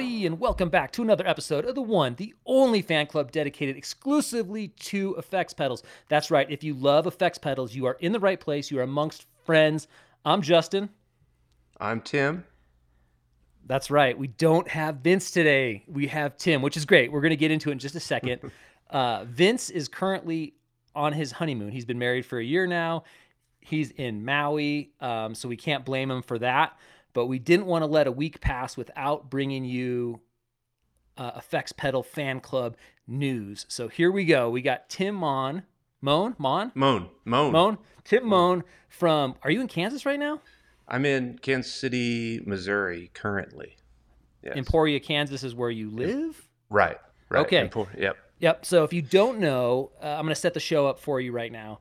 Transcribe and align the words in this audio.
everybody, 0.00 0.24
and 0.24 0.40
welcome 0.40 0.70
back 0.70 0.90
to 0.90 1.02
another 1.02 1.26
episode 1.26 1.66
of 1.66 1.74
the 1.74 1.82
one, 1.82 2.14
the 2.14 2.34
only 2.46 2.80
fan 2.80 3.06
club 3.06 3.30
dedicated 3.30 3.76
exclusively 3.76 4.68
to 4.68 5.14
effects 5.16 5.52
pedals. 5.52 5.82
That's 6.08 6.30
right, 6.30 6.50
if 6.50 6.64
you 6.64 6.72
love 6.72 7.06
effects 7.06 7.36
pedals, 7.36 7.74
you 7.74 7.84
are 7.84 7.98
in 8.00 8.12
the 8.12 8.18
right 8.18 8.40
place. 8.40 8.70
You 8.70 8.78
are 8.78 8.82
amongst 8.82 9.26
friends. 9.44 9.88
I'm 10.24 10.40
Justin. 10.40 10.88
I'm 11.78 12.00
Tim. 12.00 12.46
That's 13.66 13.90
right. 13.90 14.16
We 14.16 14.28
don't 14.28 14.66
have 14.68 14.96
Vince 14.96 15.30
today. 15.30 15.84
We 15.86 16.06
have 16.06 16.38
Tim, 16.38 16.62
which 16.62 16.78
is 16.78 16.86
great. 16.86 17.12
We're 17.12 17.20
going 17.20 17.28
to 17.28 17.36
get 17.36 17.50
into 17.50 17.68
it 17.68 17.72
in 17.72 17.78
just 17.78 17.94
a 17.94 18.00
second. 18.00 18.40
uh, 18.88 19.24
Vince 19.26 19.68
is 19.68 19.86
currently 19.86 20.54
on 20.94 21.12
his 21.12 21.30
honeymoon. 21.30 21.72
He's 21.72 21.84
been 21.84 21.98
married 21.98 22.24
for 22.24 22.38
a 22.38 22.44
year 22.44 22.66
now. 22.66 23.04
He's 23.60 23.90
in 23.90 24.24
Maui, 24.24 24.92
um, 25.02 25.34
so 25.34 25.46
we 25.46 25.58
can't 25.58 25.84
blame 25.84 26.10
him 26.10 26.22
for 26.22 26.38
that 26.38 26.78
but 27.12 27.26
we 27.26 27.38
didn't 27.38 27.66
want 27.66 27.82
to 27.82 27.86
let 27.86 28.06
a 28.06 28.12
week 28.12 28.40
pass 28.40 28.76
without 28.76 29.30
bringing 29.30 29.64
you 29.64 30.20
uh, 31.16 31.32
Effects 31.36 31.72
Pedal 31.72 32.02
Fan 32.02 32.40
Club 32.40 32.76
news. 33.06 33.66
So 33.68 33.88
here 33.88 34.10
we 34.10 34.24
go. 34.24 34.50
We 34.50 34.62
got 34.62 34.88
Tim 34.88 35.14
Mon, 35.14 35.64
Moan, 36.00 36.34
Mon, 36.38 36.72
Moan, 36.74 37.08
Moan, 37.24 37.52
Moan, 37.52 37.78
Tim 38.04 38.26
Moan 38.26 38.64
from. 38.88 39.34
Are 39.42 39.50
you 39.50 39.60
in 39.60 39.68
Kansas 39.68 40.06
right 40.06 40.18
now? 40.18 40.40
I'm 40.88 41.04
in 41.04 41.38
Kansas 41.38 41.72
City, 41.72 42.40
Missouri 42.44 43.10
currently. 43.14 43.76
Yes. 44.42 44.56
Emporia, 44.56 44.98
Kansas 44.98 45.44
is 45.44 45.54
where 45.54 45.70
you 45.70 45.90
live. 45.90 46.48
Right. 46.68 46.96
Right. 47.28 47.46
Okay. 47.46 47.68
Empor- 47.68 47.96
yep. 47.98 48.16
Yep. 48.40 48.64
So 48.64 48.84
if 48.84 48.92
you 48.92 49.02
don't 49.02 49.38
know, 49.38 49.92
uh, 50.02 50.06
I'm 50.06 50.22
going 50.22 50.34
to 50.34 50.40
set 50.40 50.54
the 50.54 50.60
show 50.60 50.86
up 50.86 50.98
for 50.98 51.20
you 51.20 51.30
right 51.30 51.52
now 51.52 51.80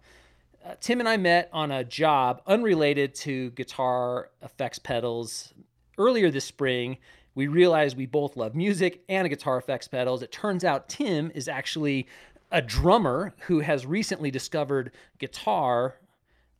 uh, 0.65 0.75
Tim 0.79 0.99
and 0.99 1.07
I 1.07 1.17
met 1.17 1.49
on 1.53 1.71
a 1.71 1.83
job 1.83 2.41
unrelated 2.45 3.15
to 3.15 3.51
guitar 3.51 4.29
effects 4.41 4.79
pedals 4.79 5.53
earlier 5.97 6.29
this 6.31 6.45
spring. 6.45 6.97
We 7.35 7.47
realized 7.47 7.95
we 7.95 8.05
both 8.05 8.35
love 8.35 8.55
music 8.55 9.03
and 9.07 9.29
guitar 9.29 9.57
effects 9.57 9.87
pedals. 9.87 10.21
It 10.21 10.31
turns 10.31 10.65
out 10.65 10.89
Tim 10.89 11.31
is 11.33 11.47
actually 11.47 12.07
a 12.51 12.61
drummer 12.61 13.33
who 13.41 13.59
has 13.61 13.85
recently 13.85 14.31
discovered 14.31 14.91
guitar 15.19 15.95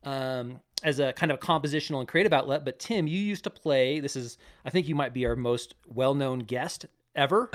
um, 0.04 0.62
as 0.84 1.00
a 1.00 1.12
kind 1.14 1.32
of 1.32 1.40
a 1.40 1.42
compositional 1.42 2.00
and 2.00 2.08
creative 2.08 2.32
outlet. 2.32 2.64
But 2.64 2.80
Tim, 2.80 3.08
you 3.08 3.20
used 3.20 3.44
to 3.44 3.50
play. 3.50 4.00
This 4.00 4.16
is, 4.16 4.38
I 4.64 4.70
think, 4.70 4.88
you 4.88 4.96
might 4.96 5.14
be 5.14 5.26
our 5.26 5.36
most 5.36 5.76
well-known 5.88 6.40
guest 6.40 6.86
ever. 7.16 7.50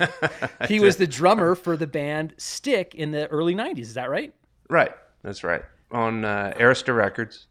he 0.68 0.80
was 0.80 0.96
the 0.96 1.06
drummer 1.06 1.54
for 1.54 1.76
the 1.76 1.86
band 1.86 2.34
Stick 2.36 2.94
in 2.94 3.12
the 3.12 3.28
early 3.28 3.54
'90s. 3.54 3.78
Is 3.78 3.94
that 3.94 4.10
right? 4.10 4.34
Right. 4.68 4.92
That's 5.22 5.42
right 5.42 5.62
on 5.90 6.24
uh, 6.24 6.52
Arista 6.56 6.94
Records 6.94 7.46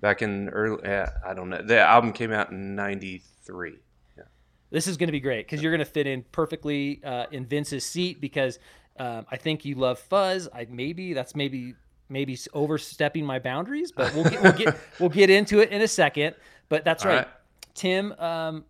back 0.00 0.22
in 0.22 0.48
early. 0.50 0.84
Uh, 0.84 1.06
I 1.24 1.34
don't 1.34 1.48
know. 1.48 1.62
The 1.62 1.80
album 1.80 2.12
came 2.12 2.32
out 2.32 2.50
in 2.50 2.74
'93. 2.74 3.78
Yeah. 4.16 4.24
This 4.70 4.86
is 4.86 4.96
going 4.96 5.08
to 5.08 5.12
be 5.12 5.20
great 5.20 5.46
because 5.46 5.62
you're 5.62 5.72
going 5.72 5.84
to 5.84 5.90
fit 5.90 6.06
in 6.06 6.24
perfectly 6.32 7.00
uh, 7.04 7.26
in 7.30 7.46
Vince's 7.46 7.84
seat 7.84 8.20
because 8.20 8.58
um, 8.98 9.26
I 9.30 9.36
think 9.36 9.64
you 9.64 9.74
love 9.74 9.98
fuzz. 9.98 10.48
I 10.54 10.66
maybe 10.70 11.12
that's 11.12 11.34
maybe 11.34 11.74
maybe 12.08 12.38
overstepping 12.52 13.24
my 13.24 13.38
boundaries, 13.38 13.92
but 13.92 14.14
we'll 14.14 14.24
get 14.24 14.42
we'll 14.42 14.52
get, 14.52 14.76
we'll 15.00 15.08
get 15.08 15.30
into 15.30 15.60
it 15.60 15.70
in 15.70 15.82
a 15.82 15.88
second. 15.88 16.36
But 16.68 16.84
that's 16.84 17.04
right. 17.04 17.18
right. 17.18 17.28
Tim. 17.74 18.12
Um, 18.18 18.64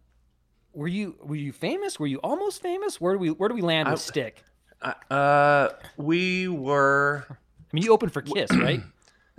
were 0.72 0.88
you 0.88 1.16
were 1.22 1.36
you 1.36 1.52
famous? 1.52 1.98
Were 1.98 2.06
you 2.06 2.18
almost 2.18 2.60
famous? 2.60 3.00
Where 3.00 3.14
do 3.14 3.18
we 3.18 3.30
where 3.30 3.48
do 3.48 3.54
we 3.54 3.62
land 3.62 3.88
with 3.88 4.00
I, 4.00 4.02
Stick? 4.02 4.42
Uh, 5.10 5.70
we 5.96 6.48
were. 6.48 7.24
I 7.30 7.34
mean, 7.72 7.82
you 7.82 7.92
opened 7.92 8.12
for 8.12 8.22
Kiss, 8.22 8.50
right? 8.56 8.82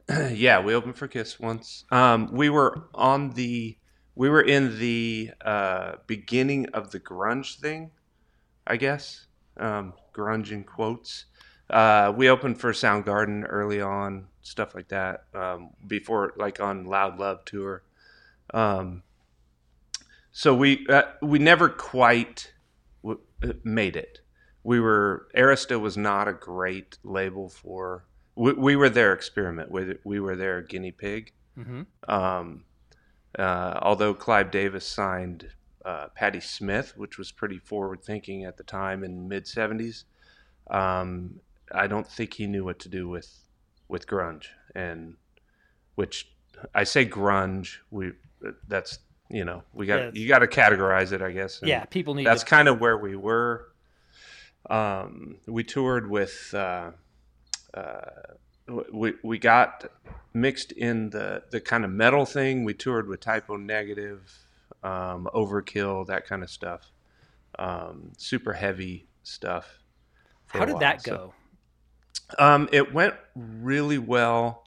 yeah, 0.32 0.62
we 0.62 0.74
opened 0.74 0.98
for 0.98 1.08
Kiss 1.08 1.40
once. 1.40 1.84
Um, 1.92 2.30
we 2.32 2.50
were 2.50 2.88
on 2.94 3.32
the 3.32 3.78
we 4.16 4.30
were 4.30 4.42
in 4.42 4.80
the 4.80 5.32
uh, 5.42 5.96
beginning 6.08 6.68
of 6.70 6.92
the 6.92 7.00
grunge 7.00 7.60
thing, 7.60 7.92
I 8.66 8.78
guess. 8.78 9.28
Um, 9.58 9.94
grunge 10.14 10.52
in 10.52 10.64
quotes. 10.64 11.26
Uh, 11.70 12.14
we 12.16 12.30
opened 12.30 12.60
for 12.60 12.72
Soundgarden 12.72 13.46
early 13.48 13.82
on, 13.82 14.28
stuff 14.42 14.74
like 14.74 14.88
that. 14.88 15.26
Um, 15.34 15.72
before, 15.86 16.34
like 16.38 16.62
on 16.62 16.86
Loud 16.86 17.20
Love 17.20 17.44
tour. 17.46 17.84
Um, 18.54 19.04
so 20.32 20.56
we 20.56 20.88
uh, 20.88 21.04
we 21.22 21.38
never 21.38 21.68
quite 21.68 22.54
w- 23.04 23.20
uh, 23.44 23.54
made 23.64 23.98
it. 23.98 24.20
We 24.64 24.80
were 24.80 25.28
Arista 25.36 25.80
was 25.80 25.98
not 25.98 26.30
a 26.30 26.34
great 26.34 26.98
label 27.04 27.50
for 27.50 28.06
we, 28.38 28.54
we 28.54 28.76
were 28.76 28.90
their 28.90 29.14
experiment. 29.14 29.72
We, 29.72 29.96
we 30.04 30.20
were 30.20 30.36
their 30.36 30.62
guinea 30.62 30.92
pig. 30.92 31.34
Mm-hmm. 31.58 31.82
Um, 32.08 32.64
uh, 33.38 33.80
although 33.82 34.14
Clive 34.14 34.52
Davis 34.52 34.86
signed 34.86 35.50
uh, 35.84 36.08
Patti 36.16 36.40
Smith, 36.40 36.94
which 36.96 37.18
was 37.18 37.32
pretty 37.32 37.58
forward 37.58 38.04
thinking 38.04 38.46
at 38.46 38.58
the 38.58 38.64
time 38.64 39.04
in 39.04 39.28
mid 39.28 39.46
70s, 39.46 40.04
um, 40.70 41.40
I 41.72 41.88
don't 41.88 42.08
think 42.08 42.36
he 42.36 42.46
knew 42.46 42.64
what 42.64 42.80
to 42.80 42.90
do 42.90 43.10
with 43.10 43.44
with 43.88 44.06
grunge. 44.06 44.46
And 44.76 45.16
which 45.96 46.30
I 46.76 46.84
say 46.84 47.06
grunge, 47.06 47.78
we 47.90 48.12
that's 48.68 49.00
you 49.30 49.46
know 49.46 49.64
we 49.74 49.86
got 49.88 50.00
yeah, 50.00 50.12
you 50.14 50.28
got 50.28 50.40
to 50.40 50.48
categorize 50.48 51.12
it, 51.12 51.22
I 51.22 51.32
guess. 51.32 51.60
yeah, 51.64 51.86
people 51.86 52.14
need. 52.14 52.26
That's 52.26 52.44
to... 52.44 52.50
kind 52.50 52.68
of 52.68 52.80
where 52.80 52.98
we 52.98 53.16
were. 53.16 53.68
Um, 54.70 55.38
we 55.48 55.64
toured 55.64 56.10
with. 56.10 56.54
Uh, 56.54 56.92
uh, 57.74 58.36
we 58.92 59.14
we 59.24 59.38
got 59.40 59.86
mixed 60.34 60.72
in 60.72 61.10
the 61.10 61.44
the 61.52 61.62
kind 61.62 61.86
of 61.86 61.92
metal 61.92 62.26
thing. 62.26 62.64
We 62.64 62.74
toured 62.74 63.08
with 63.08 63.20
Type 63.20 63.50
O 63.50 63.56
Negative, 63.56 64.32
um, 64.84 65.30
Overkill, 65.34 66.08
that 66.08 66.26
kind 66.26 66.44
of 66.44 66.50
stuff. 66.50 66.92
Um, 67.60 68.12
super 68.18 68.54
heavy 68.54 69.08
stuff. 69.24 69.80
How 70.48 70.66
did 70.66 70.80
that 70.80 71.04
go? 71.04 71.34
So, 72.30 72.36
um, 72.40 72.70
it 72.72 72.94
went 72.94 73.16
really 73.36 73.98
well 73.98 74.64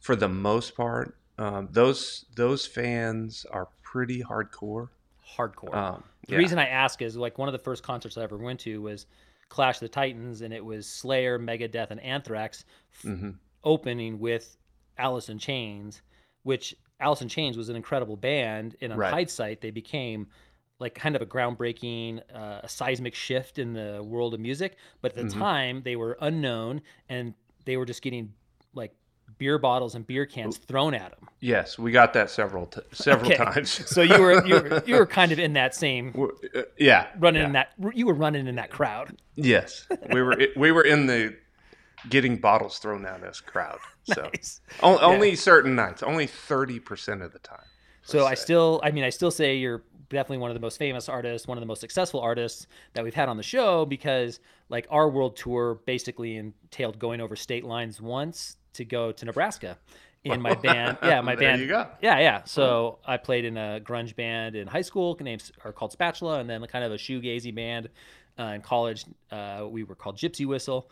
for 0.00 0.16
the 0.16 0.28
most 0.28 0.76
part. 0.76 1.16
Um, 1.38 1.68
those 1.70 2.24
those 2.34 2.66
fans 2.66 3.46
are 3.50 3.68
pretty 3.82 4.22
hardcore. 4.22 4.88
Hardcore. 5.36 5.74
Um, 5.74 6.04
the 6.26 6.34
yeah. 6.34 6.38
reason 6.38 6.58
I 6.58 6.66
ask 6.66 7.00
is 7.02 7.16
like 7.16 7.38
one 7.38 7.48
of 7.48 7.52
the 7.52 7.58
first 7.58 7.82
concerts 7.82 8.16
I 8.16 8.22
ever 8.22 8.36
went 8.36 8.60
to 8.60 8.82
was 8.82 9.06
Clash 9.48 9.76
of 9.76 9.80
the 9.80 9.88
Titans, 9.88 10.42
and 10.42 10.52
it 10.52 10.64
was 10.64 10.86
Slayer, 10.86 11.38
Megadeth, 11.38 11.90
and 11.90 12.00
Anthrax 12.00 12.64
mm-hmm. 13.04 13.30
opening 13.64 14.18
with 14.18 14.56
Alice 14.98 15.28
in 15.28 15.38
Chains, 15.38 16.02
which 16.42 16.74
Alice 17.00 17.22
in 17.22 17.28
Chains 17.28 17.56
was 17.56 17.68
an 17.68 17.76
incredible 17.76 18.16
band. 18.16 18.76
And 18.80 18.92
on 18.92 18.98
right. 18.98 19.12
hindsight, 19.12 19.60
they 19.60 19.70
became 19.70 20.26
like 20.78 20.94
kind 20.94 21.16
of 21.16 21.22
a 21.22 21.26
groundbreaking, 21.26 22.20
uh, 22.34 22.60
a 22.62 22.68
seismic 22.68 23.14
shift 23.14 23.58
in 23.58 23.72
the 23.72 24.02
world 24.04 24.34
of 24.34 24.40
music. 24.40 24.76
But 25.00 25.12
at 25.12 25.16
the 25.16 25.22
mm-hmm. 25.22 25.38
time, 25.38 25.82
they 25.82 25.96
were 25.96 26.16
unknown 26.20 26.82
and 27.08 27.34
they 27.64 27.76
were 27.76 27.86
just 27.86 28.02
getting 28.02 28.32
beer 29.36 29.58
bottles 29.58 29.94
and 29.94 30.06
beer 30.06 30.26
cans 30.26 30.56
thrown 30.56 30.94
at 30.94 31.10
them. 31.10 31.28
Yes, 31.40 31.78
we 31.78 31.92
got 31.92 32.12
that 32.14 32.30
several 32.30 32.66
t- 32.66 32.80
several 32.92 33.32
okay. 33.32 33.44
times. 33.44 33.70
so 33.90 34.02
you 34.02 34.20
were, 34.20 34.46
you 34.46 34.54
were 34.54 34.82
you 34.86 34.94
were 34.96 35.06
kind 35.06 35.32
of 35.32 35.38
in 35.38 35.52
that 35.52 35.74
same 35.74 36.14
uh, 36.54 36.62
yeah 36.78 37.08
running 37.18 37.42
yeah. 37.42 37.46
in 37.46 37.52
that 37.52 37.72
you 37.94 38.06
were 38.06 38.14
running 38.14 38.46
in 38.46 38.56
that 38.56 38.70
crowd. 38.70 39.16
Yes, 39.36 39.86
we 40.12 40.22
were 40.22 40.36
we 40.56 40.72
were 40.72 40.82
in 40.82 41.06
the 41.06 41.36
getting 42.08 42.36
bottles 42.36 42.78
thrown 42.78 43.04
at 43.06 43.22
us 43.22 43.40
crowd. 43.40 43.78
So 44.04 44.22
nice. 44.34 44.60
o- 44.82 44.94
yeah. 44.94 45.04
only 45.06 45.36
certain 45.36 45.74
nights, 45.74 46.02
only 46.02 46.26
thirty 46.26 46.80
percent 46.80 47.22
of 47.22 47.32
the 47.32 47.38
time. 47.40 47.60
So 48.02 48.20
say. 48.20 48.26
I 48.26 48.34
still, 48.34 48.80
I 48.82 48.90
mean, 48.90 49.04
I 49.04 49.10
still 49.10 49.30
say 49.30 49.56
you're 49.56 49.82
definitely 50.08 50.38
one 50.38 50.50
of 50.50 50.54
the 50.54 50.60
most 50.60 50.78
famous 50.78 51.08
artists, 51.08 51.46
one 51.46 51.58
of 51.58 51.60
the 51.60 51.66
most 51.66 51.80
successful 51.80 52.20
artists 52.20 52.66
that 52.94 53.04
we've 53.04 53.14
had 53.14 53.28
on 53.28 53.36
the 53.36 53.42
show 53.42 53.84
because 53.84 54.40
like 54.70 54.86
our 54.90 55.08
world 55.08 55.36
tour 55.36 55.80
basically 55.86 56.36
entailed 56.36 56.98
going 56.98 57.20
over 57.20 57.36
state 57.36 57.64
lines 57.64 58.00
once 58.00 58.56
to 58.74 58.84
go 58.84 59.12
to 59.12 59.24
Nebraska 59.24 59.78
in 60.24 60.40
my 60.40 60.54
band. 60.62 60.98
Yeah, 61.02 61.20
my 61.20 61.34
there 61.34 61.50
band. 61.50 61.62
You 61.62 61.68
go. 61.68 61.86
Yeah, 62.00 62.18
yeah. 62.18 62.42
So 62.44 62.98
I 63.06 63.16
played 63.16 63.44
in 63.44 63.56
a 63.56 63.80
grunge 63.82 64.16
band 64.16 64.56
in 64.56 64.66
high 64.66 64.82
school, 64.82 65.16
named 65.20 65.50
are 65.64 65.72
called 65.72 65.92
Spatula, 65.92 66.40
and 66.40 66.48
then 66.48 66.64
kind 66.66 66.84
of 66.84 66.92
a 66.92 66.96
shoegazy 66.96 67.54
band 67.54 67.88
uh, 68.38 68.44
in 68.44 68.60
college. 68.60 69.04
Uh, 69.30 69.66
we 69.68 69.84
were 69.84 69.94
called 69.94 70.16
Gypsy 70.16 70.46
Whistle, 70.46 70.90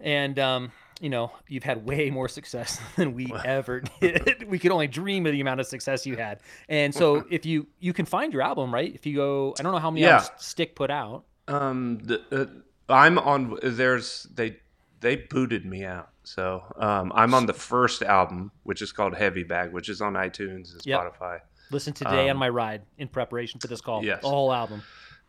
and 0.00 0.38
um, 0.38 0.72
you 1.00 1.10
know, 1.10 1.30
you've 1.48 1.62
had 1.62 1.84
way 1.86 2.10
more 2.10 2.28
success 2.28 2.80
than 2.96 3.14
we 3.14 3.32
ever 3.44 3.80
did. 4.00 4.48
we 4.48 4.58
could 4.58 4.72
only 4.72 4.86
dream 4.86 5.26
of 5.26 5.32
the 5.32 5.40
amount 5.40 5.60
of 5.60 5.66
success 5.66 6.06
you 6.06 6.16
had. 6.16 6.40
And 6.68 6.94
so, 6.94 7.24
if 7.30 7.44
you 7.46 7.66
you 7.80 7.92
can 7.92 8.06
find 8.06 8.32
your 8.32 8.42
album, 8.42 8.72
right? 8.72 8.94
If 8.94 9.06
you 9.06 9.16
go, 9.16 9.54
I 9.58 9.62
don't 9.62 9.72
know 9.72 9.78
how 9.78 9.90
many 9.90 10.02
yeah. 10.02 10.18
albums 10.18 10.30
Stick 10.38 10.74
put 10.74 10.90
out. 10.90 11.24
Um, 11.48 11.98
the, 12.02 12.22
uh, 12.32 12.92
I'm 12.92 13.18
on. 13.18 13.58
There's 13.62 14.24
they 14.34 14.58
they 15.00 15.16
booted 15.16 15.64
me 15.64 15.84
out. 15.84 16.10
So 16.26 16.64
um, 16.76 17.12
I'm 17.14 17.34
on 17.34 17.46
the 17.46 17.52
first 17.52 18.02
album, 18.02 18.50
which 18.64 18.82
is 18.82 18.90
called 18.90 19.14
Heavy 19.14 19.44
Bag, 19.44 19.72
which 19.72 19.88
is 19.88 20.00
on 20.00 20.14
iTunes 20.14 20.72
and 20.72 20.82
Spotify. 20.82 21.38
Listen 21.70 21.92
today 21.92 22.28
um, 22.28 22.36
on 22.36 22.36
my 22.38 22.48
ride 22.48 22.82
in 22.98 23.06
preparation 23.06 23.60
for 23.60 23.68
this 23.68 23.80
call. 23.80 24.04
Yes. 24.04 24.22
The 24.22 24.28
whole 24.28 24.52
album. 24.52 24.82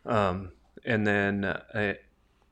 Um, 0.04 0.50
and 0.84 1.06
then, 1.06 1.44
uh, 1.44 1.94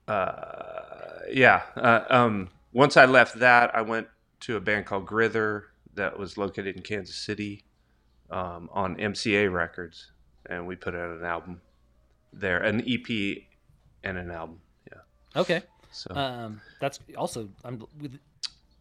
uh, 0.06 1.20
yeah, 1.28 1.62
uh, 1.74 2.04
um, 2.08 2.48
once 2.72 2.96
I 2.96 3.06
left 3.06 3.40
that, 3.40 3.74
I 3.74 3.82
went 3.82 4.06
to 4.40 4.54
a 4.56 4.60
band 4.60 4.86
called 4.86 5.06
Grither 5.06 5.62
that 5.94 6.16
was 6.16 6.38
located 6.38 6.76
in 6.76 6.82
Kansas 6.82 7.16
City 7.16 7.64
um, 8.30 8.70
on 8.72 8.94
MCA 8.94 9.52
Records, 9.52 10.12
and 10.48 10.68
we 10.68 10.76
put 10.76 10.94
out 10.94 11.10
an 11.18 11.24
album 11.24 11.60
there, 12.32 12.58
an 12.62 12.80
EP 12.86 13.38
and 14.04 14.16
an 14.18 14.30
album. 14.30 14.60
Yeah. 14.92 15.40
Okay. 15.40 15.62
So 15.90 16.14
Um, 16.14 16.60
that's 16.80 17.00
also 17.16 17.48
I'm 17.64 17.82
with. 17.98 18.18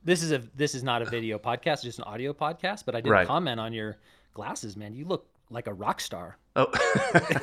This 0.06 0.22
is 0.24 0.32
a 0.32 0.38
this 0.56 0.76
is 0.76 0.84
not 0.84 1.02
a 1.02 1.06
video 1.06 1.38
podcast, 1.40 1.82
just 1.82 1.98
an 2.00 2.06
audio 2.06 2.32
podcast. 2.32 2.86
But 2.86 2.96
I 2.96 3.02
did 3.02 3.10
Right. 3.10 3.28
comment 3.28 3.60
on 3.60 3.74
your 3.74 3.98
glasses, 4.34 4.78
man. 4.78 4.94
You 4.96 5.06
look 5.06 5.26
like 5.50 5.66
a 5.68 5.74
rock 5.74 6.00
star. 6.00 6.38
oh. 6.56 6.68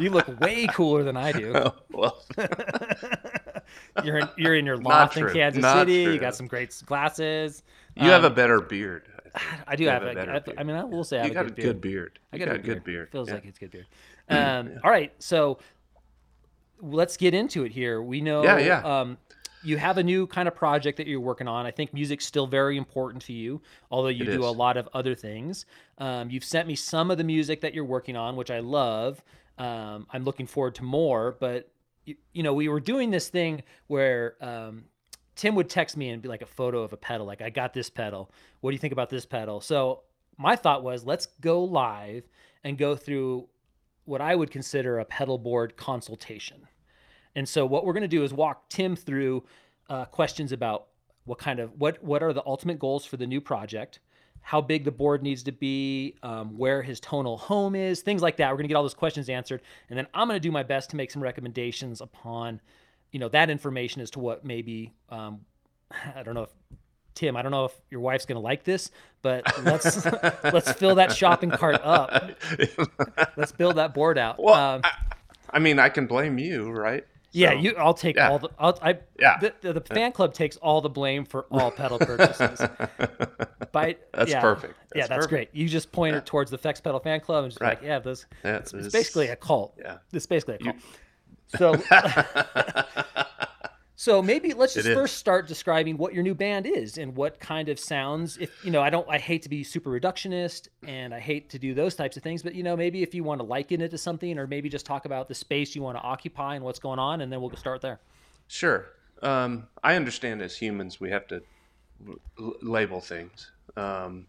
You 0.00 0.10
look 0.10 0.40
way 0.40 0.66
cooler 0.66 1.04
than 1.04 1.16
I 1.16 1.32
do. 1.32 1.52
Oh, 1.54 1.74
well, 1.92 2.22
you're 4.04 4.18
in, 4.18 4.28
you're 4.36 4.54
in 4.54 4.66
your 4.66 4.76
loft 4.76 5.16
in. 5.16 5.26
Kansas 5.30 5.62
Not 5.62 5.78
City. 5.86 6.02
You 6.12 6.18
got 6.18 6.34
some 6.34 6.46
great 6.46 6.74
glasses. 6.84 7.62
you 7.94 8.10
have 8.10 8.24
a 8.24 8.26
Um, 8.26 8.34
better 8.34 8.60
beard. 8.60 9.04
I. 9.34 9.40
I 9.68 9.76
do 9.76 9.86
have, 9.86 10.02
have 10.02 10.08
a 10.08 10.10
a, 10.10 10.14
better 10.14 10.32
I, 10.32 10.38
beard. 10.40 10.58
I 10.58 10.62
mean, 10.64 10.76
I 10.76 10.84
will 10.84 11.04
say 11.04 11.20
I 11.20 11.24
have 11.24 11.32
got 11.34 11.44
a 11.44 11.48
a 11.48 11.50
good 11.50 11.56
good 11.62 11.80
beard. 11.80 12.12
beard. 12.14 12.18
I 12.32 12.36
You 12.36 12.46
got, 12.46 12.56
a 12.56 12.58
good 12.58 12.84
beard. 12.84 13.10
Feels 13.10 13.28
yeah. 13.28 13.34
like 13.34 13.44
it's 13.46 13.56
a 13.56 13.60
good 13.60 13.70
beard. 13.70 13.86
Um, 14.28 14.72
All 14.84 14.90
right, 14.90 15.12
so 15.18 15.58
let's 16.82 17.16
get 17.16 17.32
into 17.32 17.64
it 17.64 17.72
here. 17.72 18.02
We 18.02 18.20
know 18.20 18.42
Yeah, 18.42 18.58
yeah. 18.58 18.80
Um, 19.00 19.16
you 19.66 19.76
have 19.76 19.98
a 19.98 20.02
new 20.02 20.26
kind 20.26 20.46
of 20.46 20.54
project 20.54 20.96
that 20.98 21.06
you're 21.06 21.20
working 21.20 21.48
on. 21.48 21.66
I 21.66 21.70
think 21.72 21.92
music's 21.92 22.24
still 22.24 22.46
very 22.46 22.76
important 22.76 23.22
to 23.24 23.32
you, 23.32 23.60
although 23.90 24.08
you 24.08 24.24
It 24.24 24.36
do 24.36 24.44
a 24.44 24.54
lot 24.64 24.76
of 24.76 24.88
other 24.94 25.14
things. 25.14 25.66
Um, 25.98 26.30
you've 26.30 26.44
sent 26.44 26.68
me 26.68 26.76
some 26.76 27.10
of 27.10 27.18
the 27.18 27.24
music 27.24 27.60
that 27.62 27.74
you're 27.74 27.84
working 27.84 28.16
on, 28.16 28.36
which 28.36 28.50
I 28.50 28.60
love. 28.60 29.22
Um, 29.58 30.06
I'm 30.12 30.24
looking 30.24 30.46
forward 30.46 30.76
to 30.76 30.84
more, 30.84 31.36
but 31.40 31.68
you, 32.04 32.14
you 32.32 32.42
know, 32.42 32.54
we 32.54 32.68
were 32.68 32.80
doing 32.80 33.10
this 33.10 33.28
thing 33.28 33.62
where 33.88 34.36
um, 34.40 34.84
Tim 35.34 35.54
would 35.56 35.68
text 35.68 35.96
me 35.96 36.10
and 36.10 36.22
be 36.22 36.28
like 36.28 36.42
a 36.42 36.46
photo 36.46 36.82
of 36.82 36.92
a 36.92 36.96
pedal, 36.96 37.26
like 37.26 37.42
I 37.42 37.50
got 37.50 37.74
this 37.74 37.90
pedal. 37.90 38.30
What 38.60 38.70
do 38.70 38.74
you 38.74 38.78
think 38.78 38.92
about 38.92 39.10
this 39.10 39.26
pedal? 39.26 39.60
So 39.60 40.02
my 40.38 40.54
thought 40.54 40.84
was, 40.84 41.04
let's 41.04 41.26
go 41.40 41.64
live 41.64 42.28
and 42.62 42.78
go 42.78 42.94
through 42.94 43.48
what 44.04 44.20
I 44.20 44.36
would 44.36 44.52
consider 44.52 45.00
a 45.00 45.04
pedal 45.04 45.38
board 45.38 45.76
consultation. 45.76 46.68
And 47.36 47.48
so 47.48 47.64
what 47.66 47.84
we're 47.84 47.92
going 47.92 48.02
to 48.02 48.08
do 48.08 48.24
is 48.24 48.32
walk 48.32 48.68
Tim 48.70 48.96
through 48.96 49.44
uh, 49.88 50.06
questions 50.06 50.50
about 50.50 50.86
what 51.26 51.38
kind 51.38 51.60
of 51.60 51.70
what 51.78 52.02
what 52.02 52.22
are 52.22 52.32
the 52.32 52.42
ultimate 52.46 52.78
goals 52.78 53.04
for 53.04 53.16
the 53.16 53.26
new 53.26 53.40
project, 53.40 54.00
how 54.40 54.60
big 54.60 54.84
the 54.84 54.90
board 54.90 55.22
needs 55.22 55.42
to 55.44 55.52
be, 55.52 56.16
um, 56.22 56.56
where 56.56 56.82
his 56.82 56.98
tonal 56.98 57.36
home 57.36 57.74
is, 57.74 58.00
things 58.00 58.22
like 58.22 58.38
that. 58.38 58.50
We're 58.50 58.56
going 58.56 58.64
to 58.64 58.68
get 58.68 58.76
all 58.76 58.82
those 58.82 58.94
questions 58.94 59.28
answered, 59.28 59.60
and 59.90 59.98
then 59.98 60.06
I'm 60.14 60.28
going 60.28 60.36
to 60.36 60.40
do 60.40 60.50
my 60.50 60.62
best 60.62 60.90
to 60.90 60.96
make 60.96 61.10
some 61.10 61.22
recommendations 61.22 62.00
upon, 62.00 62.60
you 63.12 63.20
know, 63.20 63.28
that 63.28 63.50
information 63.50 64.00
as 64.00 64.10
to 64.12 64.18
what 64.18 64.44
maybe 64.44 64.94
um, 65.10 65.40
I 66.16 66.22
don't 66.22 66.34
know 66.34 66.44
if 66.44 66.50
Tim, 67.14 67.36
I 67.36 67.42
don't 67.42 67.52
know 67.52 67.66
if 67.66 67.72
your 67.90 68.00
wife's 68.00 68.24
going 68.24 68.36
to 68.36 68.42
like 68.42 68.64
this, 68.64 68.90
but 69.20 69.44
let's 69.64 70.04
let's 70.44 70.72
fill 70.72 70.94
that 70.94 71.12
shopping 71.12 71.50
cart 71.50 71.80
up. 71.82 72.30
Let's 73.36 73.52
build 73.52 73.76
that 73.76 73.92
board 73.94 74.16
out. 74.16 74.42
well, 74.42 74.54
Um, 74.54 74.80
I, 74.84 74.92
I 75.50 75.58
mean, 75.58 75.78
I 75.78 75.88
can 75.88 76.06
blame 76.06 76.38
you, 76.38 76.70
right? 76.70 77.06
Yeah, 77.36 77.50
So- 77.50 77.56
you. 77.58 77.74
I'll 77.76 77.94
take 77.94 78.16
yeah. 78.16 78.30
all 78.30 78.38
the. 78.38 78.48
I'll, 78.58 78.78
I 78.82 78.98
Yeah. 79.18 79.38
The, 79.38 79.54
the, 79.60 79.72
the 79.74 79.80
fan 79.80 80.12
club 80.12 80.32
takes 80.34 80.56
all 80.56 80.80
the 80.80 80.88
blame 80.88 81.24
for 81.24 81.46
all 81.50 81.70
pedal 81.70 81.98
purchases. 81.98 82.60
By, 83.72 83.96
That's 84.14 84.30
yeah, 84.30 84.40
perfect. 84.40 84.74
yeah, 84.94 85.02
That's 85.02 85.08
that's 85.10 85.26
perfect. 85.26 85.30
great. 85.30 85.50
You 85.52 85.68
just 85.68 85.92
pointed 85.92 86.24
towards 86.24 86.50
the 86.50 86.56
Fex 86.58 86.82
Pedal 86.82 87.00
fan 87.00 87.20
club 87.20 87.44
and 87.44 87.52
just 87.52 87.60
Right. 87.60 87.78
like, 87.78 87.86
yeah, 87.86 87.98
those. 87.98 88.26
Yeah, 88.44 88.56
It's, 88.56 88.72
it's 88.72 88.84
this- 88.84 88.92
basically 88.92 89.28
a 89.28 89.36
cult. 89.36 89.74
Yeah. 89.78 89.98
It's 90.12 90.26
basically 90.26 90.54
a 90.54 90.58
cult. 90.58 90.76
So, 91.58 91.74
so 93.98 94.20
maybe 94.20 94.52
let's 94.52 94.74
just 94.74 94.88
first 94.88 95.16
start 95.16 95.48
describing 95.48 95.96
what 95.96 96.12
your 96.12 96.22
new 96.22 96.34
band 96.34 96.66
is 96.66 96.98
and 96.98 97.16
what 97.16 97.40
kind 97.40 97.70
of 97.70 97.80
sounds. 97.80 98.36
If 98.36 98.50
you 98.62 98.70
know, 98.70 98.82
I 98.82 98.90
don't. 98.90 99.08
I 99.08 99.16
hate 99.16 99.42
to 99.42 99.48
be 99.48 99.64
super 99.64 99.90
reductionist, 99.90 100.68
and 100.86 101.14
I 101.14 101.18
hate 101.18 101.48
to 101.50 101.58
do 101.58 101.72
those 101.72 101.94
types 101.94 102.18
of 102.18 102.22
things. 102.22 102.42
But 102.42 102.54
you 102.54 102.62
know, 102.62 102.76
maybe 102.76 103.02
if 103.02 103.14
you 103.14 103.24
want 103.24 103.40
to 103.40 103.46
liken 103.46 103.80
it 103.80 103.90
to 103.92 103.98
something, 103.98 104.38
or 104.38 104.46
maybe 104.46 104.68
just 104.68 104.84
talk 104.84 105.06
about 105.06 105.28
the 105.28 105.34
space 105.34 105.74
you 105.74 105.80
want 105.80 105.96
to 105.96 106.02
occupy 106.02 106.56
and 106.56 106.64
what's 106.64 106.78
going 106.78 106.98
on, 106.98 107.22
and 107.22 107.32
then 107.32 107.40
we'll 107.40 107.56
start 107.56 107.80
there. 107.80 107.98
Sure. 108.48 108.86
Um, 109.22 109.66
I 109.82 109.96
understand 109.96 110.42
as 110.42 110.58
humans 110.58 111.00
we 111.00 111.10
have 111.10 111.26
to 111.28 111.42
l- 112.06 112.54
label 112.60 113.00
things. 113.00 113.50
Um, 113.78 114.26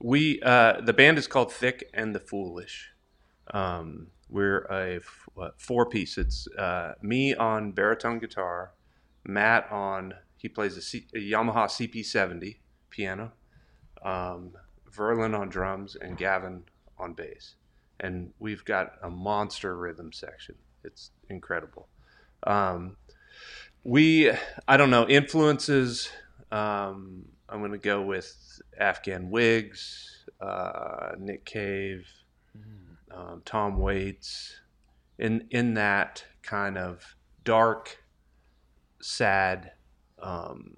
we 0.00 0.40
uh, 0.42 0.80
the 0.80 0.92
band 0.92 1.16
is 1.16 1.28
called 1.28 1.52
Thick 1.52 1.88
and 1.94 2.12
the 2.12 2.20
Foolish. 2.20 2.90
Um, 3.52 4.08
we're 4.28 4.66
a 4.70 4.96
f- 4.96 5.52
four 5.58 5.86
piece. 5.86 6.18
It's 6.18 6.48
uh, 6.58 6.94
me 7.02 7.34
on 7.34 7.72
baritone 7.72 8.18
guitar, 8.18 8.72
Matt 9.24 9.70
on 9.70 10.14
he 10.36 10.48
plays 10.48 10.76
a, 10.76 10.82
C- 10.82 11.06
a 11.14 11.18
Yamaha 11.18 11.66
CP70 11.66 12.56
piano, 12.88 13.32
um, 14.02 14.52
Verlin 14.90 15.38
on 15.38 15.50
drums, 15.50 15.96
and 16.00 16.16
Gavin 16.16 16.62
on 16.98 17.12
bass. 17.12 17.56
And 18.00 18.32
we've 18.38 18.64
got 18.64 18.94
a 19.02 19.10
monster 19.10 19.76
rhythm 19.76 20.12
section. 20.12 20.54
It's 20.82 21.10
incredible. 21.28 21.88
Um, 22.44 22.96
we 23.84 24.30
i 24.68 24.76
don't 24.76 24.90
know 24.90 25.06
influences 25.08 26.10
um, 26.52 27.24
i'm 27.48 27.60
going 27.60 27.72
to 27.72 27.78
go 27.78 28.02
with 28.02 28.60
afghan 28.78 29.30
wigs 29.30 30.26
uh, 30.40 31.12
nick 31.18 31.44
cave 31.44 32.06
um, 33.10 33.42
tom 33.44 33.78
waits 33.78 34.60
in 35.18 35.46
in 35.50 35.74
that 35.74 36.24
kind 36.42 36.76
of 36.76 37.16
dark 37.44 37.99
sad 39.00 39.72
um, 40.18 40.76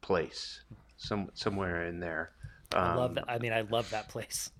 place 0.00 0.62
some 0.96 1.30
somewhere 1.34 1.86
in 1.86 2.00
there 2.00 2.32
I 2.72 2.94
love 2.94 3.10
Um, 3.10 3.14
that. 3.16 3.24
I 3.28 3.38
mean, 3.38 3.52
I 3.52 3.60
love 3.62 3.88
that 3.90 4.08
place. 4.08 4.50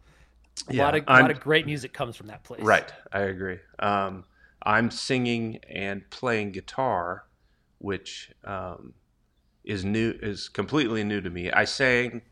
A 0.69 0.75
yeah, 0.75 0.85
lot 0.85 0.95
of 0.95 1.05
I'm- 1.09 1.23
lot 1.23 1.31
of 1.33 1.41
great 1.41 1.67
music 1.67 1.93
comes 1.93 2.15
from 2.17 2.29
that 2.29 2.45
place. 2.45 2.61
Right, 2.63 2.93
I 3.13 3.21
agree. 3.23 3.59
Um, 3.81 4.25
I'm 4.63 4.91
singing 4.91 5.59
and 5.69 6.09
playing 6.11 6.53
guitar, 6.53 7.25
which 7.79 8.31
um, 8.45 8.95
is 9.65 9.85
new, 9.85 10.15
is 10.23 10.49
completely 10.49 11.03
new 11.03 11.21
to 11.21 11.29
me. 11.31 11.51
I 11.51 11.65
sang. 11.65 12.23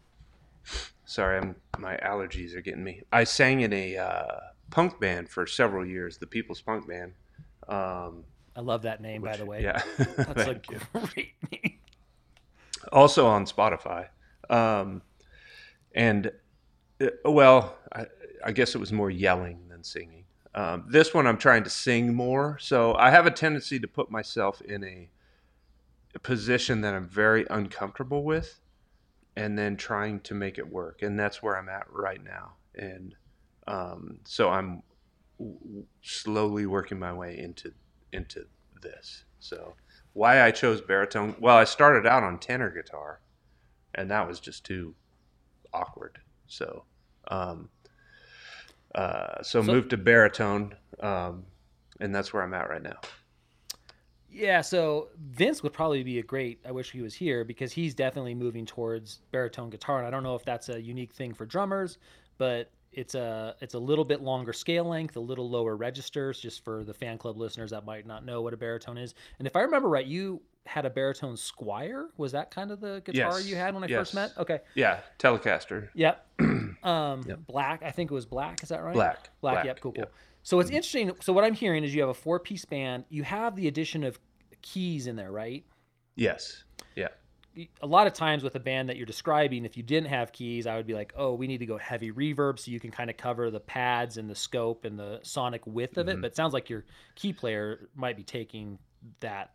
Sorry, 1.05 1.39
I'm 1.39 1.57
my 1.79 1.97
allergies 1.97 2.55
are 2.55 2.61
getting 2.61 2.85
me. 2.85 3.03
I 3.13 3.25
sang 3.25 3.61
in 3.63 3.73
a 3.73 3.97
uh, 3.97 4.39
punk 4.71 5.01
band 5.01 5.29
for 5.29 5.47
several 5.47 5.85
years, 5.85 6.19
the 6.19 6.27
People's 6.27 6.61
Punk 6.61 6.87
Band. 6.89 7.13
Um, 7.69 8.25
I 8.55 8.61
love 8.61 8.83
that 8.83 9.01
name, 9.01 9.23
by 9.23 9.37
the 9.37 9.47
way. 9.47 9.63
yeah, 9.63 9.83
That's 9.99 10.47
a 10.49 10.61
great 10.93 11.33
name. 11.53 11.79
also 12.93 13.27
on 13.27 13.47
Spotify. 13.47 14.09
Um, 14.51 15.03
and 15.95 16.31
uh, 17.01 17.07
well, 17.25 17.79
I, 17.95 18.07
I 18.45 18.53
guess 18.53 18.75
it 18.75 18.79
was 18.79 18.93
more 18.93 19.11
yelling 19.11 19.69
than 19.69 19.83
singing. 19.85 20.25
Um, 20.55 20.85
this 20.87 21.15
one 21.15 21.27
I'm 21.27 21.39
trying 21.39 21.65
to 21.65 21.71
sing 21.71 22.15
more, 22.15 22.59
so 22.61 22.95
I 22.97 23.11
have 23.11 23.25
a 23.25 23.31
tendency 23.31 23.79
to 23.81 23.89
put 23.89 24.11
myself 24.11 24.61
in 24.61 24.85
a, 24.85 25.09
a 26.15 26.19
position 26.19 26.83
that 26.83 26.93
I'm 26.93 27.09
very 27.09 27.47
uncomfortable 27.49 28.23
with, 28.23 28.61
and 29.35 29.59
then 29.59 29.79
trying 29.79 30.21
to 30.21 30.35
make 30.35 30.59
it 30.59 30.71
work, 30.71 31.01
and 31.01 31.19
that's 31.19 31.43
where 31.43 31.57
I'm 31.57 31.71
at 31.71 31.87
right 31.91 32.23
now. 32.23 32.53
And 32.75 33.15
um, 33.67 34.19
so 34.25 34.51
I'm 34.51 34.83
slowly 36.03 36.67
working 36.67 36.99
my 36.99 37.15
way 37.15 37.39
into 37.39 37.73
into 38.13 38.47
this. 38.81 39.25
So 39.41 39.75
why 40.13 40.43
I 40.43 40.51
chose 40.51 40.81
baritone? 40.81 41.35
Well, 41.41 41.57
I 41.57 41.65
started 41.65 42.07
out 42.07 42.23
on 42.23 42.39
tenor 42.39 42.71
guitar, 42.71 43.21
and 43.95 44.11
that 44.11 44.27
was 44.27 44.41
just 44.41 44.65
too 44.65 44.95
awkward. 45.73 46.19
So, 46.47 46.85
um, 47.29 47.69
uh, 48.95 49.43
so, 49.43 49.63
So- 49.63 49.73
moved 49.73 49.91
to 49.91 49.97
baritone, 49.97 50.75
um, 51.01 51.47
and 52.01 52.15
that's 52.15 52.33
where 52.33 52.43
I'm 52.43 52.55
at 52.55 52.69
right 52.69 52.83
now. 52.83 53.01
Yeah, 54.35 54.63
so 54.63 55.11
Vince 55.19 55.63
would 55.63 55.75
probably 55.75 56.03
be 56.03 56.19
a 56.19 56.23
great. 56.23 56.59
I 56.67 56.73
wish 56.73 56.91
he 56.91 57.03
was 57.03 57.13
here 57.15 57.45
because 57.45 57.71
he's 57.71 57.95
definitely 57.95 58.35
moving 58.35 58.65
towards 58.65 59.21
baritone 59.31 59.69
guitar, 59.69 59.99
and 59.99 60.07
I 60.07 60.11
don't 60.11 60.23
know 60.23 60.35
if 60.35 60.45
that's 60.45 60.71
a 60.71 60.81
unique 60.81 61.13
thing 61.13 61.35
for 61.35 61.45
drummers, 61.45 61.99
but 62.39 62.71
it's 62.93 63.15
a 63.15 63.57
it's 63.61 63.75
a 63.75 63.79
little 63.79 64.05
bit 64.05 64.21
longer 64.23 64.53
scale 64.53 64.85
length, 64.85 65.17
a 65.17 65.21
little 65.21 65.49
lower 65.49 65.77
registers, 65.77 66.39
just 66.39 66.65
for 66.65 66.85
the 66.85 66.95
fan 66.95 67.19
club 67.19 67.37
listeners 67.39 67.71
that 67.71 67.85
might 67.85 68.07
not 68.07 68.25
know 68.25 68.43
what 68.43 68.53
a 68.53 68.57
baritone 68.57 68.99
is. 68.99 69.15
And 69.39 69.47
if 69.47 69.57
I 69.57 69.61
remember 69.61 69.89
right, 69.89 70.07
you 70.07 70.43
had 70.67 70.87
a 70.87 70.91
baritone 70.91 71.35
Squier. 71.35 72.07
Was 72.17 72.33
that 72.33 72.51
kind 72.51 72.71
of 72.71 72.81
the 72.81 73.03
guitar 73.05 73.39
Yes, 73.41 73.47
you 73.49 73.57
had 73.57 73.75
when 73.75 73.83
I 73.83 73.89
first 73.89 74.15
met? 74.15 74.33
Okay. 74.39 74.61
Yeah, 74.75 75.01
Telecaster, 75.19 75.89
Yep. 75.95 76.27
um, 76.85 77.23
Yep. 77.27 77.39
black. 77.47 77.83
I 77.83 77.91
think 77.91 78.11
it 78.11 78.15
was 78.15 78.27
black. 78.27 78.63
Is 78.63 78.69
that 78.69 78.83
right? 78.83 78.95
black, 78.95 79.31
Black. 79.41 79.65
Yep. 79.65 79.81
Cool. 79.81 79.93
Cool. 79.93 80.11
So 80.45 80.61
it's 80.61 80.71
interesting. 80.71 81.13
So 81.21 81.33
what 81.33 81.45
I'm 81.45 81.55
hearing 81.55 81.85
is 81.85 81.95
you 81.95 82.01
have 82.01 82.11
a 82.11 82.15
four 82.15 82.39
piece 82.41 82.65
band. 82.65 83.05
You 83.09 83.23
have 83.23 83.57
the 83.57 83.69
addition 83.69 84.05
of 84.05 84.19
keys 84.61 85.07
in 85.07 85.17
there, 85.17 85.31
right? 85.33 85.65
Yes, 86.15 86.65
A 87.83 87.87
lot 87.87 88.07
of 88.07 88.15
times 88.15 88.43
with 88.43 88.55
a 88.55 88.61
band 88.61 88.89
that 88.89 88.97
you're 88.97 89.05
describing, 89.07 89.65
if 89.65 89.77
you 89.77 89.83
didn't 89.83 90.09
have 90.09 90.33
keys, 90.33 90.67
I 90.67 90.77
would 90.77 90.87
be 90.87 90.95
like, 90.95 91.13
oh, 91.17 91.35
we 91.35 91.47
need 91.47 91.59
to 91.59 91.67
go 91.67 91.77
heavy 91.77 92.11
reverb 92.11 92.59
so 92.59 92.71
you 92.71 92.81
can 92.81 92.91
kind 92.91 93.11
of 93.11 93.17
cover 93.17 93.51
the 93.51 93.61
pads 93.61 94.17
and 94.17 94.29
the 94.31 94.35
scope 94.35 94.85
and 94.87 94.99
the 94.99 95.21
sonic 95.23 95.67
width 95.67 95.99
of 95.99 96.09
it. 96.09 96.17
Mhm. 96.17 96.23
But 96.23 96.29
it 96.29 96.37
sounds 96.37 96.55
like 96.55 96.71
your 96.71 96.85
key 97.15 97.33
player 97.33 97.89
might 97.95 98.17
be 98.17 98.23
taking 98.23 98.79
that 99.21 99.53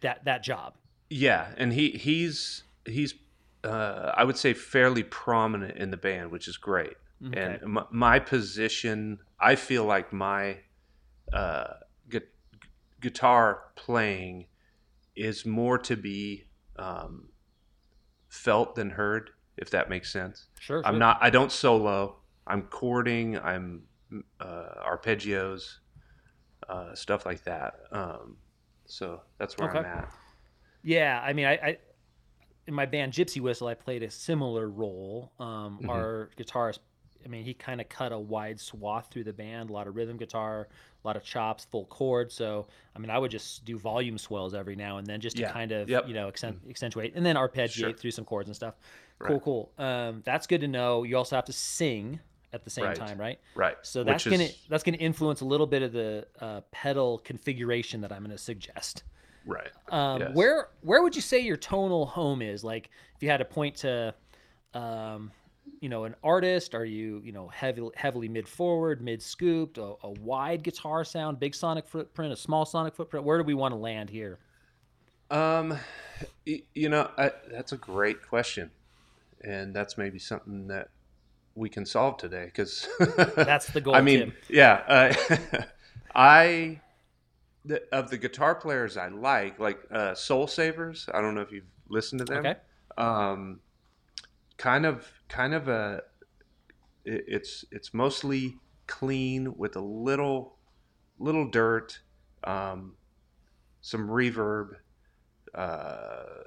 that 0.00 0.24
that 0.24 0.42
job. 0.42 0.74
yeah. 1.10 1.52
And 1.56 1.72
he 1.72 1.90
he's 1.90 2.64
he's 2.84 3.14
uh, 3.62 4.12
I 4.16 4.24
would 4.24 4.38
say 4.38 4.54
fairly 4.54 5.02
prominent 5.02 5.76
in 5.76 5.90
the 5.90 5.96
band, 5.98 6.30
which 6.30 6.48
is 6.48 6.56
great. 6.56 6.94
Okay. 7.26 7.58
And 7.62 7.72
my, 7.74 7.84
my 7.90 8.18
position, 8.18 9.18
I 9.38 9.54
feel 9.54 9.84
like 9.84 10.12
my 10.12 10.56
uh, 11.32 11.74
gu- 12.08 12.20
guitar 13.00 13.64
playing 13.76 14.46
is 15.14 15.44
more 15.44 15.76
to 15.78 15.96
be 15.96 16.44
um, 16.80 17.28
felt 18.28 18.74
than 18.74 18.90
heard, 18.90 19.30
if 19.56 19.70
that 19.70 19.88
makes 19.90 20.10
sense. 20.12 20.46
Sure. 20.58 20.82
I'm 20.84 20.94
sure. 20.94 20.98
not. 20.98 21.18
I 21.20 21.30
don't 21.30 21.52
solo. 21.52 22.16
I'm 22.46 22.68
chording. 22.70 23.38
I'm 23.38 23.82
uh, 24.40 24.84
arpeggios, 24.84 25.76
uh, 26.68 26.94
stuff 26.94 27.26
like 27.26 27.44
that. 27.44 27.74
Um, 27.92 28.36
so 28.86 29.20
that's 29.38 29.56
where 29.58 29.70
I'm 29.70 29.76
Okay. 29.76 29.88
at. 29.88 30.10
Yeah, 30.82 31.20
I 31.24 31.32
mean, 31.32 31.46
I, 31.46 31.52
I 31.52 31.78
in 32.66 32.74
my 32.74 32.86
band 32.86 33.12
Gypsy 33.12 33.40
Whistle, 33.40 33.68
I 33.68 33.74
played 33.74 34.02
a 34.02 34.10
similar 34.10 34.68
role. 34.68 35.32
Um, 35.38 35.78
Mhm. 35.82 35.88
Our 35.90 36.30
guitarist, 36.36 36.78
I 37.24 37.28
mean, 37.28 37.44
he 37.44 37.54
kind 37.54 37.80
of 37.80 37.88
cut 37.88 38.12
a 38.12 38.18
wide 38.18 38.58
swath 38.60 39.08
through 39.10 39.24
the 39.24 39.32
band. 39.32 39.70
A 39.70 39.72
lot 39.72 39.86
of 39.86 39.96
rhythm 39.96 40.16
guitar, 40.16 40.68
a 41.04 41.06
lot 41.06 41.16
of 41.16 41.22
chops, 41.24 41.64
full 41.64 41.86
chord. 41.86 42.32
So, 42.32 42.66
I 42.94 42.98
mean, 42.98 43.10
I 43.10 43.18
would 43.18 43.30
just 43.30 43.64
do 43.64 43.78
volume 43.78 44.18
swells 44.18 44.54
every 44.54 44.76
now 44.76 44.98
and 44.98 45.06
then, 45.06 45.20
just 45.20 45.36
to 45.36 45.42
Yeah. 45.42 45.52
kind 45.52 45.72
of 45.72 45.88
Yep. 45.88 46.08
you 46.08 46.14
know 46.14 46.28
accent, 46.28 46.60
accentuate, 46.68 47.14
and 47.14 47.24
then 47.24 47.36
arpeggiate 47.36 47.70
Sure. 47.72 47.92
through 47.92 48.10
some 48.12 48.24
chords 48.24 48.48
and 48.48 48.56
stuff. 48.56 48.74
Right. 49.18 49.28
Cool, 49.28 49.40
cool. 49.40 49.72
Um, 49.78 50.22
that's 50.24 50.46
good 50.46 50.60
to 50.62 50.68
know. 50.68 51.02
You 51.04 51.16
also 51.16 51.36
have 51.36 51.44
to 51.46 51.52
sing 51.52 52.20
at 52.52 52.64
the 52.64 52.70
same 52.70 52.84
Right. 52.86 52.96
time, 52.96 53.18
right? 53.20 53.38
Right. 53.54 53.76
So 53.82 54.00
Which 54.00 54.06
that's 54.06 54.24
gonna 54.24 54.42
is- 54.44 54.66
that's 54.68 54.82
gonna 54.82 54.96
influence 54.96 55.40
a 55.40 55.44
little 55.44 55.66
bit 55.66 55.82
of 55.82 55.92
the 55.92 56.26
uh, 56.40 56.62
pedal 56.72 57.18
configuration 57.18 58.00
that 58.00 58.10
I'm 58.12 58.22
gonna 58.22 58.38
suggest. 58.38 59.04
right. 59.46 59.70
Um, 59.88 60.20
Yes. 60.20 60.34
Where 60.34 60.68
where 60.82 61.02
would 61.02 61.14
you 61.16 61.22
say 61.22 61.38
your 61.38 61.56
tonal 61.56 62.06
home 62.06 62.42
is? 62.42 62.62
Like, 62.64 62.90
if 63.16 63.22
you 63.22 63.28
had 63.30 63.38
to 63.38 63.44
point 63.44 63.76
to, 63.76 64.14
um, 64.74 65.32
you 65.80 65.88
know, 65.88 66.04
an 66.04 66.14
artist, 66.22 66.74
are 66.74 66.84
you 66.84 67.20
you 67.24 67.32
know 67.32 67.48
heavy, 67.48 67.88
heavily 67.94 68.28
mid 68.28 68.48
forward, 68.48 69.00
mid 69.02 69.22
scooped, 69.22 69.78
a, 69.78 69.94
a 70.02 70.10
wide 70.20 70.62
guitar 70.62 71.04
sound, 71.04 71.40
big 71.40 71.54
sonic 71.54 71.88
footprint, 71.88 72.32
a 72.32 72.36
small 72.36 72.64
sonic 72.64 72.94
footprint? 72.94 73.24
Where 73.24 73.38
do 73.38 73.44
we 73.44 73.54
want 73.54 73.72
to 73.72 73.76
land 73.76 74.10
here? 74.10 74.38
Um, 75.30 75.78
you 76.44 76.88
know, 76.88 77.10
I, 77.16 77.30
that's 77.50 77.72
a 77.72 77.76
great 77.76 78.26
question, 78.26 78.70
and 79.42 79.74
that's 79.74 79.96
maybe 79.96 80.18
something 80.18 80.66
that 80.68 80.88
we 81.54 81.68
can 81.68 81.86
solve 81.86 82.16
today 82.16 82.46
because 82.46 82.88
That's 83.36 83.66
the 83.72 83.80
goal, 83.80 83.94
I 83.94 84.00
mean, 84.00 84.18
Tim. 84.18 84.34
yeah, 84.48 84.72
uh, 84.88 85.62
I 86.14 86.80
the, 87.64 87.82
of 87.92 88.10
the 88.10 88.18
guitar 88.18 88.54
players 88.54 88.96
I 88.96 89.08
like, 89.08 89.58
like 89.58 89.78
uh, 89.90 90.14
Soul 90.14 90.46
Savers. 90.46 91.08
I 91.12 91.20
don't 91.20 91.34
know 91.34 91.42
if 91.42 91.52
you've 91.52 91.64
listened 91.88 92.20
to 92.20 92.24
them. 92.24 92.38
Okay. 92.38 92.54
Um, 92.98 93.60
kind 94.60 94.84
of, 94.86 95.08
kind 95.28 95.54
of 95.54 95.68
a. 95.68 96.02
it- 97.04 97.24
It's 97.26 97.64
it's 97.72 97.94
mostly 97.94 98.56
clean 98.86 99.56
with 99.56 99.74
a 99.76 99.80
little, 99.80 100.58
little 101.18 101.48
dirt, 101.50 102.00
um, 102.44 102.96
some 103.80 104.08
reverb, 104.08 104.68
uh, 105.54 106.44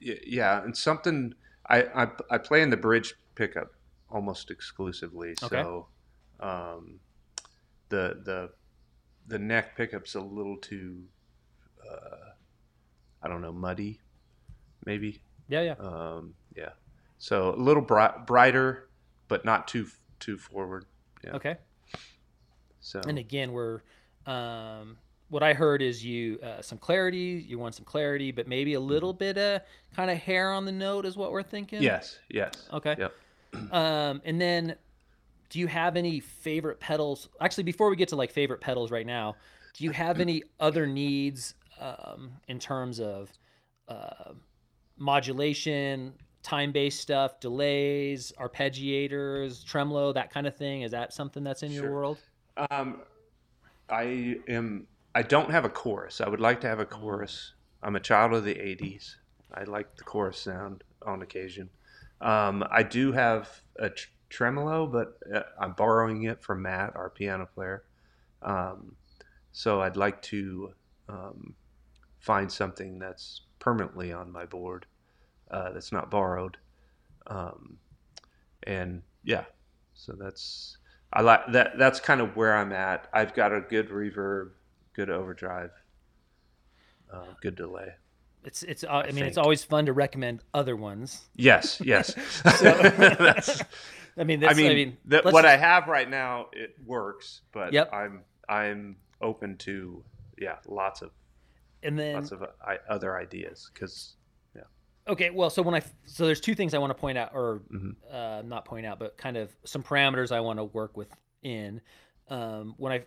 yeah, 0.00 0.62
and 0.62 0.76
something. 0.76 1.34
I, 1.68 1.82
I 2.04 2.08
I 2.34 2.38
play 2.38 2.60
in 2.62 2.70
the 2.70 2.76
bridge 2.76 3.14
pickup 3.34 3.72
almost 4.10 4.50
exclusively. 4.50 5.30
Okay. 5.42 5.62
So, 5.62 5.86
um, 6.40 7.00
the 7.88 8.20
the 8.24 8.50
the 9.26 9.38
neck 9.38 9.76
pickup's 9.76 10.14
a 10.14 10.20
little 10.20 10.56
too, 10.58 11.04
uh, 11.88 12.34
I 13.22 13.28
don't 13.28 13.40
know, 13.40 13.52
muddy, 13.52 14.00
maybe. 14.84 15.22
Yeah, 15.48 15.62
yeah. 15.62 15.74
Um, 15.78 16.34
yeah. 16.56 16.70
So 17.22 17.54
a 17.54 17.56
little 17.56 17.84
bri- 17.84 18.18
brighter, 18.26 18.88
but 19.28 19.44
not 19.44 19.68
too 19.68 19.86
too 20.18 20.38
forward. 20.38 20.86
Yeah. 21.22 21.36
Okay. 21.36 21.56
So 22.80 23.00
And 23.06 23.16
again, 23.16 23.52
we're 23.52 23.82
um, 24.26 24.96
what 25.28 25.44
I 25.44 25.52
heard 25.52 25.82
is 25.82 26.04
you 26.04 26.40
uh, 26.42 26.62
some 26.62 26.78
clarity. 26.78 27.44
You 27.46 27.60
want 27.60 27.76
some 27.76 27.84
clarity, 27.84 28.32
but 28.32 28.48
maybe 28.48 28.74
a 28.74 28.80
little 28.80 29.12
bit 29.12 29.38
of 29.38 29.62
kind 29.94 30.10
of 30.10 30.18
hair 30.18 30.50
on 30.50 30.64
the 30.64 30.72
note 30.72 31.06
is 31.06 31.16
what 31.16 31.30
we're 31.30 31.44
thinking. 31.44 31.80
yes, 31.80 32.18
yes. 32.28 32.68
Okay. 32.72 32.96
Yep. 32.98 33.12
Um, 33.72 34.20
and 34.24 34.40
then, 34.40 34.74
do 35.48 35.60
you 35.60 35.68
have 35.68 35.96
any 35.96 36.18
favorite 36.18 36.80
pedals? 36.80 37.28
Actually, 37.40 37.64
before 37.64 37.88
we 37.88 37.94
get 37.94 38.08
to 38.08 38.16
like 38.16 38.32
favorite 38.32 38.60
pedals 38.60 38.90
right 38.90 39.06
now, 39.06 39.36
do 39.74 39.84
you 39.84 39.92
have 39.92 40.18
any 40.18 40.42
other 40.58 40.88
needs 40.88 41.54
um, 41.80 42.32
in 42.48 42.58
terms 42.58 42.98
of 42.98 43.30
uh, 43.86 44.32
modulation, 44.98 46.14
time-based 46.42 47.00
stuff, 47.00 47.40
delays, 47.40 48.32
arpeggiators, 48.38 49.64
tremolo, 49.64 50.12
that 50.12 50.32
kind 50.32 50.46
of 50.46 50.56
thing? 50.56 50.82
Is 50.82 50.90
that 50.92 51.12
something 51.12 51.44
that's 51.44 51.62
in 51.62 51.72
your 51.72 51.90
world? 51.90 52.18
Um, 52.70 53.02
I 53.88 54.38
am. 54.48 54.86
I 55.14 55.22
don't 55.22 55.50
have 55.50 55.64
a 55.64 55.68
chorus. 55.68 56.20
I 56.20 56.28
would 56.28 56.40
like 56.40 56.60
to 56.62 56.68
have 56.68 56.80
a 56.80 56.86
chorus. 56.86 57.52
I'm 57.82 57.96
a 57.96 58.00
child 58.00 58.32
of 58.32 58.44
the 58.44 58.54
'80s. 58.54 59.16
I 59.54 59.64
like 59.64 59.96
the 59.96 60.04
chorus 60.04 60.38
sound 60.38 60.84
on 61.04 61.22
occasion. 61.22 61.68
Um, 62.20 62.64
I 62.70 62.82
do 62.82 63.12
have 63.12 63.50
a 63.78 63.90
tr- 63.90 64.08
tremolo, 64.30 64.86
but 64.86 65.18
uh, 65.34 65.42
I'm 65.60 65.72
borrowing 65.72 66.22
it 66.24 66.42
from 66.42 66.62
Matt, 66.62 66.96
our 66.96 67.10
piano 67.10 67.46
player. 67.52 67.84
Um, 68.40 68.96
so 69.52 69.82
I'd 69.82 69.96
like 69.96 70.22
to 70.22 70.72
um, 71.08 71.54
find 72.20 72.50
something 72.50 72.98
that's 72.98 73.42
permanently 73.58 74.12
on 74.12 74.32
my 74.32 74.46
board, 74.46 74.86
uh, 75.52 75.70
that's 75.72 75.92
not 75.92 76.10
borrowed. 76.10 76.56
Um, 77.26 77.78
and 78.64 79.02
yeah, 79.24 79.44
so 79.94 80.14
that's 80.18 80.78
I 81.12 81.22
like 81.22 81.52
that. 81.52 81.78
That's 81.78 82.00
kind 82.00 82.20
of 82.20 82.36
where 82.36 82.56
I'm 82.56 82.72
at. 82.72 83.08
I've 83.12 83.34
got 83.34 83.52
a 83.52 83.60
good 83.60 83.90
reverb, 83.90 84.50
good 84.94 85.10
overdrive, 85.10 85.70
uh, 87.12 87.34
good 87.40 87.56
delay. 87.56 87.94
It's 88.44 88.62
it's. 88.62 88.82
Uh, 88.82 89.04
I, 89.06 89.12
mean, 89.12 89.24
it's 89.24 89.38
always 89.38 89.62
fun 89.62 89.86
to 89.86 89.92
recommend 89.92 90.42
other 90.52 90.74
ones. 90.74 91.22
Yes, 91.36 91.80
yes. 91.84 92.14
That's- 92.42 93.62
I 94.16 94.24
mean, 94.24 94.44
I 94.44 94.52
mean, 94.52 94.70
I 94.70 94.74
mean, 94.74 94.96
that 95.06 95.24
what 95.24 95.46
I 95.46 95.56
have 95.56 95.88
right 95.88 96.08
now 96.08 96.48
it 96.52 96.74
works, 96.84 97.40
but 97.52 97.72
Yep. 97.72 97.92
I'm 97.92 98.24
I'm 98.48 98.96
open 99.22 99.56
to 99.58 100.04
yeah, 100.38 100.56
lots 100.66 101.00
of 101.02 101.12
and 101.82 101.98
then 101.98 102.14
lots 102.14 102.32
of 102.32 102.42
uh, 102.42 102.74
other 102.88 103.16
ideas 103.16 103.70
because 103.72 104.16
Okay, 105.08 105.30
well, 105.30 105.50
so 105.50 105.62
when 105.62 105.74
I 105.74 105.82
so 106.04 106.26
there's 106.26 106.40
two 106.40 106.54
things 106.54 106.74
I 106.74 106.78
want 106.78 106.90
to 106.90 106.94
point 107.00 107.18
out, 107.18 107.34
or 107.34 107.62
Mhm. 107.72 107.96
uh, 108.10 108.42
not 108.42 108.64
point 108.64 108.86
out, 108.86 108.98
but 108.98 109.16
kind 109.16 109.36
of 109.36 109.54
some 109.64 109.82
parameters 109.82 110.30
I 110.30 110.40
want 110.40 110.58
to 110.58 110.64
work 110.64 110.96
within. 110.96 111.80
Um, 112.28 112.74
when 112.76 112.92
I 112.92 113.04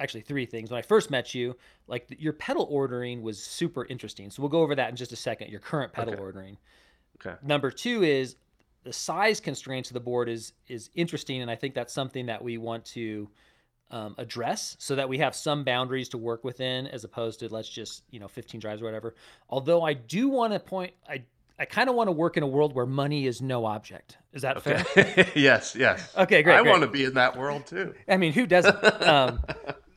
actually 0.00 0.22
three 0.22 0.46
things. 0.46 0.70
When 0.70 0.78
I 0.78 0.82
first 0.82 1.10
met 1.10 1.34
you, 1.34 1.56
like 1.86 2.06
your 2.18 2.32
pedal 2.32 2.66
ordering 2.70 3.22
was 3.22 3.42
super 3.42 3.84
interesting. 3.86 4.30
So 4.30 4.42
we'll 4.42 4.48
go 4.48 4.62
over 4.62 4.74
that 4.74 4.88
in 4.88 4.96
just 4.96 5.12
a 5.12 5.16
second. 5.16 5.50
Your 5.50 5.60
current 5.60 5.92
pedal 5.92 6.14
Okay. 6.14 6.22
ordering. 6.22 6.58
okay, 7.20 7.36
Number 7.46 7.70
two 7.70 8.02
is 8.02 8.36
the 8.82 8.92
size 8.94 9.40
constraints 9.40 9.90
of 9.90 9.94
the 9.94 10.00
board 10.00 10.28
is 10.28 10.54
is 10.68 10.90
interesting, 10.94 11.42
and 11.42 11.50
I 11.50 11.54
think 11.54 11.74
that's 11.74 11.92
something 11.92 12.26
that 12.26 12.42
we 12.42 12.56
want 12.58 12.84
to 12.86 13.30
um, 13.90 14.14
address 14.18 14.76
so 14.78 14.94
that 14.96 15.08
we 15.08 15.18
have 15.18 15.34
some 15.34 15.64
boundaries 15.64 16.08
to 16.10 16.18
work 16.18 16.44
within, 16.44 16.86
as 16.86 17.04
opposed 17.04 17.40
to 17.40 17.48
let's 17.48 17.68
just 17.68 18.02
you 18.10 18.20
know 18.20 18.28
15 18.28 18.60
drives 18.60 18.82
or 18.82 18.84
whatever. 18.84 19.14
Although 19.48 19.82
I 19.82 19.94
do 19.94 20.28
want 20.28 20.52
to 20.52 20.60
point, 20.60 20.92
I 21.08 21.22
I 21.58 21.66
kind 21.66 21.90
of 21.90 21.94
want 21.94 22.08
to 22.08 22.12
work 22.12 22.36
in 22.38 22.42
a 22.42 22.46
world 22.46 22.74
where 22.74 22.86
money 22.86 23.26
is 23.26 23.42
no 23.42 23.66
object. 23.66 24.16
Is 24.32 24.42
that 24.42 24.62
fair? 24.62 24.84
yes, 25.34 25.76
yes. 25.78 26.14
Okay, 26.16 26.42
great. 26.42 26.56
I 26.56 26.62
great. 26.62 26.70
want 26.70 26.82
to 26.82 26.88
be 26.88 27.04
in 27.04 27.14
that 27.14 27.36
world 27.36 27.66
too. 27.66 27.94
I 28.08 28.16
mean, 28.16 28.32
who 28.32 28.46
doesn't? 28.46 28.76
Um, 29.02 29.40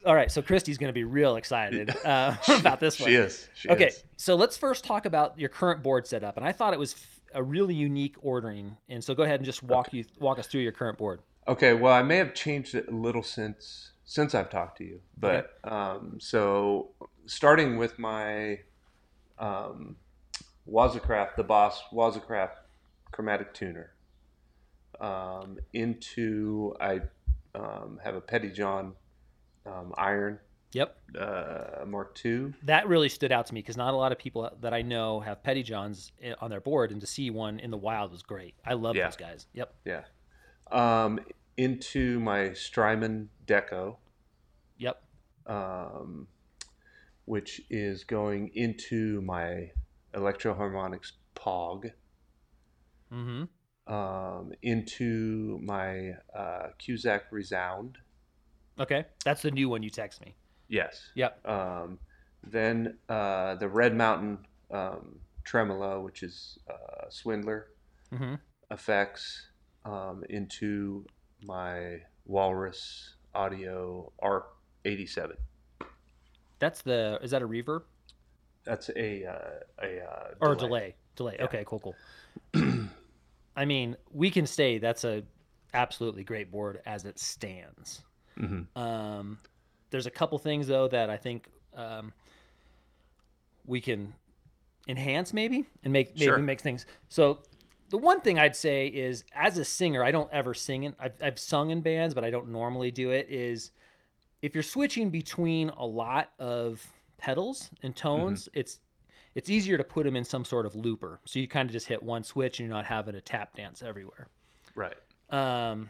all 0.05 0.15
right, 0.15 0.29
so 0.29 0.41
Christy's 0.41 0.77
going 0.77 0.89
to 0.89 0.93
be 0.93 1.05
real 1.05 1.37
excited 1.37 1.95
uh, 2.03 2.35
about 2.49 2.81
this 2.81 2.99
one. 2.99 3.09
She 3.09 3.15
is. 3.15 3.47
She 3.53 3.69
Okay, 3.69 3.87
is. 3.87 4.03
so 4.17 4.35
let's 4.35 4.57
first 4.57 4.83
talk 4.83 5.05
about 5.05 5.39
your 5.39 5.47
current 5.47 5.81
board 5.81 6.05
setup, 6.05 6.35
and 6.35 6.45
I 6.45 6.51
thought 6.51 6.73
it 6.73 6.79
was 6.79 6.95
a 7.33 7.41
really 7.41 7.73
unique 7.73 8.15
ordering. 8.21 8.75
And 8.89 9.01
so 9.01 9.15
go 9.15 9.23
ahead 9.23 9.39
and 9.39 9.45
just 9.45 9.63
walk 9.63 9.93
you 9.93 10.03
walk 10.19 10.39
us 10.39 10.47
through 10.47 10.61
your 10.61 10.71
current 10.73 10.97
board. 10.97 11.21
Okay, 11.47 11.73
well, 11.73 11.93
I 11.93 12.03
may 12.03 12.17
have 12.17 12.33
changed 12.33 12.75
it 12.75 12.87
a 12.87 12.91
little 12.95 13.23
since 13.23 13.91
since 14.05 14.35
I've 14.35 14.49
talked 14.49 14.77
to 14.77 14.83
you, 14.83 14.99
but 15.17 15.57
um, 15.63 16.17
so 16.19 16.89
starting 17.25 17.77
with 17.77 17.97
my 17.97 18.59
um, 19.39 19.95
Waza 20.69 21.01
Craft, 21.01 21.37
the 21.37 21.43
Boss 21.43 21.81
Waza 21.91 22.21
Craft 22.21 22.57
chromatic 23.11 23.53
tuner, 23.53 23.91
um, 24.99 25.57
into 25.73 26.75
I 26.79 27.01
um, 27.55 27.99
have 28.03 28.15
a 28.15 28.21
Pettyjohn 28.21 28.93
um, 29.65 29.93
iron 29.97 30.39
Yep, 30.73 30.97
uh, 31.19 31.85
Mark 31.85 32.19
II. 32.25 32.53
that 32.63 32.87
really 32.87 33.07
stood 33.09 33.31
out 33.31 33.45
to 33.47 33.53
me 33.53 33.61
because 33.61 33.77
not 33.77 33.93
a 33.93 33.97
lot 33.97 34.11
of 34.11 34.17
people 34.17 34.49
that 34.61 34.73
I 34.73 34.81
know 34.81 35.19
have 35.19 35.43
Pettyjohns 35.43 36.11
on 36.41 36.49
their 36.49 36.61
board, 36.61 36.91
and 36.91 36.99
to 37.01 37.07
see 37.07 37.29
one 37.29 37.59
in 37.59 37.69
the 37.71 37.77
wild 37.77 38.11
was 38.11 38.21
great. 38.23 38.55
I 38.65 38.73
love 38.73 38.95
Yeah. 38.95 39.05
those 39.05 39.15
guys. 39.15 39.45
Yep, 39.53 39.73
Yeah, 39.85 40.01
um, 40.73 41.19
into 41.57 42.19
my 42.19 42.53
Strymon 42.53 43.29
Deco. 43.45 43.97
yep, 44.77 45.01
um, 45.45 46.27
which 47.25 47.61
is 47.69 48.03
going 48.03 48.51
into 48.53 49.21
my 49.21 49.71
Electro-Harmonix 50.13 51.13
POG, 51.35 51.91
mm-hmm. 53.11 53.93
um, 53.93 54.51
into 54.61 55.59
my 55.63 56.11
uh, 56.35 56.67
Cusack 56.77 57.31
Resound, 57.31 57.97
Okay, 58.79 59.05
that's 59.23 59.41
the 59.41 59.51
new 59.51 59.69
one 59.69 59.83
you 59.83 59.89
text 59.89 60.21
me. 60.21 60.35
Yes. 60.67 61.11
Yep. 61.15 61.47
Um, 61.47 61.99
then 62.43 62.97
uh, 63.07 63.55
the 63.55 63.67
Red 63.67 63.95
Mountain 63.95 64.39
um, 64.71 65.19
tremolo, 65.43 66.01
which 66.01 66.23
is 66.23 66.57
uh, 66.69 67.05
Swindler 67.09 67.67
hmm 68.15 68.35
effects, 68.71 69.49
um, 69.85 70.23
into 70.29 71.05
my 71.43 72.01
Walrus 72.25 73.15
Audio 73.35 74.11
ARC 74.19 74.47
87. 74.85 75.35
That's 76.59 76.81
the. 76.81 77.19
Is 77.21 77.31
that 77.31 77.41
a 77.41 77.47
reverb 77.47 77.83
That's 78.63 78.89
a 78.95 79.25
uh, 79.25 79.83
a 79.83 79.99
uh, 80.03 80.33
or 80.39 80.53
a 80.53 80.57
delay? 80.57 80.95
Delay. 81.15 81.35
Yeah. 81.39 81.45
Okay, 81.45 81.63
cool, 81.65 81.79
cool. 81.79 81.95
I 83.55 83.65
mean, 83.65 83.97
we 84.11 84.31
can 84.31 84.47
say 84.47 84.77
that's 84.77 85.03
a 85.03 85.23
absolutely 85.73 86.23
great 86.23 86.51
board 86.51 86.81
as 86.85 87.05
it 87.05 87.19
stands. 87.19 88.03
Mhm. 88.39 88.65
Um, 88.75 89.39
there's 89.89 90.05
a 90.05 90.11
couple 90.11 90.37
things 90.39 90.67
though 90.67 90.87
that 90.87 91.09
I 91.09 91.17
think 91.17 91.49
um, 91.75 92.13
we 93.65 93.81
can 93.81 94.13
enhance 94.87 95.33
maybe 95.33 95.65
and 95.83 95.93
make 95.93 96.13
maybe 96.13 96.25
Sure. 96.25 96.37
make 96.39 96.61
things. 96.61 96.85
So 97.09 97.39
the 97.89 97.97
one 97.97 98.21
thing 98.21 98.39
I'd 98.39 98.55
say 98.55 98.87
is 98.87 99.23
as 99.35 99.57
a 99.57 99.65
singer, 99.65 100.03
I 100.03 100.11
don't 100.11 100.31
ever 100.31 100.53
sing 100.53 100.83
in. 100.83 100.95
I've, 100.99 101.13
I've 101.21 101.39
sung 101.39 101.69
in 101.69 101.81
bands, 101.81 102.13
but 102.13 102.23
I 102.23 102.29
don't 102.29 102.49
normally 102.49 102.91
do 102.91 103.11
it. 103.11 103.27
Is 103.29 103.71
if 104.41 104.53
you're 104.53 104.63
switching 104.63 105.09
between 105.09 105.69
a 105.69 105.85
lot 105.85 106.31
of 106.39 106.85
pedals 107.17 107.69
and 107.81 107.95
tones, 107.95 108.49
it's 108.53 108.79
it's 109.35 109.49
easier 109.49 109.77
to 109.77 109.83
put 109.83 110.05
them 110.05 110.15
in 110.15 110.23
some 110.23 110.45
sort 110.45 110.65
of 110.65 110.75
looper. 110.75 111.19
So 111.25 111.39
you 111.39 111.47
kind 111.47 111.69
of 111.69 111.73
just 111.73 111.87
hit 111.87 112.01
one 112.01 112.23
switch 112.23 112.59
and 112.59 112.67
you're 112.67 112.75
not 112.75 112.85
having 112.85 113.15
a 113.15 113.21
tap 113.21 113.55
dance 113.55 113.81
everywhere. 113.81 114.27
Right. 114.75 114.95
Um, 115.29 115.89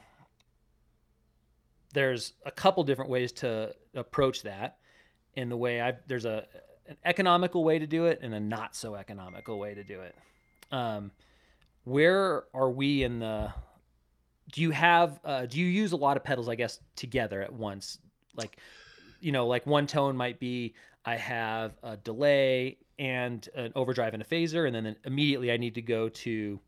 there's 1.93 2.33
a 2.45 2.51
couple 2.51 2.83
different 2.83 3.11
ways 3.11 3.31
to 3.33 3.73
approach 3.95 4.43
that. 4.43 4.77
In 5.35 5.49
the 5.49 5.57
way 5.57 5.81
I 5.81 5.93
there's 6.07 6.25
a 6.25 6.45
an 6.87 6.97
economical 7.05 7.63
way 7.63 7.79
to 7.79 7.87
do 7.87 8.05
it 8.05 8.19
and 8.21 8.33
a 8.33 8.39
not 8.39 8.75
so 8.75 8.95
economical 8.95 9.57
way 9.57 9.73
to 9.73 9.83
do 9.83 10.01
it. 10.01 10.15
Um, 10.71 11.11
where 11.83 12.43
are 12.53 12.69
we 12.69 13.03
in 13.03 13.19
the? 13.19 13.53
Do 14.51 14.61
you 14.61 14.71
have? 14.71 15.19
Uh, 15.23 15.45
do 15.45 15.59
you 15.59 15.67
use 15.67 15.91
a 15.91 15.97
lot 15.97 16.17
of 16.17 16.23
pedals? 16.23 16.49
I 16.49 16.55
guess 16.55 16.79
together 16.95 17.41
at 17.41 17.51
once, 17.51 17.99
like 18.35 18.57
you 19.19 19.31
know, 19.31 19.47
like 19.47 19.65
one 19.65 19.87
tone 19.87 20.15
might 20.17 20.39
be 20.39 20.75
I 21.05 21.15
have 21.15 21.73
a 21.83 21.97
delay 21.97 22.77
and 22.99 23.47
an 23.55 23.71
overdrive 23.75 24.13
and 24.13 24.21
a 24.21 24.25
phaser, 24.25 24.67
and 24.67 24.75
then 24.75 24.95
immediately 25.05 25.51
I 25.51 25.57
need 25.57 25.75
to 25.75 25.81
go 25.81 26.09
to, 26.09 26.59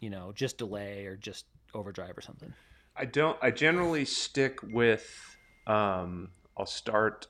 you 0.00 0.10
know, 0.10 0.32
just 0.34 0.58
delay 0.58 1.06
or 1.06 1.16
just 1.16 1.46
overdrive 1.74 2.16
or 2.16 2.20
something. 2.20 2.52
I 2.96 3.04
don't. 3.04 3.36
I 3.42 3.50
generally 3.50 4.04
stick 4.04 4.60
with. 4.62 5.36
Um, 5.66 6.30
I'll 6.56 6.66
start 6.66 7.26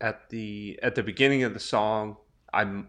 at 0.00 0.28
the 0.28 0.78
at 0.82 0.94
the 0.94 1.02
beginning 1.02 1.42
of 1.42 1.54
the 1.54 1.60
song. 1.60 2.16
I'm. 2.52 2.88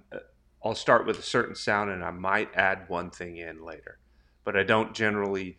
I'll 0.68 0.76
start 0.76 1.06
with 1.06 1.18
a 1.18 1.24
certain 1.24 1.56
sound, 1.56 1.92
and 1.92 2.04
I 2.04 2.12
might 2.12 2.54
add 2.56 2.90
one 2.90 3.10
thing 3.10 3.38
in 3.38 3.64
later, 3.64 4.00
but 4.44 4.58
I 4.58 4.64
don't 4.64 4.94
generally 4.94 5.58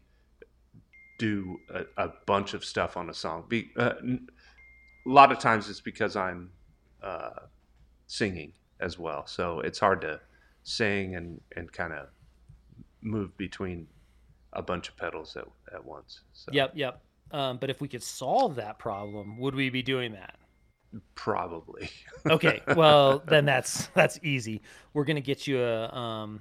do 1.19 1.59
a, 1.71 1.85
a 1.97 2.13
bunch 2.27 2.53
of 2.53 2.65
stuff 2.65 2.97
on 2.97 3.09
a 3.09 3.15
song. 3.15 3.45
Be, 3.49 3.71
uh, 3.77 3.95
a 4.03 4.19
lot 5.07 5.33
of 5.33 5.39
times 5.39 5.69
it's 5.71 5.81
because 5.81 6.15
I'm 6.15 6.51
uh, 7.03 7.31
singing 8.07 8.53
as 8.81 8.99
well, 8.99 9.27
so 9.27 9.61
it's 9.61 9.79
hard 9.79 10.03
to 10.03 10.21
sing 10.63 11.17
and 11.17 11.41
and 11.57 11.73
kind 11.73 11.95
of 11.95 12.09
move 13.01 13.35
between 13.39 13.87
a 14.53 14.61
bunch 14.61 14.91
of 14.91 14.97
pedals 14.97 15.37
at, 15.37 15.47
at 15.73 15.85
once. 15.85 16.21
So 16.35 16.51
Yep, 16.53 16.73
yep. 16.75 17.01
Um, 17.31 17.57
but 17.59 17.71
if 17.71 17.81
we 17.81 17.89
could 17.89 18.03
solve 18.03 18.57
that 18.57 18.79
problem, 18.79 19.39
would 19.39 19.55
we 19.55 19.71
be 19.71 19.83
doing 19.83 20.13
that? 20.13 20.37
Probably. 21.15 21.91
Okay, 22.29 22.61
well 22.77 23.23
then 23.27 23.47
that's 23.47 23.87
that's 23.95 24.19
easy. 24.23 24.61
We're 24.93 25.05
gonna 25.05 25.21
get 25.21 25.47
you 25.47 25.63
a 25.63 25.89
um, 25.89 26.41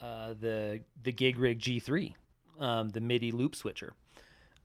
uh, 0.00 0.34
the 0.40 0.80
the 1.02 1.12
Gig 1.12 1.38
Rig 1.38 1.58
G3, 1.58 2.14
um, 2.58 2.88
the 2.88 3.00
MIDI 3.00 3.30
loop 3.30 3.54
switcher. 3.54 3.92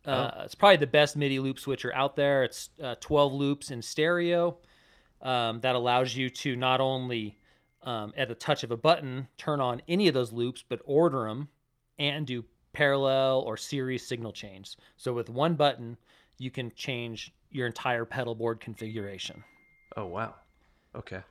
Uh, 0.05 0.43
It's 0.45 0.55
probably 0.55 0.77
the 0.77 0.87
best 0.87 1.17
MIDI 1.17 1.39
loop 1.39 1.59
switcher 1.59 1.93
out 1.93 2.15
there. 2.15 2.43
It's 2.43 2.69
uh, 2.81 2.95
12 3.01 3.33
loops 3.33 3.71
in 3.71 3.81
stereo. 3.81 4.57
Um, 5.21 5.59
that 5.61 5.75
allows 5.75 6.15
you 6.15 6.29
to 6.29 6.55
not 6.55 6.79
only 6.79 7.39
um, 7.81 8.13
at 8.15 8.27
the 8.27 8.35
touch 8.35 8.63
of 8.63 8.71
a 8.71 8.77
button 8.77 9.27
turn 9.37 9.59
on 9.59 9.81
any 9.87 10.07
of 10.07 10.13
those 10.13 10.31
loops, 10.31 10.63
but 10.67 10.81
order 10.85 11.27
them 11.27 11.47
and 11.97 12.27
do 12.27 12.45
parallel 12.73 13.39
or 13.39 13.57
series 13.57 14.05
signal 14.07 14.31
change. 14.31 14.77
So 14.97 15.13
with 15.13 15.29
one 15.29 15.55
button, 15.55 15.97
you 16.37 16.51
can 16.51 16.71
change 16.75 17.33
your 17.51 17.67
entire 17.67 18.05
pedal 18.05 18.35
board 18.35 18.59
configuration. 18.59 19.43
oh 19.97 20.05
wow. 20.05 20.35
Okay. 20.95 21.21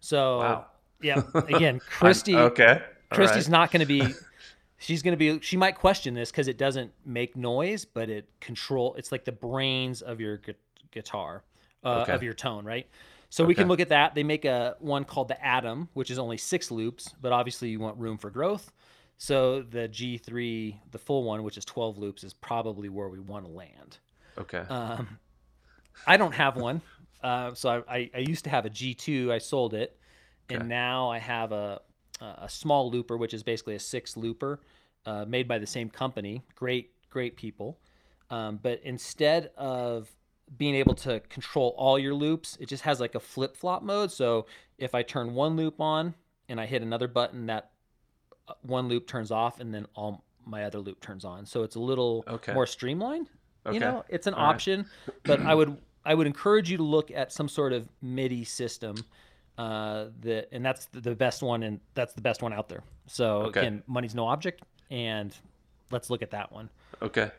So 0.00 0.38
Wow. 0.38 0.66
yeah, 1.00 1.22
again, 1.34 1.80
Christy, 1.86 2.36
okay. 2.36 2.82
All 3.10 3.16
Christy's 3.16 3.46
right. 3.46 3.52
not 3.52 3.70
going 3.70 3.80
to 3.80 3.86
be. 3.86 4.14
She's 4.78 5.02
going 5.02 5.12
to 5.12 5.16
be. 5.16 5.40
She 5.40 5.56
might 5.56 5.76
question 5.76 6.12
this 6.14 6.30
because 6.30 6.46
it 6.48 6.58
doesn't 6.58 6.92
make 7.06 7.36
noise, 7.36 7.84
but 7.84 8.10
it 8.10 8.28
control. 8.40 8.94
It's 8.98 9.12
like 9.12 9.24
the 9.24 9.32
brains 9.32 10.02
of 10.02 10.20
your 10.20 10.38
gu- 10.38 10.52
guitar, 10.90 11.42
uh, 11.84 12.00
Okay. 12.02 12.12
of 12.12 12.22
your 12.22 12.34
tone, 12.34 12.64
right? 12.64 12.86
So 13.30 13.44
we 13.44 13.54
can 13.54 13.66
look 13.66 13.80
at 13.80 13.88
that. 13.88 14.14
They 14.14 14.22
make 14.24 14.44
a 14.44 14.76
one 14.80 15.04
called 15.04 15.28
the 15.28 15.42
Atom, 15.44 15.88
which 15.94 16.10
is 16.10 16.18
only 16.18 16.36
six 16.36 16.70
loops, 16.70 17.14
but 17.20 17.32
obviously 17.32 17.68
you 17.70 17.80
want 17.80 17.96
room 17.98 18.18
for 18.18 18.30
growth. 18.30 18.70
So 19.16 19.62
the 19.62 19.88
G3, 19.88 20.76
the 20.90 20.98
full 20.98 21.24
one, 21.24 21.42
which 21.44 21.56
is 21.56 21.64
12 21.64 21.96
loops, 21.98 22.22
is 22.22 22.34
probably 22.34 22.88
where 22.88 23.08
we 23.08 23.18
want 23.20 23.46
to 23.46 23.50
land. 23.50 23.98
Okay. 24.38 24.58
Um, 24.68 25.18
I 26.06 26.16
don't 26.16 26.32
have 26.34 26.56
one. 26.56 26.80
Uh, 27.22 27.54
so 27.54 27.82
I, 27.88 27.96
I, 27.96 28.10
I 28.14 28.18
used 28.18 28.44
to 28.44 28.50
have 28.50 28.66
a 28.66 28.70
G2. 28.70 29.30
I 29.30 29.38
sold 29.38 29.74
it, 29.74 29.98
Okay. 30.50 30.58
and 30.60 30.68
now 30.68 31.10
I 31.10 31.18
have 31.18 31.52
a 31.52 31.80
a 32.20 32.48
small 32.48 32.90
looper, 32.90 33.16
which 33.16 33.34
is 33.34 33.42
basically 33.42 33.74
a 33.74 33.78
six 33.78 34.16
looper, 34.16 34.60
uh, 35.04 35.24
made 35.26 35.46
by 35.48 35.58
the 35.58 35.66
same 35.66 35.90
company. 35.90 36.42
Great, 36.54 36.92
great 37.10 37.36
people. 37.36 37.78
Um, 38.30 38.58
but 38.62 38.80
instead 38.82 39.50
of 39.58 40.08
being 40.56 40.74
able 40.74 40.94
to 40.94 41.20
control 41.28 41.74
all 41.76 41.98
your 41.98 42.14
loops, 42.14 42.56
it 42.60 42.66
just 42.68 42.82
has 42.84 43.00
like 43.00 43.14
a 43.14 43.20
flip 43.20 43.56
flop 43.56 43.82
mode. 43.82 44.10
So 44.12 44.46
if 44.78 44.94
I 44.94 45.02
turn 45.02 45.34
one 45.34 45.56
loop 45.56 45.80
on 45.80 46.14
and 46.48 46.58
I 46.60 46.66
hit 46.66 46.82
another 46.82 47.08
button, 47.08 47.46
that 47.46 47.72
uh, 48.48 48.54
one 48.62 48.88
loop 48.88 49.06
turns 49.06 49.30
off, 49.30 49.60
and 49.60 49.74
then 49.74 49.86
all 49.94 50.24
my 50.46 50.64
other 50.64 50.78
loop 50.78 51.00
turns 51.00 51.24
on. 51.24 51.44
So 51.44 51.62
it's 51.62 51.76
a 51.76 51.80
little 51.80 52.24
Okay. 52.28 52.54
more 52.54 52.66
streamlined 52.66 53.28
okay. 53.66 53.74
you 53.74 53.80
know 53.80 54.04
it's 54.08 54.26
an 54.26 54.34
All 54.34 54.44
right. 54.46 54.54
option 54.54 54.86
but 55.24 55.40
i 55.40 55.54
would 55.54 55.76
i 56.04 56.14
would 56.14 56.26
encourage 56.26 56.70
you 56.70 56.76
to 56.76 56.82
look 56.82 57.10
at 57.10 57.32
some 57.32 57.48
sort 57.48 57.72
of 57.72 57.88
midi 58.02 58.44
system 58.44 58.96
uh 59.58 60.06
that 60.20 60.48
and 60.52 60.64
that's 60.64 60.86
the- 60.86 61.14
best 61.14 61.42
one 61.42 61.62
and 61.62 61.80
that's 61.94 62.12
the 62.14 62.20
best 62.22 62.42
one 62.42 62.52
out 62.52 62.68
there 62.68 62.82
so 63.06 63.42
Okay. 63.42 63.60
again 63.60 63.82
money's 63.86 64.14
no 64.14 64.26
object 64.26 64.62
and 64.90 65.34
let's 65.90 66.10
look 66.10 66.22
at 66.22 66.30
that 66.32 66.50
one 66.52 66.68
Okay. 67.02 67.30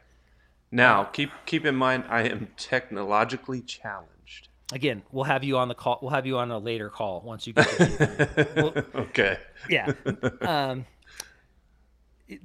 Now 0.71 1.03
keep 1.05 1.29
keep 1.45 1.65
in 1.65 1.75
mind 1.75 2.03
I 2.09 2.23
am 2.23 2.47
technologically 2.57 3.61
challenged. 3.61 4.49
again 4.73 5.03
we'll 5.11 5.23
have 5.25 5.43
you 5.43 5.57
on 5.57 5.67
the 5.67 5.75
call 5.75 5.99
we'll 6.01 6.11
have 6.11 6.25
you 6.25 6.37
on 6.37 6.51
a 6.51 6.57
later 6.57 6.89
call 6.89 7.21
once 7.21 7.45
you 7.47 7.53
get 7.53 7.67
the 7.77 8.85
okay. 8.95 9.37
yeah 9.69 9.91
um 10.41 10.85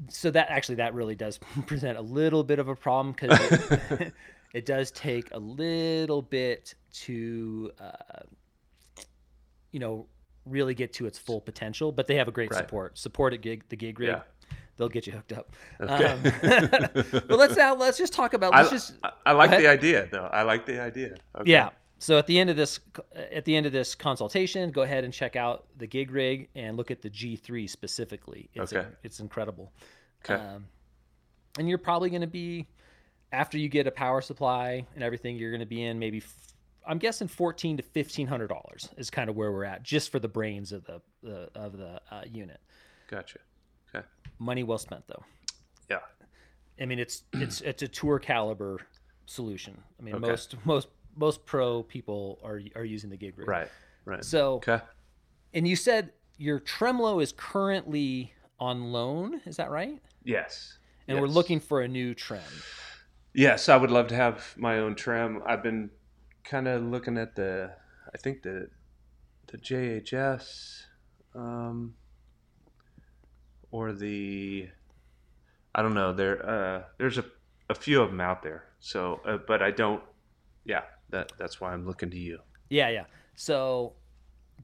so 0.08 0.30
that 0.30 0.48
actually 0.50 0.74
that 0.76 0.94
really 0.94 1.14
does 1.14 1.38
present 1.66 1.96
a 1.98 2.02
little 2.02 2.44
bit 2.44 2.58
of 2.58 2.68
a 2.68 2.76
problem 2.76 3.12
because 3.12 3.38
it, 3.90 4.12
it 4.54 4.66
does 4.66 4.90
take 4.90 5.30
a 5.32 5.38
little 5.38 6.22
bit 6.22 6.74
to 6.92 7.70
uh, 7.80 8.22
you 9.72 9.80
know 9.80 10.06
really 10.46 10.74
get 10.74 10.92
to 10.94 11.06
its 11.06 11.18
full 11.18 11.40
potential 11.40 11.92
but 11.92 12.06
they 12.06 12.16
have 12.16 12.28
a 12.28 12.32
great 12.32 12.50
Right. 12.50 12.58
support 12.58 12.98
support 12.98 13.32
at 13.34 13.40
gig 13.42 13.62
the 13.68 13.76
gig 13.76 13.98
rig 14.00 14.08
Yeah. 14.08 14.22
they'll 14.76 14.88
get 14.88 15.06
you 15.06 15.12
hooked 15.12 15.32
up 15.32 15.54
Okay. 15.80 16.04
um, 16.06 16.22
but 17.28 17.38
let's 17.38 17.56
now 17.56 17.74
let's 17.74 17.98
just 17.98 18.12
talk 18.12 18.34
about 18.34 18.54
I, 18.54 18.58
let's 18.62 18.70
just 18.70 18.94
I, 19.04 19.12
I 19.26 19.32
like 19.32 19.50
the 19.50 19.66
idea 19.68 20.08
though. 20.10 20.28
I 20.32 20.42
like 20.42 20.66
the 20.66 20.80
idea. 20.80 21.14
Okay. 21.38 21.50
yeah. 21.50 21.70
So 22.02 22.16
at 22.16 22.26
the 22.26 22.38
end 22.40 22.48
of 22.48 22.56
this 22.56 22.80
at 23.14 23.44
the 23.44 23.54
end 23.54 23.66
of 23.66 23.72
this 23.72 23.94
consultation, 23.94 24.70
go 24.70 24.82
ahead 24.82 25.04
and 25.04 25.12
check 25.12 25.36
out 25.36 25.66
the 25.76 25.86
gig 25.86 26.10
rig 26.10 26.48
and 26.54 26.76
look 26.76 26.90
at 26.90 27.02
the 27.02 27.10
G3 27.10 27.68
specifically. 27.68 28.48
It's 28.54 28.72
Okay. 28.72 28.88
it's 29.02 29.20
incredible. 29.20 29.70
Okay. 30.24 30.34
Um, 30.42 30.66
and 31.58 31.68
you're 31.68 31.78
probably 31.78 32.08
going 32.10 32.22
to 32.22 32.26
be 32.26 32.66
after 33.32 33.58
you 33.58 33.68
get 33.68 33.86
a 33.86 33.90
power 33.90 34.20
supply 34.22 34.84
and 34.94 35.04
everything, 35.04 35.36
you're 35.36 35.50
going 35.50 35.60
to 35.60 35.66
be 35.66 35.84
in 35.84 35.98
maybe 35.98 36.18
f- 36.18 36.54
I'm 36.86 36.96
guessing 36.98 37.28
fourteen 37.28 37.76
to 37.76 37.82
fifteen 37.82 38.26
hundred 38.26 38.48
dollars 38.48 38.88
is 38.96 39.10
kind 39.10 39.28
of 39.28 39.36
where 39.36 39.52
we're 39.52 39.64
at 39.66 39.82
just 39.82 40.10
for 40.10 40.18
the 40.18 40.28
brains 40.28 40.72
of 40.72 40.84
the, 40.84 41.02
the 41.22 41.50
of 41.54 41.76
the 41.76 42.00
uh, 42.10 42.22
unit. 42.32 42.60
Gotcha. 43.08 43.40
Okay. 43.94 44.06
Money 44.38 44.62
well 44.62 44.78
spent 44.78 45.06
though. 45.06 45.22
Yeah. 45.90 45.98
I 46.80 46.86
mean, 46.86 46.98
it's 46.98 47.24
it's 47.34 47.60
it's 47.60 47.82
a 47.82 47.88
tour 47.88 48.18
caliber 48.18 48.80
solution. 49.26 49.76
I 49.98 50.02
mean, 50.02 50.14
Okay. 50.14 50.26
most 50.28 50.54
most 50.64 50.88
most 51.16 51.44
pro 51.46 51.82
people 51.82 52.38
are 52.42 52.60
are 52.76 52.84
using 52.84 53.10
the 53.10 53.16
gig 53.16 53.38
rig. 53.38 53.48
Right. 53.48 53.68
Right. 54.04 54.24
So, 54.24 54.54
Okay. 54.54 54.80
and 55.54 55.66
you 55.68 55.76
said 55.76 56.12
your 56.38 56.58
tremolo 56.58 57.20
is 57.20 57.32
currently 57.36 58.32
on 58.58 58.92
loan. 58.92 59.40
Is 59.46 59.56
that 59.56 59.70
right? 59.70 60.00
Yes. 60.24 60.78
And 61.06 61.20
we're 61.20 61.26
looking 61.26 61.60
for 61.60 61.80
a 61.82 61.88
new 61.88 62.14
trem. 62.14 62.42
Yes, 63.34 63.68
I 63.68 63.76
would 63.76 63.90
love 63.90 64.06
to 64.08 64.14
have 64.14 64.54
my 64.56 64.78
own 64.78 64.94
trem. 64.94 65.42
I've 65.46 65.62
been 65.62 65.90
kind 66.44 66.66
of 66.68 66.82
looking 66.82 67.18
at 67.18 67.36
the, 67.36 67.72
I 68.14 68.18
think 68.18 68.42
the, 68.42 68.68
the 69.48 69.58
JHS, 69.58 70.82
um, 71.34 71.94
or 73.70 73.92
the, 73.92 74.68
I 75.74 75.82
don't 75.82 75.94
know. 75.94 76.12
There, 76.12 76.48
uh, 76.48 76.82
there's 76.98 77.18
a, 77.18 77.24
a 77.68 77.74
few 77.74 78.00
of 78.02 78.10
them 78.10 78.20
out 78.20 78.42
there. 78.42 78.64
So, 78.80 79.20
uh, 79.26 79.38
but 79.46 79.62
I 79.62 79.70
don't. 79.70 80.02
Yeah, 80.64 80.82
that 81.10 81.32
that's 81.38 81.60
why 81.60 81.72
I'm 81.72 81.86
looking 81.86 82.10
to 82.10 82.18
you. 82.18 82.38
Yeah, 82.68 82.88
yeah. 82.88 83.04
So, 83.36 83.94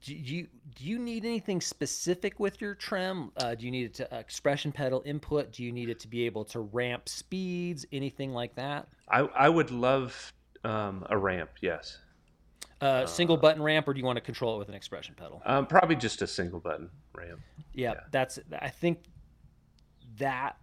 do 0.01 0.13
you 0.15 0.47
do 0.75 0.83
you 0.85 0.99
need 0.99 1.25
anything 1.25 1.59
specific 1.61 2.39
with 2.39 2.61
your 2.61 2.75
trem? 2.75 3.31
Uh, 3.37 3.55
do 3.55 3.65
you 3.65 3.71
need 3.71 3.85
it 3.85 3.93
to 3.95 4.15
uh, 4.15 4.19
expression 4.19 4.71
pedal 4.71 5.01
input? 5.05 5.51
Do 5.51 5.63
you 5.63 5.71
need 5.71 5.89
it 5.89 5.99
to 6.01 6.07
be 6.07 6.25
able 6.25 6.45
to 6.45 6.59
ramp 6.59 7.09
speeds? 7.09 7.85
Anything 7.91 8.33
like 8.33 8.55
that? 8.55 8.87
I 9.09 9.19
I 9.21 9.49
would 9.49 9.71
love 9.71 10.33
um, 10.63 11.05
a 11.09 11.17
ramp. 11.17 11.49
Yes. 11.61 11.97
Uh, 12.79 13.07
single 13.07 13.37
button 13.37 13.61
ramp, 13.63 13.87
or 13.87 13.93
do 13.93 13.99
you 13.99 14.05
want 14.05 14.17
to 14.17 14.21
control 14.21 14.55
it 14.55 14.59
with 14.59 14.69
an 14.69 14.75
expression 14.75 15.15
pedal? 15.17 15.41
Um, 15.47 15.65
probably 15.65 15.95
just 15.95 16.21
a 16.21 16.27
single 16.27 16.59
button 16.59 16.91
ramp. 17.15 17.39
Yeah, 17.73 17.95
that's. 18.11 18.37
I 18.59 18.69
think 18.69 18.99
that. 20.19 20.57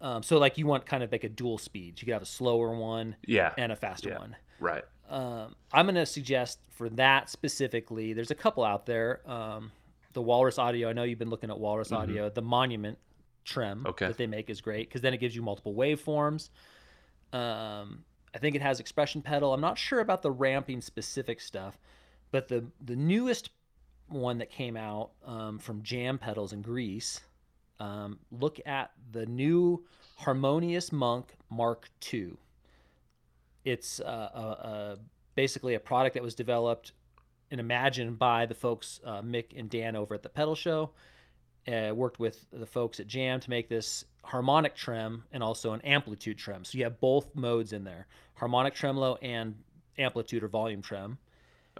Um, 0.00 0.22
so 0.22 0.36
like 0.38 0.58
you 0.58 0.66
want 0.66 0.84
kind 0.84 1.02
of 1.02 1.10
like 1.10 1.24
a 1.24 1.28
dual 1.30 1.56
speed. 1.56 1.98
You 2.00 2.04
could 2.04 2.12
have 2.12 2.20
a 2.22 2.26
slower 2.26 2.76
one 2.76 3.16
Yeah. 3.26 3.52
and 3.56 3.72
a 3.72 3.76
faster 3.76 4.10
Yeah. 4.10 4.18
one. 4.18 4.36
Right. 4.60 4.84
Um, 5.14 5.54
I'm 5.72 5.86
going 5.86 5.94
to 5.94 6.06
suggest 6.06 6.58
for 6.70 6.88
that 6.90 7.30
specifically. 7.30 8.12
There's 8.12 8.32
a 8.32 8.34
couple 8.34 8.64
out 8.64 8.84
there. 8.84 9.20
Um, 9.30 9.70
the 10.12 10.20
Walrus 10.22 10.58
Audio. 10.58 10.88
I 10.90 10.92
know 10.92 11.04
you've 11.04 11.18
been 11.18 11.30
looking 11.30 11.50
at 11.50 11.58
Walrus 11.58 11.92
Audio. 11.92 12.28
The 12.30 12.42
Monument 12.42 12.98
trem 13.44 13.78
Mm-hmm. 13.78 13.86
Okay. 13.88 14.06
that 14.08 14.16
they 14.16 14.26
make 14.26 14.48
is 14.50 14.60
great 14.60 14.88
because 14.88 15.00
then 15.02 15.12
it 15.14 15.18
gives 15.18 15.36
you 15.36 15.42
multiple 15.42 15.74
waveforms. 15.74 16.48
Um, 17.32 18.04
I 18.34 18.38
think 18.38 18.56
it 18.56 18.62
has 18.62 18.80
expression 18.80 19.22
pedal. 19.22 19.52
I'm 19.54 19.60
not 19.60 19.78
sure 19.78 20.00
about 20.00 20.22
the 20.22 20.30
ramping 20.30 20.80
specific 20.80 21.40
stuff, 21.40 21.78
but 22.32 22.48
the 22.48 22.64
the 22.84 22.96
newest 22.96 23.50
one 24.08 24.38
that 24.38 24.50
came 24.50 24.76
out 24.76 25.10
um, 25.24 25.58
from 25.58 25.82
Jam 25.82 26.18
Pedals 26.18 26.52
in 26.52 26.62
Greece. 26.62 27.20
Um, 27.80 28.18
look 28.30 28.60
at 28.66 28.90
the 29.12 29.26
new 29.26 29.84
Harmonious 30.16 30.92
Monk 30.92 31.34
Mark 31.50 31.88
II. 32.12 32.32
It's 33.64 34.00
uh, 34.00 34.30
a, 34.34 34.40
a, 34.40 34.98
basically 35.34 35.74
a 35.74 35.80
product 35.80 36.14
that 36.14 36.22
was 36.22 36.34
developed 36.34 36.92
and 37.50 37.60
imagined 37.60 38.18
by 38.18 38.46
the 38.46 38.54
folks 38.54 39.00
uh, 39.04 39.22
Mick 39.22 39.58
and 39.58 39.70
Dan 39.70 39.96
over 39.96 40.14
at 40.14 40.22
the 40.22 40.28
Pedal 40.28 40.54
Show. 40.54 40.90
Uh, 41.66 41.94
worked 41.94 42.18
with 42.18 42.44
the 42.52 42.66
folks 42.66 43.00
at 43.00 43.06
Jam 43.06 43.40
to 43.40 43.48
make 43.48 43.70
this 43.70 44.04
harmonic 44.22 44.74
trem 44.74 45.24
and 45.32 45.42
also 45.42 45.72
an 45.72 45.80
amplitude 45.80 46.36
trem. 46.36 46.62
So 46.62 46.76
you 46.76 46.84
have 46.84 47.00
both 47.00 47.34
modes 47.34 47.72
in 47.72 47.84
there: 47.84 48.06
harmonic 48.34 48.74
tremolo 48.74 49.16
and 49.22 49.54
amplitude 49.98 50.44
or 50.44 50.48
volume 50.48 50.82
trem. 50.82 51.16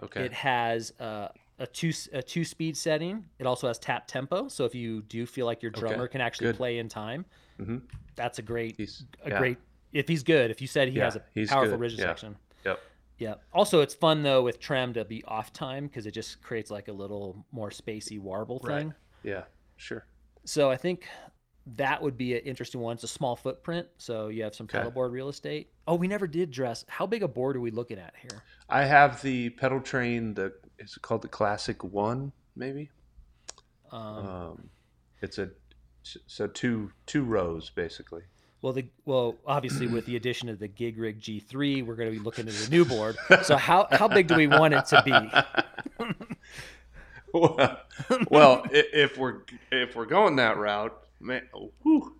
Okay. 0.01 0.25
It 0.25 0.33
has 0.33 0.91
uh, 0.99 1.27
a 1.59 1.67
two 1.67 1.91
a 2.13 2.23
two 2.23 2.43
speed 2.43 2.75
setting. 2.75 3.25
It 3.37 3.45
also 3.45 3.67
has 3.67 3.77
tap 3.77 4.07
tempo. 4.07 4.47
So 4.47 4.65
if 4.65 4.73
you 4.73 5.03
do 5.03 5.25
feel 5.27 5.45
like 5.45 5.61
your 5.61 5.71
drummer 5.71 6.07
can 6.07 6.19
actually 6.19 6.47
good. 6.47 6.57
play 6.57 6.79
in 6.79 6.89
time, 6.89 7.25
Mhm. 7.59 7.81
that's 8.15 8.39
a 8.39 8.41
great 8.41 8.79
a 8.79 8.87
yeah. 9.29 9.37
great. 9.37 9.57
If 9.95 10.09
he's 10.09 10.23
good, 10.23 10.51
if 10.51 10.59
you 10.61 10.67
said 10.67 10.89
he 10.89 10.95
Yeah, 10.97 11.05
has 11.05 11.15
a 11.15 11.21
powerful 11.47 11.71
good, 11.77 11.79
rigid 11.79 11.99
yeah. 11.99 12.05
section. 12.05 12.35
Yep. 12.65 12.79
Yeah. 13.17 13.35
Also, 13.53 13.79
it's 13.79 13.93
fun 13.93 14.23
though 14.23 14.43
with 14.43 14.59
trem 14.59 14.91
to 14.93 15.05
be 15.05 15.23
off 15.23 15.53
time 15.53 15.87
because 15.87 16.05
it 16.05 16.11
just 16.11 16.41
creates 16.41 16.69
like 16.69 16.89
a 16.89 16.91
little 16.91 17.45
more 17.53 17.69
spacey 17.69 18.19
warble 18.19 18.59
Right. 18.61 18.79
thing. 18.79 18.93
Yeah. 19.23 19.45
Sure. 19.77 20.05
So 20.43 20.69
I 20.69 20.75
think 20.75 21.07
that 21.77 22.01
would 22.01 22.17
be 22.17 22.33
an 22.35 22.41
interesting 22.41 22.81
one. 22.81 22.95
It's 22.95 23.05
a 23.05 23.07
small 23.07 23.37
footprint, 23.37 23.87
so 23.97 24.27
you 24.27 24.43
have 24.43 24.53
some 24.53 24.65
Okay. 24.65 24.79
pedal 24.79 24.91
board 24.91 25.13
real 25.13 25.29
estate. 25.29 25.71
Oh, 25.87 25.95
we 25.95 26.09
never 26.09 26.27
did 26.27 26.51
dress. 26.51 26.83
How 26.89 27.05
big 27.07 27.23
a 27.23 27.27
board 27.29 27.55
are 27.55 27.61
we 27.61 27.71
looking 27.71 27.97
at 27.97 28.13
here? 28.21 28.43
I 28.67 28.83
have 28.83 29.21
the 29.21 29.49
pedal 29.51 29.79
train. 29.79 30.33
The 30.33 30.53
is 30.77 30.97
it 30.97 31.01
called 31.01 31.21
the 31.21 31.29
Classic 31.29 31.81
One? 31.85 32.33
Maybe. 32.57 32.91
Um, 33.91 34.27
Um, 34.27 34.69
it's 35.21 35.37
a 35.37 35.51
so 36.03 36.47
two 36.47 36.91
two 37.05 37.23
rows 37.23 37.69
basically. 37.69 38.23
Well, 38.65 38.73
the 38.73 38.87
well, 39.05 39.35
obviously 39.45 39.85
with 39.85 40.07
the 40.07 40.15
addition 40.15 40.49
of 40.49 40.57
the 40.57 40.67
Gig 40.67 40.97
Rig 40.97 41.21
G3, 41.21 41.85
we're 41.85 41.93
going 41.93 42.11
to 42.11 42.17
be 42.17 42.23
looking 42.23 42.47
at 42.47 42.67
a 42.67 42.69
new 42.71 42.83
board. 42.83 43.15
So 43.43 43.57
how 43.57 43.87
how 43.91 44.07
big 44.07 44.25
do 44.25 44.33
we 44.33 44.47
want 44.47 44.73
it 44.73 44.87
to 44.87 45.03
be? 45.05 46.05
well, 47.31 47.79
well, 48.31 48.65
if 48.71 49.19
we're 49.19 49.41
if 49.71 49.95
we're 49.95 50.07
going 50.07 50.37
that 50.37 50.57
route, 50.57 50.97
man, 51.19 51.43
whew, 51.83 52.15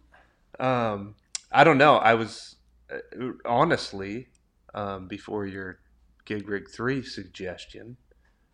um, 0.59 1.15
I 1.51 1.63
don't 1.63 1.79
know. 1.79 1.95
I 1.95 2.13
was 2.13 2.57
uh, 2.93 3.31
honestly 3.43 4.27
um, 4.75 5.07
before 5.07 5.47
your 5.47 5.79
Gig 6.25 6.47
Rig 6.47 6.69
Three 6.69 7.01
suggestion, 7.01 7.97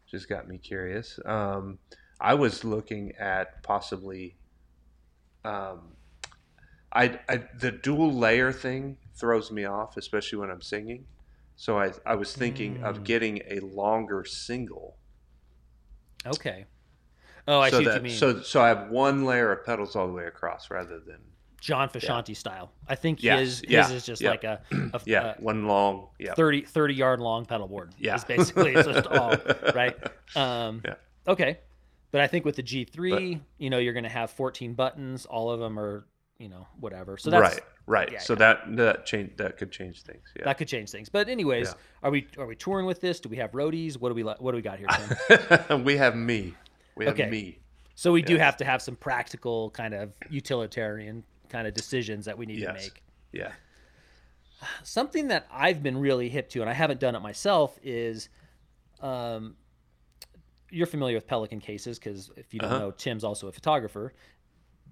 just 0.10 0.30
got 0.30 0.48
me 0.48 0.60
curious. 0.60 1.20
Um, 1.26 1.78
I 2.22 2.36
was 2.36 2.64
looking 2.64 3.12
at 3.20 3.62
possibly, 3.64 4.38
um, 5.44 5.90
I, 6.94 7.20
I 7.30 7.44
the 7.58 7.72
dual 7.72 8.12
layer 8.14 8.52
thing 8.52 8.98
throws 9.16 9.52
me 9.52 9.66
off, 9.66 9.98
especially 9.98 10.40
when 10.40 10.50
I'm 10.52 10.62
singing. 10.62 11.06
So 11.56 11.78
I 11.80 11.94
I 12.06 12.16
was 12.16 12.36
thinking 12.36 12.82
of 12.84 13.00
Mm. 13.00 13.04
getting 13.04 13.42
a 13.50 13.60
longer 13.62 14.26
single. 14.26 14.98
Okay. 16.26 16.66
Oh, 17.48 17.60
I 17.60 17.70
so 17.70 17.80
see 17.80 17.86
what 17.86 17.96
you 17.96 18.02
mean. 18.02 18.18
So 18.18 18.42
so 18.42 18.62
I 18.62 18.68
have 18.70 18.90
one 18.90 19.26
layer 19.26 19.52
of 19.52 19.66
pedals 19.66 19.96
all 19.96 20.08
the 20.08 20.14
way 20.14 20.26
across 20.26 20.70
rather 20.70 21.00
than 21.00 21.18
John 21.60 21.90
Frusciante 21.90 22.36
style. 22.36 22.72
I 22.88 22.96
think 22.96 23.22
Yes, 23.24 23.40
his 23.40 23.64
yeah, 23.68 23.84
his 23.84 23.92
is 23.98 24.06
just 24.06 24.22
yeah. 24.22 24.30
like 24.32 24.44
a, 24.44 24.62
a 24.94 25.02
yeah 25.06 25.36
a 25.38 25.42
one 25.42 25.68
long 25.68 26.08
yeah 26.20 26.34
30, 26.34 26.62
30 26.64 26.94
yard 26.94 27.20
long 27.20 27.46
pedal 27.46 27.68
board. 27.68 27.92
Yeah. 27.98 28.16
Is 28.16 28.24
basically 28.26 28.74
it's 28.76 28.88
just 28.92 29.08
all 29.08 29.36
right. 29.76 29.96
Um, 30.36 30.82
Yeah. 30.86 30.96
Okay. 31.28 31.60
But 32.12 32.22
I 32.22 32.28
think 32.28 32.44
with 32.44 32.58
the 32.58 32.64
G3, 32.64 33.40
you 33.58 33.70
know, 33.70 33.78
you're 33.78 33.94
going 33.94 34.04
to 34.04 34.10
have 34.10 34.32
14 34.32 34.74
buttons. 34.74 35.26
All 35.26 35.50
of 35.50 35.62
them 35.62 35.80
are, 35.80 36.04
you 36.42 36.50
know, 36.50 36.68
whatever. 36.80 37.18
So 37.18 37.30
that's 37.30 37.56
right 37.56 37.64
right 37.88 38.12
yeah, 38.12 38.20
so 38.20 38.34
yeah. 38.34 38.40
that 38.40 38.76
that 38.78 39.06
change 39.06 39.32
that 39.38 39.58
could 39.58 39.72
change 39.72 40.04
things 40.04 40.22
yeah 40.38 40.46
that 40.46 40.58
could 40.58 40.68
change 40.68 40.90
things. 40.92 41.10
But 41.10 41.30
anyways, 41.30 41.68
Yeah. 41.70 41.74
are 42.04 42.12
we 42.12 42.28
are 42.38 42.46
we 42.46 42.56
touring 42.56 42.86
with 42.86 43.02
this? 43.02 43.20
Do 43.20 43.30
we 43.30 43.38
have 43.38 43.52
roadies? 43.52 43.98
What 43.98 44.10
do 44.10 44.16
we 44.16 44.24
what 44.24 44.52
do 44.52 44.56
we 44.56 44.62
got 44.62 44.80
here, 44.80 45.78
we 45.78 45.98
have 45.98 46.16
me 46.16 46.54
we 46.96 47.06
have 47.06 47.16
Okay. 47.16 47.30
me 47.30 47.60
so 47.96 48.12
we 48.12 48.22
do 48.22 48.38
have 48.38 48.58
to 48.58 48.66
have 48.66 48.82
some 48.82 48.96
practical 48.96 49.70
kind 49.72 49.94
of 49.94 50.12
utilitarian 50.30 51.24
kind 51.50 51.68
of 51.68 51.74
decisions 51.74 52.26
that 52.26 52.38
we 52.38 52.46
need 52.46 52.62
to 52.62 52.74
make. 52.74 53.04
yeah 53.32 53.52
something 54.84 55.28
that 55.30 55.48
I've 55.52 55.82
been 55.82 55.98
really 55.98 56.30
hip 56.30 56.50
to, 56.50 56.62
and 56.62 56.70
I 56.70 56.74
haven't 56.74 57.00
done 57.00 57.16
it 57.16 57.22
myself, 57.22 57.80
is 57.84 58.30
um, 59.02 59.56
you're 60.70 60.86
familiar 60.88 61.18
with 61.18 61.28
Pelican 61.28 61.60
cases 61.60 61.98
because 62.00 62.30
if 62.38 62.54
you 62.54 62.60
don't 62.60 62.70
Uh-huh. 62.72 62.80
know, 62.80 62.92
Tim's 62.92 63.24
also 63.24 63.48
a 63.48 63.52
photographer. 63.52 64.14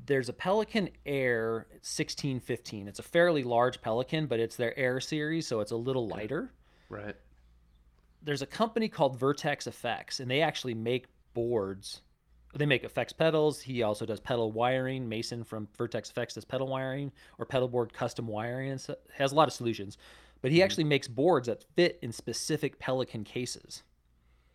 There's 0.05 0.29
a 0.29 0.33
Pelican 0.33 0.89
Air 1.05 1.67
1615. 1.81 2.87
It's 2.87 2.99
a 2.99 3.03
fairly 3.03 3.43
large 3.43 3.81
Pelican, 3.81 4.27
but 4.27 4.39
it's 4.39 4.55
their 4.55 4.77
Air 4.77 4.99
series, 4.99 5.47
so 5.47 5.59
it's 5.59 5.71
a 5.71 5.77
little 5.77 6.07
lighter. 6.07 6.51
right 6.89 7.15
There's 8.23 8.41
a 8.41 8.47
company 8.47 8.89
called 8.89 9.19
Vertex 9.19 9.67
Effects, 9.67 10.19
and 10.19 10.29
they 10.29 10.41
actually 10.41 10.73
make 10.73 11.05
boards. 11.33 12.01
They 12.55 12.65
make 12.65 12.83
effects 12.83 13.13
pedals. 13.13 13.61
He 13.61 13.83
also 13.83 14.05
does 14.05 14.19
pedal 14.19 14.51
wiring. 14.51 15.07
Mason 15.07 15.43
from 15.43 15.67
Vertex 15.77 16.09
Effects 16.09 16.33
does 16.33 16.45
pedal 16.45 16.67
wiring 16.67 17.11
or 17.37 17.45
pedal 17.45 17.67
board 17.67 17.93
custom 17.93 18.27
wiring. 18.27 18.71
And 18.71 18.81
so, 18.81 18.95
has 19.13 19.31
a 19.31 19.35
lot 19.35 19.47
of 19.47 19.53
solutions, 19.53 19.97
but 20.41 20.51
he 20.51 20.57
mm-hmm. 20.57 20.65
actually 20.65 20.83
makes 20.85 21.07
boards 21.07 21.47
that 21.47 21.63
fit 21.75 21.99
in 22.01 22.11
specific 22.11 22.79
Pelican 22.79 23.23
cases. 23.23 23.83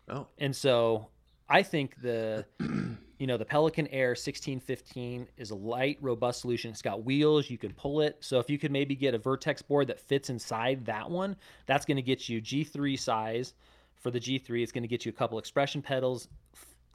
oh 0.09 0.27
And 0.39 0.57
so 0.57 1.09
I 1.49 1.63
think 1.63 2.01
the 2.01 2.47
you 3.25 3.29
know 3.29 3.39
the 3.39 3.45
Pelican 3.47 3.87
Air 3.87 4.09
1615 4.11 5.27
is 5.39 5.51
a 5.51 5.55
light, 5.55 5.97
robust 6.03 6.43
solution. 6.43 6.71
It's 6.71 6.83
got 6.83 7.05
wheels, 7.05 7.49
you 7.49 7.57
can 7.57 7.73
pull 7.73 8.03
it. 8.03 8.19
So 8.21 8.39
if 8.39 8.51
you 8.51 8.59
could 8.59 8.71
maybe 8.71 8.95
get 8.95 9.15
a 9.15 9.19
Vertex 9.19 9.63
board 9.63 9.87
that 9.87 9.99
fits 9.99 10.29
inside 10.29 10.85
that 10.85 11.11
one, 11.11 11.35
that's 11.65 11.87
going 11.87 11.97
to 11.97 12.03
get 12.03 12.29
you 12.29 12.43
G3 12.43 12.99
size 12.99 13.55
for 13.95 14.11
the 14.11 14.21
G3. 14.21 14.63
It's 14.63 14.73
going 14.73 14.83
to 14.83 14.89
get 14.89 15.07
you 15.07 15.11
a 15.11 15.15
couple 15.15 15.39
expression 15.39 15.81
pedals. 15.81 16.29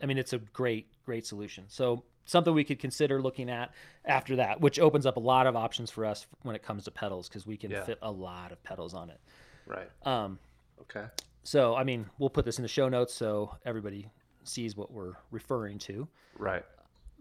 I 0.04 0.06
mean, 0.06 0.20
it's 0.20 0.34
a 0.34 0.38
great, 0.38 0.86
great 1.04 1.26
solution. 1.26 1.64
So 1.68 2.04
something 2.26 2.54
we 2.54 2.64
could 2.64 2.78
consider 2.78 3.24
looking 3.24 3.50
at 3.50 3.72
after 4.06 4.36
that, 4.36 4.62
which 4.62 4.78
opens 4.80 5.08
up 5.08 5.18
a 5.18 5.20
lot 5.20 5.48
of 5.48 5.56
options 5.56 5.90
for 5.90 6.06
us 6.06 6.28
when 6.44 6.56
it 6.56 6.62
comes 6.62 6.84
to 6.84 6.92
pedals 6.92 7.28
because 7.28 7.48
we 7.48 7.58
can 7.58 7.72
Yeah. 7.72 7.86
fit 7.86 7.98
a 8.04 8.12
lot 8.12 8.52
of 8.52 8.62
pedals 8.62 8.94
on 8.94 9.10
it. 9.10 9.20
right 9.66 9.90
Um, 10.06 10.38
okay 10.82 11.06
so, 11.42 11.74
I 11.74 11.84
mean, 11.84 12.06
we'll 12.20 12.30
put 12.30 12.46
this 12.46 12.60
in 12.60 12.62
the 12.62 12.68
show 12.68 12.88
notes 12.90 13.16
so 13.16 13.56
everybody 13.66 14.12
sees 14.44 14.76
what 14.76 14.92
we're 14.92 15.14
referring 15.32 15.78
to. 15.80 16.08
right 16.38 16.64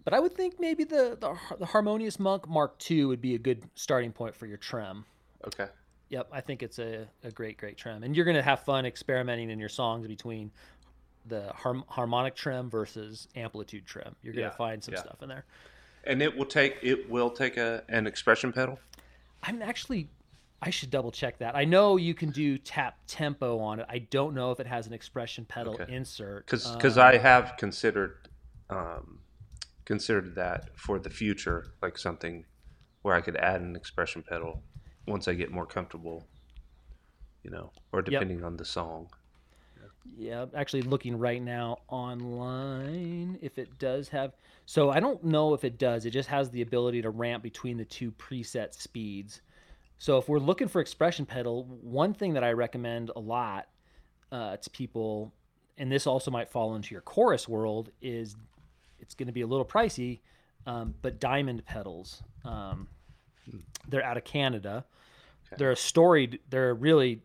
But 0.04 0.14
I 0.14 0.20
would 0.20 0.34
think 0.34 0.58
maybe 0.60 0.84
the 0.84 1.16
the, 1.20 1.36
the 1.58 1.66
Harmonious 1.66 2.18
Monk 2.18 2.48
Mark 2.48 2.78
II 2.90 3.06
would 3.06 3.20
be 3.20 3.34
a 3.34 3.38
good 3.38 3.64
starting 3.74 4.12
point 4.12 4.34
for 4.34 4.46
your 4.46 4.58
trem. 4.58 5.04
okay 5.46 5.66
Yep, 6.10 6.28
I 6.32 6.40
think 6.40 6.62
it's 6.62 6.78
a, 6.78 7.06
a 7.22 7.30
great, 7.30 7.58
great 7.58 7.76
trem. 7.76 8.02
And 8.02 8.16
you're 8.16 8.24
going 8.24 8.34
to 8.38 8.42
have 8.42 8.60
fun 8.60 8.86
experimenting 8.86 9.50
in 9.50 9.58
your 9.58 9.68
songs 9.68 10.06
between 10.06 10.50
the 11.26 11.52
harm, 11.52 11.84
harmonic 11.86 12.34
trem 12.34 12.70
versus 12.70 13.28
amplitude 13.36 13.84
trem. 13.84 14.16
You're 14.22 14.32
going 14.32 14.44
to 14.46 14.50
Yeah, 14.50 14.56
find 14.56 14.82
some 14.82 14.94
yeah. 14.94 15.00
stuff 15.00 15.22
in 15.22 15.28
there. 15.28 15.44
and 16.04 16.22
it 16.22 16.34
will 16.34 16.46
take 16.46 16.78
it 16.82 17.10
will 17.10 17.28
take 17.28 17.58
a 17.58 17.84
an 17.90 18.06
expression 18.06 18.52
pedal 18.54 18.78
I'm 19.42 19.60
actually 19.60 20.08
I 20.60 20.70
should 20.70 20.90
double 20.90 21.12
check 21.12 21.38
that. 21.38 21.54
I 21.56 21.64
know 21.64 21.96
you 21.96 22.14
can 22.14 22.30
do 22.30 22.58
tap 22.58 22.98
tempo 23.06 23.58
on 23.60 23.80
it. 23.80 23.86
I 23.88 23.98
don't 23.98 24.34
know 24.34 24.50
if 24.50 24.58
it 24.58 24.66
has 24.66 24.86
an 24.86 24.92
expression 24.92 25.44
pedal 25.44 25.74
Okay. 25.74 25.92
insert. 25.92 26.46
Because 26.46 26.98
Um, 26.98 26.98
I 26.98 27.16
have 27.18 27.56
considered 27.56 28.28
um, 28.70 29.20
considered 29.84 30.34
that 30.34 30.76
for 30.78 30.98
the 30.98 31.10
future, 31.10 31.72
like 31.82 31.96
something 31.98 32.44
where 33.02 33.14
I 33.14 33.20
could 33.20 33.36
add 33.36 33.60
an 33.62 33.76
expression 33.76 34.22
pedal 34.22 34.62
once 35.06 35.28
I 35.28 35.34
get 35.34 35.50
more 35.50 35.66
comfortable, 35.66 36.28
you 37.42 37.50
know, 37.50 37.72
or 37.92 38.02
depending 38.02 38.44
on 38.44 38.56
the 38.56 38.64
song. 38.64 39.08
Yeah, 40.16 40.46
actually 40.54 40.82
looking 40.82 41.18
right 41.18 41.40
now 41.42 41.78
online 41.88 43.38
if 43.42 43.58
it 43.58 43.78
does 43.78 44.08
have. 44.08 44.32
So 44.66 44.90
I 44.90 45.00
don't 45.00 45.22
know 45.24 45.54
if 45.54 45.64
it 45.64 45.78
does. 45.78 46.04
It 46.06 46.10
just 46.10 46.28
has 46.28 46.50
the 46.50 46.62
ability 46.62 47.02
to 47.02 47.10
ramp 47.10 47.42
between 47.42 47.76
the 47.76 47.84
two 47.84 48.10
preset 48.12 48.74
speeds. 48.74 49.42
So 49.98 50.16
if 50.18 50.28
we're 50.28 50.38
looking 50.38 50.68
for 50.68 50.80
expression 50.80 51.26
pedal, 51.26 51.64
one 51.82 52.14
thing 52.14 52.34
that 52.34 52.44
I 52.44 52.52
recommend 52.52 53.10
a 53.14 53.20
lot 53.20 53.66
uh, 54.30 54.56
to 54.56 54.70
people, 54.70 55.32
and 55.76 55.90
this 55.90 56.06
also 56.06 56.30
might 56.30 56.48
fall 56.48 56.76
into 56.76 56.94
your 56.94 57.00
chorus 57.00 57.48
world, 57.48 57.90
is 58.00 58.36
it's 59.00 59.14
going 59.14 59.26
to 59.26 59.32
be 59.32 59.40
a 59.40 59.46
little 59.46 59.64
pricey, 59.64 60.20
um, 60.66 60.94
but 61.02 61.18
diamond 61.18 61.64
pedals. 61.66 62.22
Um, 62.44 62.88
they're 63.88 64.04
out 64.04 64.16
of 64.16 64.24
Canada. 64.24 64.84
They're 65.56 65.72
a 65.72 65.76
storied. 65.76 66.40
They're 66.50 66.74
really 66.74 67.22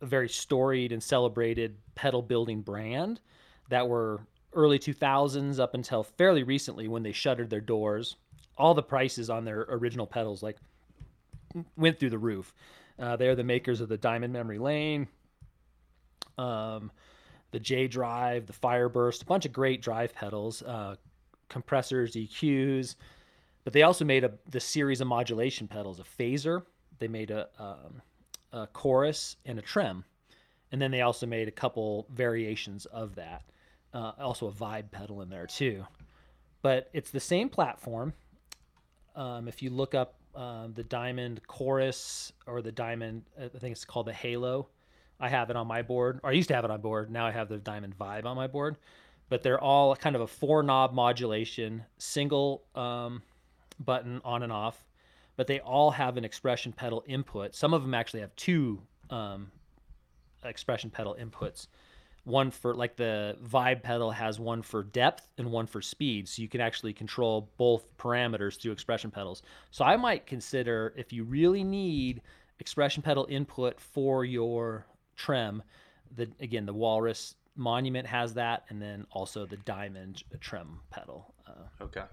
a 0.00 0.06
very 0.06 0.28
storied 0.28 0.92
and 0.92 1.02
celebrated 1.02 1.76
pedal 1.94 2.22
building 2.22 2.62
brand 2.62 3.20
that 3.68 3.88
were 3.88 4.20
early 4.54 4.78
2000s 4.78 5.58
up 5.58 5.74
until 5.74 6.04
fairly 6.04 6.42
recently 6.42 6.88
when 6.88 7.02
they 7.02 7.12
shuttered 7.12 7.50
their 7.50 7.60
doors. 7.60 8.16
All 8.56 8.74
the 8.74 8.82
prices 8.82 9.28
on 9.28 9.44
their 9.44 9.66
original 9.68 10.06
pedals 10.06 10.42
like 10.42 10.56
went 11.76 11.98
through 11.98 12.10
the 12.10 12.18
roof. 12.18 12.54
Uh, 12.98 13.16
they're 13.16 13.36
the 13.36 13.44
makers 13.44 13.80
of 13.80 13.88
the 13.88 13.96
Diamond 13.96 14.32
Memory 14.32 14.58
Lane, 14.58 15.06
um, 16.36 16.90
the 17.52 17.60
J 17.60 17.86
Drive, 17.86 18.46
the 18.46 18.52
Fireburst, 18.52 19.22
a 19.22 19.24
bunch 19.24 19.46
of 19.46 19.52
great 19.52 19.80
drive 19.80 20.14
pedals, 20.14 20.62
uh, 20.62 20.96
compressors, 21.48 22.14
EQs. 22.14 22.96
But 23.64 23.72
they 23.72 23.82
also 23.82 24.04
made 24.04 24.24
a 24.24 24.32
the 24.48 24.60
series 24.60 25.00
of 25.00 25.06
modulation 25.06 25.68
pedals, 25.68 26.00
a 26.00 26.04
phaser. 26.04 26.62
They 26.98 27.08
made 27.08 27.30
a, 27.30 27.48
um, 27.58 28.02
a 28.52 28.66
chorus 28.66 29.36
and 29.44 29.58
a 29.58 29.62
trem, 29.62 30.04
and 30.72 30.82
then 30.82 30.90
they 30.90 31.02
also 31.02 31.26
made 31.26 31.48
a 31.48 31.52
couple 31.52 32.06
variations 32.10 32.86
of 32.86 33.14
that. 33.16 33.44
Uh, 33.94 34.12
also 34.18 34.48
a 34.48 34.52
vibe 34.52 34.90
pedal 34.90 35.22
in 35.22 35.30
there 35.30 35.46
too. 35.46 35.86
But 36.62 36.90
it's 36.92 37.10
the 37.10 37.20
same 37.20 37.48
platform. 37.48 38.12
Um, 39.14 39.48
if 39.48 39.62
you 39.62 39.70
look 39.70 39.94
up 39.94 40.14
um, 40.38 40.72
the 40.74 40.84
Diamond 40.84 41.40
Chorus 41.48 42.32
or 42.46 42.62
the 42.62 42.70
Diamond, 42.70 43.24
I 43.36 43.48
think 43.48 43.72
it's 43.72 43.84
called 43.84 44.06
the 44.06 44.12
Halo. 44.12 44.68
I 45.18 45.28
have 45.28 45.50
it 45.50 45.56
on 45.56 45.66
my 45.66 45.82
board, 45.82 46.20
or 46.22 46.30
I 46.30 46.32
used 46.32 46.48
to 46.48 46.54
have 46.54 46.64
it 46.64 46.70
on 46.70 46.80
board. 46.80 47.10
Now 47.10 47.26
I 47.26 47.32
have 47.32 47.48
the 47.48 47.58
Diamond 47.58 47.98
Vibe 47.98 48.24
on 48.24 48.36
my 48.36 48.46
board. 48.46 48.76
But 49.28 49.42
they're 49.42 49.60
all 49.60 49.94
kind 49.96 50.14
of 50.14 50.22
a 50.22 50.28
four 50.28 50.62
knob 50.62 50.94
modulation, 50.94 51.84
single 51.98 52.62
um, 52.76 53.22
button 53.80 54.20
on 54.24 54.44
and 54.44 54.52
off. 54.52 54.86
But 55.36 55.48
they 55.48 55.58
all 55.58 55.90
have 55.90 56.16
an 56.16 56.24
expression 56.24 56.72
pedal 56.72 57.02
input. 57.06 57.54
Some 57.56 57.74
of 57.74 57.82
them 57.82 57.92
actually 57.92 58.20
have 58.20 58.34
two 58.36 58.80
um, 59.10 59.50
expression 60.44 60.88
pedal 60.88 61.16
inputs. 61.20 61.66
One 62.28 62.50
for 62.50 62.74
like 62.74 62.94
the 62.96 63.38
vibe 63.42 63.82
pedal 63.82 64.10
has 64.10 64.38
one 64.38 64.60
for 64.62 64.82
depth 64.82 65.32
and 65.38 65.50
one 65.50 65.66
for 65.66 65.80
speed, 65.80 66.28
so 66.28 66.42
you 66.42 66.48
can 66.48 66.60
actually 66.60 66.92
control 66.92 67.48
both 67.56 67.86
parameters 67.96 68.60
through 68.60 68.72
expression 68.72 69.10
pedals. 69.10 69.42
So 69.70 69.82
I 69.84 69.96
might 69.96 70.26
consider 70.26 70.92
if 70.96 71.10
you 71.10 71.24
really 71.24 71.64
need 71.64 72.20
expression 72.58 73.02
pedal 73.02 73.26
input 73.30 73.80
for 73.80 74.26
your 74.26 74.84
trem, 75.16 75.62
the 76.16 76.28
again 76.40 76.66
the 76.66 76.74
Walrus 76.74 77.34
Monument 77.56 78.06
has 78.06 78.34
that, 78.34 78.64
and 78.68 78.80
then 78.80 79.06
also 79.10 79.46
the 79.46 79.56
Diamond 79.56 80.22
trem 80.40 80.80
pedal. 80.90 81.34
Uh, 81.46 81.84
Okay. 81.84 82.04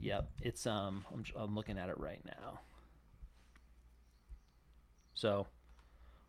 Yep, 0.00 0.30
it's 0.42 0.66
um 0.66 1.04
I'm, 1.14 1.24
I'm 1.36 1.54
looking 1.54 1.78
at 1.78 1.88
it 1.88 1.98
right 1.98 2.20
now. 2.24 2.60
So 5.14 5.46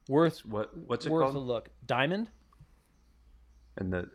worth 0.07 0.45
What 0.45 0.75
what's 0.87 1.05
it 1.05 1.11
worth 1.11 1.23
called? 1.23 1.35
a 1.35 1.39
look. 1.39 1.69
Diamond, 1.85 2.29
And 3.79 3.91
the 3.91 4.09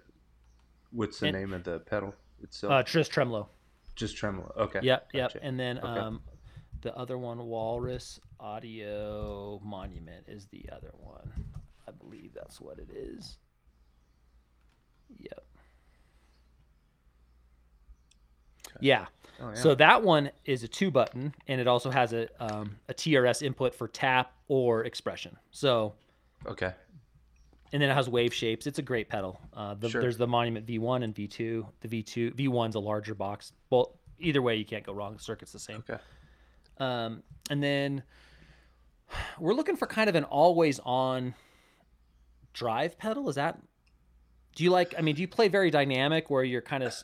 what's 0.92 1.18
the 1.18 1.26
And- 1.28 1.36
name 1.36 1.52
of 1.52 1.64
the 1.64 1.80
pedal 1.80 2.14
itself? 2.42 2.72
uh, 2.72 2.82
just 2.84 3.10
tremolo. 3.10 3.48
Just 3.96 4.16
tremolo. 4.16 4.52
Okay. 4.56 4.80
Yep, 4.82 5.08
yep. 5.12 5.32
And 5.42 5.58
then 5.58 5.78
Okay. 5.78 5.86
um, 5.88 6.22
the 6.82 6.94
other 6.96 7.16
one, 7.18 7.46
Walrus 7.46 8.20
Audio 8.38 9.58
Monument, 9.64 10.28
is 10.28 10.46
the 10.46 10.68
other 10.70 10.92
one. 10.98 11.32
I 11.88 11.92
believe 11.92 12.32
that's 12.34 12.60
what 12.60 12.78
it 12.78 12.90
is. 12.90 13.38
Yep. 15.18 15.44
Yeah. 18.80 19.06
Oh, 19.40 19.48
yeah. 19.50 19.54
So 19.54 19.74
that 19.76 20.02
one 20.02 20.30
is 20.44 20.62
a 20.62 20.68
two 20.68 20.90
button, 20.90 21.34
and 21.48 21.60
it 21.60 21.66
also 21.66 21.90
has 21.90 22.12
a 22.12 22.28
um, 22.42 22.76
a 22.88 22.94
TRS 22.94 23.42
input 23.42 23.74
for 23.74 23.88
tap 23.88 24.32
or 24.48 24.84
expression. 24.84 25.36
So, 25.50 25.94
okay. 26.46 26.72
And 27.74 27.82
then 27.82 27.90
it 27.90 27.94
has 27.94 28.08
wave 28.08 28.32
shapes. 28.32 28.68
It's 28.68 28.78
a 28.78 28.82
great 28.82 29.08
pedal. 29.08 29.40
Uh, 29.52 29.74
the, 29.74 29.90
Sure. 29.90 30.00
There's 30.00 30.16
the 30.16 30.28
Monument 30.28 30.64
V1 30.64 31.02
and 31.02 31.12
V2. 31.12 31.66
The 31.80 31.88
V2 31.88 32.34
V1's 32.36 32.76
a 32.76 32.78
larger 32.78 33.16
box. 33.16 33.52
Well, 33.68 33.98
either 34.20 34.40
way, 34.40 34.54
you 34.54 34.64
can't 34.64 34.86
go 34.86 34.92
wrong. 34.92 35.14
The 35.14 35.22
circuit's 35.22 35.50
the 35.50 35.58
same. 35.58 35.82
Okay. 35.90 36.00
Um, 36.78 37.24
and 37.50 37.60
then 37.60 38.04
we're 39.40 39.54
looking 39.54 39.74
for 39.74 39.88
kind 39.88 40.08
of 40.08 40.14
an 40.14 40.22
always 40.22 40.78
on 40.84 41.34
drive 42.52 42.96
pedal. 42.96 43.28
Is 43.28 43.34
that, 43.34 43.58
do 44.54 44.62
you 44.62 44.70
like, 44.70 44.94
I 44.96 45.00
mean, 45.00 45.16
do 45.16 45.22
you 45.22 45.28
play 45.28 45.48
very 45.48 45.72
dynamic 45.72 46.30
where 46.30 46.44
you're 46.44 46.62
kind 46.62 46.84
of 46.84 46.94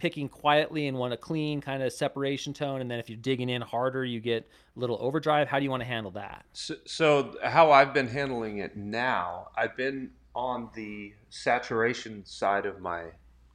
picking 0.00 0.28
quietly 0.28 0.88
and 0.88 0.96
want 0.96 1.12
a 1.12 1.16
clean 1.16 1.60
kind 1.60 1.82
of 1.82 1.92
separation 1.92 2.52
tone? 2.52 2.80
And 2.80 2.90
then 2.90 2.98
if 2.98 3.08
you're 3.08 3.18
digging 3.18 3.48
in 3.48 3.62
harder, 3.62 4.04
you 4.04 4.20
get 4.20 4.48
a 4.76 4.80
little 4.80 4.98
overdrive. 5.00 5.46
How 5.46 5.58
do 5.58 5.64
you 5.64 5.70
want 5.70 5.82
to 5.82 5.86
handle 5.86 6.10
that? 6.12 6.44
So, 6.52 6.74
so 6.86 7.36
how 7.44 7.70
I've 7.70 7.94
been 7.94 8.08
handling 8.08 8.58
it 8.58 8.76
now, 8.76 9.48
I've 9.56 9.76
been 9.76 10.10
on 10.34 10.70
the 10.74 11.12
saturation 11.28 12.24
side 12.24 12.66
of 12.66 12.80
my 12.80 13.04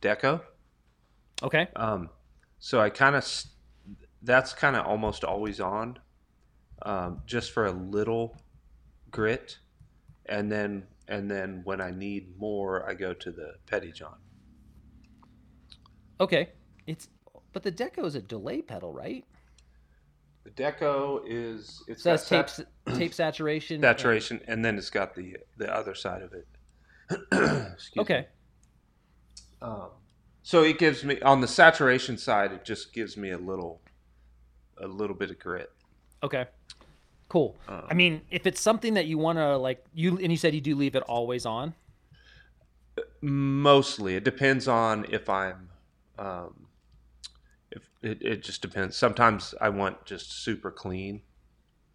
deco. 0.02 0.42
Okay. 1.44 1.68
Um, 1.76 2.10
so 2.60 2.80
I 2.80 2.90
kind 2.90 3.16
of 3.16 3.26
that's 4.22 4.54
kind 4.54 4.76
of 4.76 4.86
almost 4.86 5.24
always 5.24 5.60
on, 5.60 6.00
um, 6.82 7.22
just 7.26 7.52
for 7.52 7.66
a 7.66 7.72
little 7.72 8.38
grit, 9.12 9.60
and 10.26 10.52
then 10.52 10.88
and 11.08 11.30
then 11.30 11.62
when 11.64 11.82
I 11.82 11.92
need 11.92 12.38
more, 12.38 12.88
I 12.90 12.94
go 12.94 13.14
to 13.14 13.32
the 13.32 13.56
Pettyjohn. 13.68 14.18
Okay. 16.20 16.50
It's, 16.88 17.10
but 17.54 17.64
the 17.64 17.72
Deco 17.72 18.06
is 18.06 18.16
a 18.16 18.22
delay 18.22 18.62
pedal, 18.62 18.94
right? 18.94 19.26
The 20.44 20.52
deco 20.52 21.22
is 21.26 21.82
it's 21.88 22.04
So 22.04 22.12
got 22.12 22.20
that's 22.20 22.30
tape, 22.30 22.50
sat- 22.50 22.96
tape 22.96 23.14
saturation. 23.16 23.82
saturation, 23.82 24.40
and 24.48 24.64
then 24.64 24.78
it's 24.78 24.92
got 24.92 25.16
the 25.16 25.38
the 25.58 25.76
other 25.76 25.96
side 25.96 26.22
of 26.22 26.34
it. 26.34 26.48
Excuse 27.74 27.96
me. 27.96 28.02
Okay. 28.04 28.28
Um, 29.62 29.90
so 30.44 30.62
it 30.64 30.78
gives 30.78 31.04
me 31.04 31.20
on 31.22 31.42
the 31.42 31.48
saturation 31.48 32.16
side, 32.20 32.52
it 32.52 32.64
just 32.64 32.94
gives 32.94 33.18
me 33.18 33.32
a 33.32 33.38
little, 33.40 33.82
a 34.80 34.86
little 34.88 35.16
bit 35.16 35.32
of 35.32 35.40
grit. 35.40 35.72
Okay. 36.22 36.46
Cool. 37.28 37.58
Uh, 37.68 37.82
I 37.90 37.96
mean, 37.96 38.22
if 38.30 38.46
it's 38.46 38.62
something 38.62 38.94
that 38.94 39.08
you 39.08 39.18
want 39.18 39.40
to 39.40 39.58
like 39.58 39.84
you 39.96 40.20
and 40.20 40.32
you 40.32 40.38
said 40.38 40.54
you 40.54 40.62
do 40.62 40.76
leave 40.76 40.96
it 40.96 41.02
always 41.04 41.48
on. 41.48 41.74
Mostly, 43.22 44.16
it 44.16 44.24
depends 44.24 44.68
on 44.68 45.06
if 45.10 45.28
I'm, 45.28 45.70
um, 46.18 46.68
if 47.72 47.84
it, 48.02 48.22
it 48.22 48.44
just 48.44 48.62
depends. 48.62 48.96
Sometimes 48.96 49.54
I 49.60 49.70
want 49.70 50.06
just 50.06 50.44
super 50.44 50.72
clean, 50.72 51.22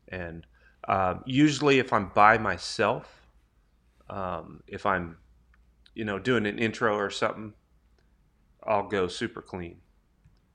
and 0.09 0.47
um, 0.89 1.23
usually 1.27 1.79
if 1.79 1.93
I'm 1.93 2.09
by 2.09 2.39
myself, 2.39 3.27
um, 4.09 4.63
if 4.67 4.87
I'm, 4.87 5.17
you 5.95 6.05
know, 6.05 6.19
doing 6.19 6.47
an 6.47 6.59
intro 6.59 6.97
or 6.97 7.11
something, 7.11 7.55
I'll 8.65 8.89
go 8.89 9.09
super 9.09 9.43
clean, 9.43 9.77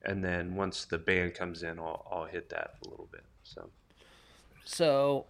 and 0.02 0.24
then 0.24 0.54
once 0.54 0.84
the 0.84 0.98
band 0.98 1.34
comes 1.34 1.62
in, 1.62 1.78
I'll, 1.78 2.06
I'll 2.10 2.26
hit 2.26 2.50
that 2.50 2.74
a 2.84 2.88
little 2.88 3.08
bit. 3.10 3.24
So. 3.42 3.70
So 4.64 5.26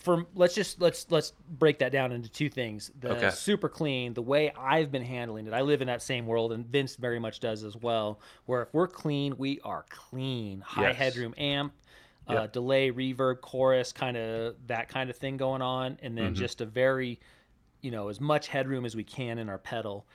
for 0.00 0.26
let's 0.34 0.54
just 0.54 0.80
let's 0.80 1.06
let's 1.10 1.32
break 1.48 1.78
that 1.80 1.92
down 1.92 2.12
into 2.12 2.28
two 2.28 2.48
things. 2.48 2.90
The 2.98 3.12
Okay. 3.12 3.30
super 3.30 3.68
clean, 3.68 4.14
the 4.14 4.22
way 4.22 4.52
I've 4.58 4.90
been 4.90 5.04
handling 5.04 5.46
it. 5.46 5.52
I 5.52 5.60
live 5.62 5.80
in 5.82 5.86
that 5.88 6.02
same 6.02 6.26
world 6.26 6.52
and 6.52 6.66
Vince 6.66 6.96
very 6.96 7.18
much 7.18 7.40
does 7.40 7.64
as 7.64 7.76
well, 7.76 8.20
where 8.46 8.62
if 8.62 8.74
we're 8.74 8.88
clean, 8.88 9.36
we 9.38 9.60
are 9.64 9.84
clean. 9.90 10.60
High 10.62 10.92
Yes. 10.92 10.96
headroom 10.96 11.34
amp, 11.38 11.74
uh, 12.26 12.46
delay, 12.48 12.90
reverb, 12.90 13.40
chorus, 13.40 13.92
kind 13.92 14.16
of 14.16 14.56
that 14.66 14.88
kind 14.88 15.10
of 15.10 15.16
thing 15.16 15.36
going 15.36 15.62
on 15.62 15.98
and 16.02 16.16
Mm-hmm. 16.18 16.18
then 16.18 16.34
just 16.34 16.60
a 16.60 16.66
very 16.66 17.20
you 17.82 17.90
know, 17.90 18.08
as 18.08 18.20
much 18.20 18.48
headroom 18.48 18.84
as 18.84 18.94
we 18.94 19.04
can 19.04 19.38
in 19.38 19.48
our 19.48 19.58
pedal. 19.58 20.06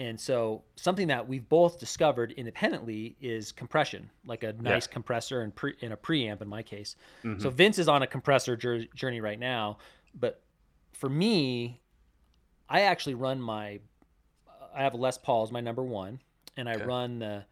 And 0.00 0.18
so 0.20 0.62
something 0.76 1.08
that 1.08 1.26
we've 1.26 1.48
both 1.48 1.80
discovered 1.80 2.30
independently 2.32 3.16
is 3.20 3.50
compression, 3.50 4.08
like 4.24 4.44
a 4.44 4.52
nice 4.52 4.86
Yeah. 4.86 4.92
compressor 4.92 5.40
and 5.42 5.54
pre, 5.54 5.74
in 5.80 5.90
a 5.92 5.96
preamp 5.96 6.40
in 6.40 6.48
my 6.48 6.62
case. 6.62 6.94
Mhm. 7.24 7.42
So 7.42 7.50
Vince 7.50 7.78
is 7.78 7.88
on 7.88 8.02
a 8.02 8.06
compressor 8.06 8.56
jour- 8.56 8.84
journey 8.94 9.20
right 9.20 9.38
now, 9.38 9.78
but 10.14 10.40
for 10.92 11.08
me, 11.08 11.80
I 12.68 12.82
actually 12.82 13.14
run 13.14 13.40
my 13.40 13.80
I 14.74 14.82
have 14.82 14.94
a 14.94 14.98
Les 14.98 15.18
Paul 15.18 15.42
as 15.42 15.50
my 15.50 15.60
number 15.60 15.82
one, 15.82 16.20
and 16.56 16.68
I 16.68 16.74
Okay. 16.74 16.84
run 16.84 17.18
the 17.18 17.46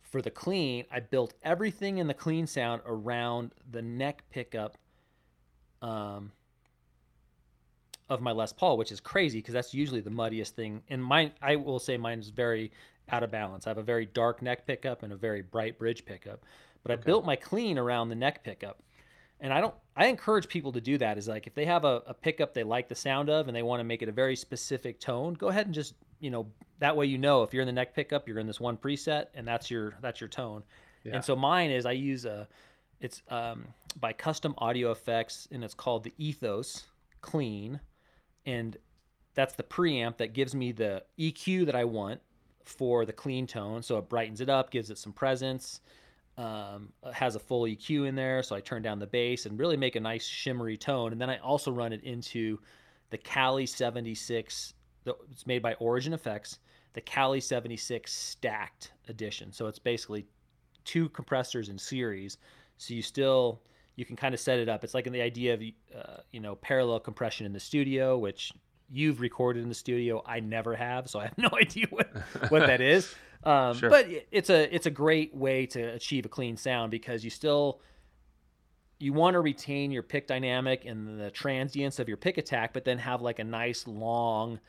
for 0.00 0.22
the 0.22 0.30
clean. 0.30 0.86
I 0.90 1.00
built 1.00 1.34
everything 1.42 1.98
in 1.98 2.06
the 2.06 2.14
clean 2.14 2.46
sound 2.46 2.80
around 2.86 3.52
the 3.70 3.82
neck 3.82 4.24
pickup 4.30 4.78
um, 5.82 6.32
of 8.10 8.20
my 8.20 8.32
Les 8.32 8.52
Paul, 8.52 8.76
which 8.76 8.92
is 8.92 9.00
crazy 9.00 9.38
because 9.38 9.54
that's 9.54 9.72
usually 9.72 10.00
the 10.00 10.10
muddiest 10.10 10.56
thing. 10.56 10.82
And 10.90 11.02
mine, 11.02 11.32
I 11.40 11.56
will 11.56 11.78
say, 11.78 11.96
mine 11.96 12.18
is 12.18 12.28
very 12.28 12.72
out 13.08 13.22
of 13.22 13.30
balance. 13.30 13.66
I 13.66 13.70
have 13.70 13.78
a 13.78 13.82
very 13.82 14.06
dark 14.06 14.42
neck 14.42 14.66
pickup 14.66 15.02
and 15.02 15.12
a 15.12 15.16
very 15.16 15.42
bright 15.42 15.78
bridge 15.78 16.04
pickup, 16.04 16.44
but 16.82 16.92
I 16.92 16.96
built 16.96 17.24
my 17.24 17.36
clean 17.36 17.78
around 17.78 18.08
the 18.08 18.14
neck 18.16 18.44
pickup. 18.44 18.82
And 19.42 19.54
I 19.54 19.60
don't. 19.62 19.74
I 19.96 20.06
encourage 20.06 20.48
people 20.48 20.70
to 20.72 20.82
do 20.82 20.98
that. 20.98 21.16
Is 21.16 21.26
like 21.26 21.46
if 21.46 21.54
they 21.54 21.64
have 21.64 21.86
a, 21.86 22.02
a 22.06 22.12
pickup 22.12 22.52
they 22.52 22.62
like 22.62 22.88
the 22.88 22.94
sound 22.94 23.30
of 23.30 23.48
and 23.48 23.56
they 23.56 23.62
want 23.62 23.80
to 23.80 23.84
make 23.84 24.02
it 24.02 24.08
a 24.10 24.12
very 24.12 24.36
specific 24.36 25.00
tone, 25.00 25.32
go 25.32 25.48
ahead 25.48 25.64
and 25.64 25.74
just 25.74 25.94
you 26.20 26.30
know 26.30 26.46
that 26.78 26.94
way 26.94 27.06
you 27.06 27.16
know 27.16 27.42
if 27.42 27.54
you're 27.54 27.62
in 27.62 27.66
the 27.66 27.72
neck 27.72 27.94
pickup, 27.94 28.28
you're 28.28 28.38
in 28.38 28.46
this 28.46 28.60
one 28.60 28.76
preset 28.76 29.26
and 29.34 29.48
that's 29.48 29.70
your 29.70 29.94
that's 30.02 30.20
your 30.20 30.28
tone. 30.28 30.62
Yeah. 31.04 31.14
And 31.14 31.24
so 31.24 31.34
mine 31.34 31.70
is 31.70 31.86
I 31.86 31.92
use 31.92 32.26
a 32.26 32.46
it's 33.00 33.22
um, 33.30 33.64
by 33.98 34.12
Custom 34.12 34.54
Audio 34.58 34.90
Effects 34.90 35.48
and 35.50 35.64
it's 35.64 35.72
called 35.72 36.04
the 36.04 36.12
Ethos 36.18 36.84
Clean, 37.22 37.80
and 38.50 38.76
that's 39.34 39.54
the 39.54 39.62
preamp 39.62 40.16
that 40.18 40.32
gives 40.32 40.54
me 40.54 40.72
the 40.72 41.04
EQ 41.18 41.66
that 41.66 41.74
I 41.74 41.84
want 41.84 42.20
for 42.64 43.04
the 43.04 43.12
clean 43.12 43.46
tone. 43.46 43.82
So 43.82 43.98
it 43.98 44.08
brightens 44.08 44.40
it 44.40 44.48
up, 44.48 44.70
gives 44.70 44.90
it 44.90 44.98
some 44.98 45.12
presence, 45.12 45.80
um, 46.36 46.92
has 47.12 47.36
a 47.36 47.38
full 47.38 47.62
EQ 47.62 48.08
in 48.08 48.14
there. 48.14 48.42
So 48.42 48.56
I 48.56 48.60
turn 48.60 48.82
down 48.82 48.98
the 48.98 49.06
bass 49.06 49.46
and 49.46 49.58
really 49.58 49.76
make 49.76 49.96
a 49.96 50.00
nice 50.00 50.26
shimmery 50.26 50.76
tone. 50.76 51.12
And 51.12 51.20
then 51.20 51.30
I 51.30 51.38
also 51.38 51.70
run 51.70 51.92
it 51.92 52.02
into 52.02 52.58
the 53.10 53.18
Cali 53.18 53.66
76. 53.66 54.74
the- 55.04 55.16
It's 55.30 55.46
made 55.46 55.62
by 55.62 55.74
Origin 55.74 56.12
Effects, 56.12 56.58
the 56.92 57.00
Cali 57.00 57.40
76 57.40 58.12
stacked 58.12 58.92
edition. 59.08 59.52
So 59.52 59.66
it's 59.66 59.78
basically 59.78 60.26
two 60.84 61.08
compressors 61.10 61.68
in 61.68 61.78
series. 61.78 62.38
So 62.78 62.94
you 62.94 63.02
still 63.02 63.62
you 64.00 64.06
can 64.06 64.16
kind 64.16 64.32
of 64.32 64.40
set 64.40 64.58
it 64.58 64.66
up. 64.66 64.82
It's 64.82 64.94
like 64.94 65.06
in 65.06 65.12
the 65.12 65.20
idea 65.20 65.52
of 65.52 65.60
uh, 65.60 66.22
you 66.32 66.40
know 66.40 66.54
parallel 66.56 67.00
compression 67.00 67.44
in 67.44 67.52
the 67.52 67.60
studio, 67.60 68.16
which 68.16 68.50
you've 68.90 69.20
recorded 69.20 69.62
in 69.62 69.68
the 69.68 69.74
studio. 69.74 70.22
I 70.24 70.40
never 70.40 70.74
have, 70.74 71.10
so 71.10 71.20
I 71.20 71.24
have 71.24 71.36
no 71.46 71.50
idea 71.52 71.86
what 71.90 72.08
what 72.48 72.66
that 72.66 72.80
is. 72.80 73.14
Um, 73.42 73.74
Sure. 73.74 73.88
But 73.88 74.06
it's 74.30 74.50
a 74.50 74.74
it's 74.74 74.84
a 74.84 74.90
great 74.90 75.34
way 75.34 75.64
to 75.68 75.80
achieve 75.80 76.26
a 76.26 76.28
clean 76.28 76.58
sound 76.58 76.90
because 76.90 77.24
you 77.24 77.30
still 77.30 77.80
you 78.98 79.14
want 79.14 79.32
to 79.32 79.40
retain 79.40 79.90
your 79.90 80.02
pick 80.02 80.26
dynamic 80.26 80.84
and 80.84 81.18
the 81.18 81.30
transients 81.30 81.98
of 81.98 82.06
your 82.06 82.18
pick 82.18 82.36
attack, 82.36 82.74
but 82.74 82.84
then 82.84 82.98
have 82.98 83.22
like 83.22 83.38
a 83.38 83.44
nice 83.44 83.86
long, 83.86 84.60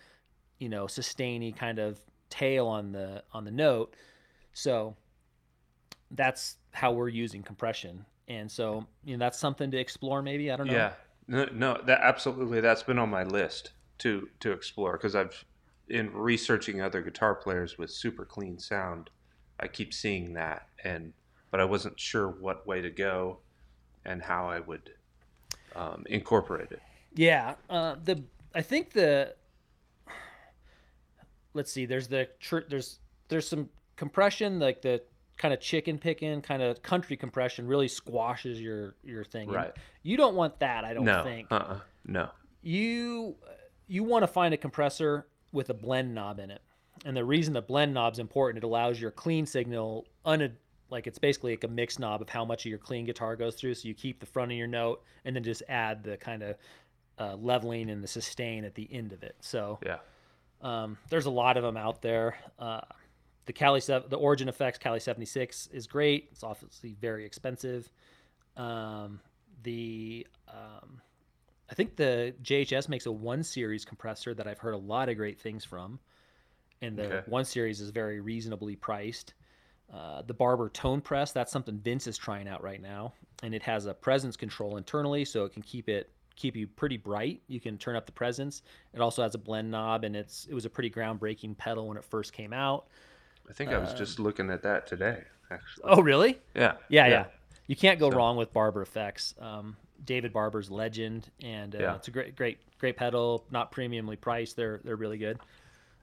you 0.57 0.69
know, 0.69 0.87
sustainy 0.87 1.51
kind 1.51 1.79
of 1.79 1.99
tail 2.29 2.65
on 2.65 2.93
the 2.93 3.21
on 3.33 3.43
the 3.43 3.51
note. 3.51 3.93
So 4.53 4.95
that's 6.11 6.55
how 6.71 6.93
we're 6.93 7.09
using 7.09 7.43
compression. 7.43 8.05
And 8.27 8.49
so, 8.49 8.85
you 9.03 9.17
know, 9.17 9.25
that's 9.25 9.39
something 9.39 9.71
to 9.71 9.77
explore 9.77 10.21
maybe. 10.21 10.51
I 10.51 10.55
don't 10.55 10.67
know. 10.67 10.73
Yeah, 10.73 10.93
no, 11.27 11.45
no, 11.53 11.81
that 11.85 11.99
absolutely 12.01 12.61
that's 12.61 12.83
been 12.83 12.99
on 12.99 13.09
my 13.09 13.23
list 13.23 13.71
to 13.99 14.29
to 14.39 14.51
explore 14.51 14.93
because 14.93 15.15
I've 15.15 15.45
in 15.89 16.13
researching 16.13 16.81
other 16.81 17.01
guitar 17.01 17.35
players 17.35 17.77
with 17.77 17.91
super 17.91 18.25
clean 18.25 18.57
sound, 18.57 19.09
I 19.59 19.67
keep 19.67 19.93
seeing 19.93 20.33
that 20.33 20.67
and 20.83 21.13
but 21.51 21.59
I 21.59 21.65
wasn't 21.65 21.99
sure 21.99 22.29
what 22.29 22.65
way 22.65 22.81
to 22.81 22.89
go 22.89 23.39
and 24.05 24.21
how 24.21 24.49
I 24.49 24.61
would 24.61 24.89
um, 25.75 26.05
incorporate 26.09 26.71
it. 26.71 26.81
Yeah, 27.13 27.55
uh, 27.69 27.95
the 28.03 28.23
I 28.55 28.61
think 28.61 28.93
the 28.93 29.35
let's 31.53 31.71
see. 31.71 31.85
There's 31.85 32.07
the 32.07 32.29
tr- 32.39 32.67
there's 32.69 32.99
there's 33.27 33.47
some 33.47 33.69
compression 33.95 34.59
like 34.59 34.81
the 34.81 35.01
kind 35.41 35.55
of 35.55 35.59
chicken 35.59 35.97
picking 35.97 36.39
kind 36.41 36.61
of 36.61 36.83
country 36.83 37.17
compression 37.17 37.65
really 37.65 37.87
squashes 37.87 38.61
your 38.61 38.93
your 39.03 39.23
thing. 39.23 39.47
And 39.47 39.55
Right. 39.55 39.73
You 40.03 40.15
don't 40.15 40.35
want 40.35 40.59
that. 40.59 40.85
I 40.85 40.93
don't 40.93 41.03
no, 41.03 41.23
think. 41.23 41.51
uh-uh, 41.51 41.79
no. 42.05 42.29
you 42.61 43.35
you 43.87 44.03
want 44.03 44.21
to 44.23 44.27
find 44.27 44.53
a 44.53 44.57
compressor 44.57 45.25
with 45.51 45.71
a 45.71 45.73
blend 45.73 46.13
knob 46.13 46.39
in 46.39 46.51
it. 46.51 46.61
And 47.05 47.17
the 47.17 47.25
reason 47.25 47.53
the 47.55 47.61
blend 47.61 47.93
knob's 47.93 48.19
important, 48.19 48.63
it 48.63 48.67
allows 48.67 49.01
your 49.01 49.09
clean 49.09 49.47
signal 49.47 50.05
un 50.23 50.55
like 50.91 51.07
it's 51.07 51.17
basically 51.17 51.53
like 51.53 51.63
a 51.63 51.69
mix 51.69 51.97
knob 51.97 52.21
of 52.21 52.29
how 52.29 52.45
much 52.45 52.65
of 52.65 52.69
your 52.69 52.77
clean 52.77 53.05
guitar 53.05 53.35
goes 53.35 53.55
through. 53.55 53.73
So 53.73 53.87
you 53.87 53.95
keep 53.95 54.19
the 54.19 54.25
front 54.27 54.51
of 54.51 54.57
your 54.57 54.67
note 54.67 55.01
and 55.25 55.35
then 55.35 55.43
just 55.43 55.63
add 55.67 56.03
the 56.03 56.17
kind 56.17 56.43
of 56.43 56.55
uh, 57.17 57.35
leveling 57.35 57.89
and 57.89 58.03
the 58.03 58.07
sustain 58.07 58.63
at 58.63 58.75
the 58.75 58.87
end 58.91 59.11
of 59.11 59.23
it. 59.23 59.35
So 59.39 59.79
Yeah, 59.83 59.97
um, 60.61 60.97
there's 61.09 61.25
a 61.25 61.31
lot 61.31 61.57
of 61.57 61.63
them 61.63 61.77
out 61.77 62.03
there. 62.03 62.37
Uh, 62.59 62.81
the 63.45 63.53
Cali 63.53 63.79
the 63.81 64.17
Origin 64.17 64.49
Effects 64.49 64.77
Cali 64.77 64.99
76 64.99 65.67
is 65.67 65.87
great. 65.87 66.29
It's 66.31 66.43
obviously 66.43 66.95
very 66.99 67.25
expensive. 67.25 67.91
Um, 68.57 69.19
the 69.63 70.27
um, 70.47 71.01
I 71.69 71.73
think 71.73 71.95
the 71.95 72.35
JHS 72.43 72.89
makes 72.89 73.05
a 73.05 73.11
one 73.11 73.43
series 73.43 73.85
compressor 73.85 74.33
that 74.33 74.47
I've 74.47 74.59
heard 74.59 74.73
a 74.73 74.77
lot 74.77 75.09
of 75.09 75.17
great 75.17 75.39
things 75.39 75.63
from, 75.63 75.99
and 76.81 76.97
the 76.97 77.05
Okay. 77.05 77.21
one 77.25 77.45
series 77.45 77.81
is 77.81 77.89
very 77.89 78.19
reasonably 78.19 78.75
priced. 78.75 79.33
Uh, 79.91 80.21
the 80.21 80.33
Barber 80.33 80.69
Tone 80.69 81.01
Press, 81.01 81.31
that's 81.31 81.51
something 81.51 81.77
Vince 81.79 82.07
is 82.07 82.17
trying 82.17 82.47
out 82.47 82.63
right 82.63 82.81
now, 82.81 83.13
and 83.43 83.53
it 83.53 83.63
has 83.63 83.85
a 83.85 83.93
presence 83.93 84.37
control 84.37 84.77
internally, 84.77 85.25
so 85.25 85.45
it 85.45 85.53
can 85.53 85.61
keep 85.61 85.89
it 85.89 86.11
keep 86.35 86.55
you 86.55 86.67
pretty 86.67 86.97
bright. 86.97 87.41
You 87.47 87.59
can 87.59 87.77
turn 87.77 87.95
up 87.95 88.05
the 88.05 88.11
presence. 88.11 88.61
It 88.93 89.01
also 89.01 89.21
has 89.21 89.35
a 89.35 89.37
blend 89.37 89.69
knob, 89.71 90.03
and 90.03 90.15
it's 90.15 90.45
it 90.49 90.53
was 90.53 90.65
a 90.65 90.69
pretty 90.69 90.89
groundbreaking 90.89 91.57
pedal 91.57 91.87
when 91.87 91.97
it 91.97 92.03
first 92.03 92.33
came 92.33 92.53
out. 92.53 92.87
I 93.51 93.53
think 93.53 93.71
I 93.71 93.77
was 93.79 93.93
just 93.93 94.17
looking 94.17 94.49
at 94.49 94.63
that 94.63 94.87
today. 94.87 95.25
Actually, 95.51 95.83
Oh, 95.83 96.01
really? 96.01 96.39
yeah, 96.55 96.77
Yeah, 96.87 97.07
yeah. 97.07 97.25
You 97.67 97.75
can't 97.75 97.99
go 97.99 98.09
So- 98.09 98.15
wrong 98.15 98.37
with 98.37 98.53
Barber 98.53 98.81
effects. 98.81 99.35
Um, 99.39 99.75
David 100.05 100.31
Barber's 100.31 100.71
legend, 100.71 101.29
and 101.43 101.75
uh, 101.75 101.79
Yeah. 101.79 101.95
it's 101.95 102.07
a 102.07 102.11
great, 102.11 102.35
great, 102.37 102.59
great 102.79 102.95
pedal. 102.95 103.45
Not 103.51 103.71
premiumly 103.73 104.19
priced. 104.19 104.55
They're 104.55 104.79
they're 104.85 104.95
really 104.95 105.17
good. 105.17 105.37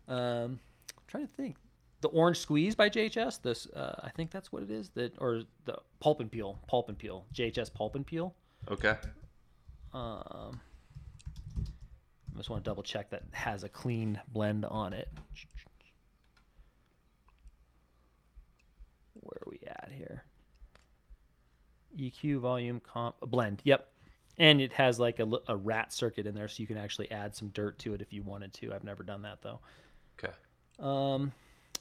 Um, 0.09 0.61
trying 1.07 1.27
to 1.27 1.33
think. 1.33 1.57
The 2.03 2.09
Orange 2.09 2.39
Squeeze 2.39 2.75
by 2.77 2.89
JHS. 2.91 3.41
This 3.43 3.67
uh, 3.71 3.99
I 4.05 4.11
think 4.11 4.31
that's 4.31 4.53
what 4.53 4.63
it 4.63 4.71
is. 4.71 4.91
That 4.91 5.15
or 5.19 5.43
the 5.65 5.79
Pulp 6.01 6.21
and 6.21 6.31
Peel. 6.31 6.61
Pulp 6.69 6.89
and 6.91 6.99
Peel. 6.99 7.27
JHS 7.35 7.73
Pulp 7.73 7.95
and 7.97 8.07
Peel. 8.07 8.35
Okay, 8.71 8.97
Um, 9.95 10.61
I 11.65 12.37
just 12.37 12.51
want 12.51 12.63
to 12.63 12.69
double 12.71 12.83
check 12.83 13.09
that 13.11 13.23
has 13.33 13.65
a 13.65 13.69
clean 13.69 14.21
blend 14.29 14.65
on 14.67 14.93
it. 14.93 15.09
Where 19.15 19.39
are 19.45 19.51
we 19.51 19.59
at 19.67 19.91
here? 19.97 20.25
EQ 21.99 22.41
volume 22.41 22.81
comp 22.81 23.17
blend. 23.21 23.61
Yep. 23.65 23.89
And 24.39 24.61
it 24.61 24.73
has 24.75 25.01
like 25.01 25.19
a 25.19 25.57
rat 25.57 25.93
circuit 25.93 26.27
in 26.27 26.35
there, 26.35 26.47
so 26.47 26.61
you 26.61 26.69
can 26.69 26.77
actually 26.79 27.11
add 27.11 27.35
some 27.35 27.49
dirt 27.49 27.77
to 27.81 27.95
it 27.95 28.01
if 28.01 28.13
you 28.13 28.23
wanted 28.23 28.53
to. 28.55 28.73
I've 28.73 28.85
never 28.85 29.03
done 29.03 29.23
that 29.23 29.43
though. 29.43 29.59
okay, 30.23 30.33
Um, 30.79 31.33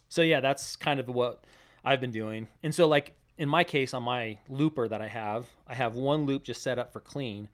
so 0.09 0.23
yeah, 0.23 0.39
that's 0.39 0.75
kind 0.75 0.99
of 0.99 1.07
what 1.07 1.43
I've 1.85 2.01
been 2.01 2.11
doing. 2.11 2.47
And 2.63 2.73
so 2.73 2.87
like 2.87 3.13
in 3.37 3.47
my 3.47 3.63
case 3.63 3.93
on 3.93 4.03
my 4.03 4.37
looper 4.49 4.87
that 4.87 5.01
I 5.01 5.07
have, 5.07 5.45
I 5.67 5.75
have 5.75 5.95
one 5.95 6.25
loop 6.25 6.43
just 6.43 6.63
set 6.63 6.79
up 6.79 6.91
for 6.91 6.99
clean. 6.99 7.47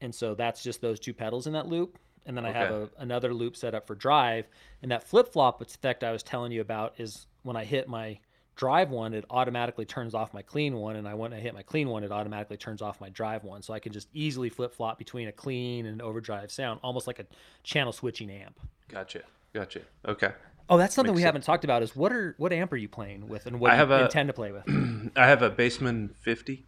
And 0.00 0.14
so 0.14 0.34
that's 0.34 0.62
just 0.62 0.80
those 0.80 1.00
two 1.00 1.14
pedals 1.14 1.46
in 1.46 1.54
that 1.54 1.66
loop. 1.66 1.98
And 2.26 2.36
then 2.36 2.44
I 2.44 2.52
have 2.52 2.70
a, 2.70 2.90
another 2.98 3.32
loop 3.34 3.56
set 3.56 3.74
up 3.74 3.86
for 3.86 3.94
drive. 3.94 4.46
And 4.82 4.90
that 4.90 5.02
flip 5.04 5.32
flop 5.32 5.60
effect 5.60 6.04
I 6.04 6.12
was 6.12 6.22
telling 6.22 6.52
you 6.52 6.60
about 6.60 6.94
is 6.98 7.26
when 7.42 7.56
I 7.56 7.64
hit 7.64 7.88
my 7.88 8.18
drive 8.56 8.90
one, 8.90 9.14
it 9.14 9.24
automatically 9.30 9.84
turns 9.84 10.14
off 10.14 10.32
my 10.34 10.42
clean 10.42 10.74
one. 10.76 10.96
And 10.96 11.06
I 11.08 11.14
when 11.14 11.32
I 11.32 11.40
hit 11.40 11.54
my 11.54 11.62
clean 11.62 11.88
one, 11.88 12.04
it 12.04 12.12
automatically 12.12 12.56
turns 12.56 12.82
off 12.82 13.00
my 13.00 13.08
drive 13.08 13.44
one. 13.44 13.62
So 13.62 13.74
I 13.74 13.78
can 13.80 13.92
just 13.92 14.08
easily 14.14 14.48
flip 14.48 14.74
flop 14.74 14.98
between 14.98 15.28
a 15.28 15.32
clean 15.32 15.86
and 15.86 16.00
overdrive 16.02 16.50
sound, 16.52 16.80
almost 16.82 17.06
like 17.06 17.18
a 17.18 17.26
channel 17.62 17.92
switching 17.92 18.30
amp. 18.30 18.58
gotcha, 18.88 19.22
gotcha. 19.52 19.80
Okay, 20.06 20.32
Oh, 20.70 20.78
that's 20.78 20.94
something 20.94 21.12
Makes 21.12 21.16
we 21.16 21.20
sense. 21.22 21.26
haven't 21.28 21.42
talked 21.42 21.64
about. 21.64 21.82
Is 21.82 21.94
what 21.94 22.10
are 22.12 22.34
what 22.38 22.52
amp 22.52 22.72
are 22.72 22.76
you 22.76 22.88
playing 22.88 23.28
with, 23.28 23.44
and 23.46 23.60
what 23.60 23.70
I 23.72 23.74
do 23.74 23.78
have 23.80 23.88
you 23.90 23.96
a- 23.96 24.04
intend 24.04 24.28
to 24.28 24.32
play 24.32 24.50
with? 24.52 24.64
I 25.16 25.26
have 25.26 25.42
a 25.42 25.50
Bassman 25.50 26.14
fifty. 26.16 26.64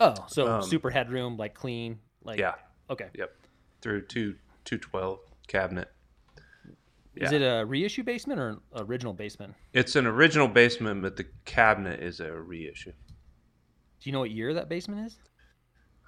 Oh, 0.00 0.14
so 0.28 0.46
um, 0.46 0.62
super 0.62 0.90
headroom, 0.90 1.36
like 1.36 1.54
clean, 1.54 1.98
like 2.22 2.38
Yeah, 2.38 2.54
Okay. 2.88 3.08
yep, 3.14 3.34
through 3.80 4.02
two 4.02 4.36
two 4.64 4.78
twelve 4.78 5.18
cabinet. 5.48 5.90
Is 7.26 7.32
it 7.32 7.42
a 7.42 7.64
reissue 7.66 8.04
Bassman 8.04 8.38
or 8.38 8.48
an 8.50 8.60
original 8.76 9.14
Bassman? 9.14 9.54
It's 9.72 9.96
an 9.96 10.06
original 10.06 10.48
Bassman, 10.48 11.02
but 11.02 11.16
the 11.16 11.26
cabinet 11.44 12.00
is 12.00 12.20
a 12.20 12.32
reissue. 12.32 12.92
Do 12.92 14.08
you 14.08 14.12
know 14.12 14.20
what 14.20 14.30
year 14.30 14.54
that 14.54 14.68
Bassman 14.68 15.04
is? 15.04 15.16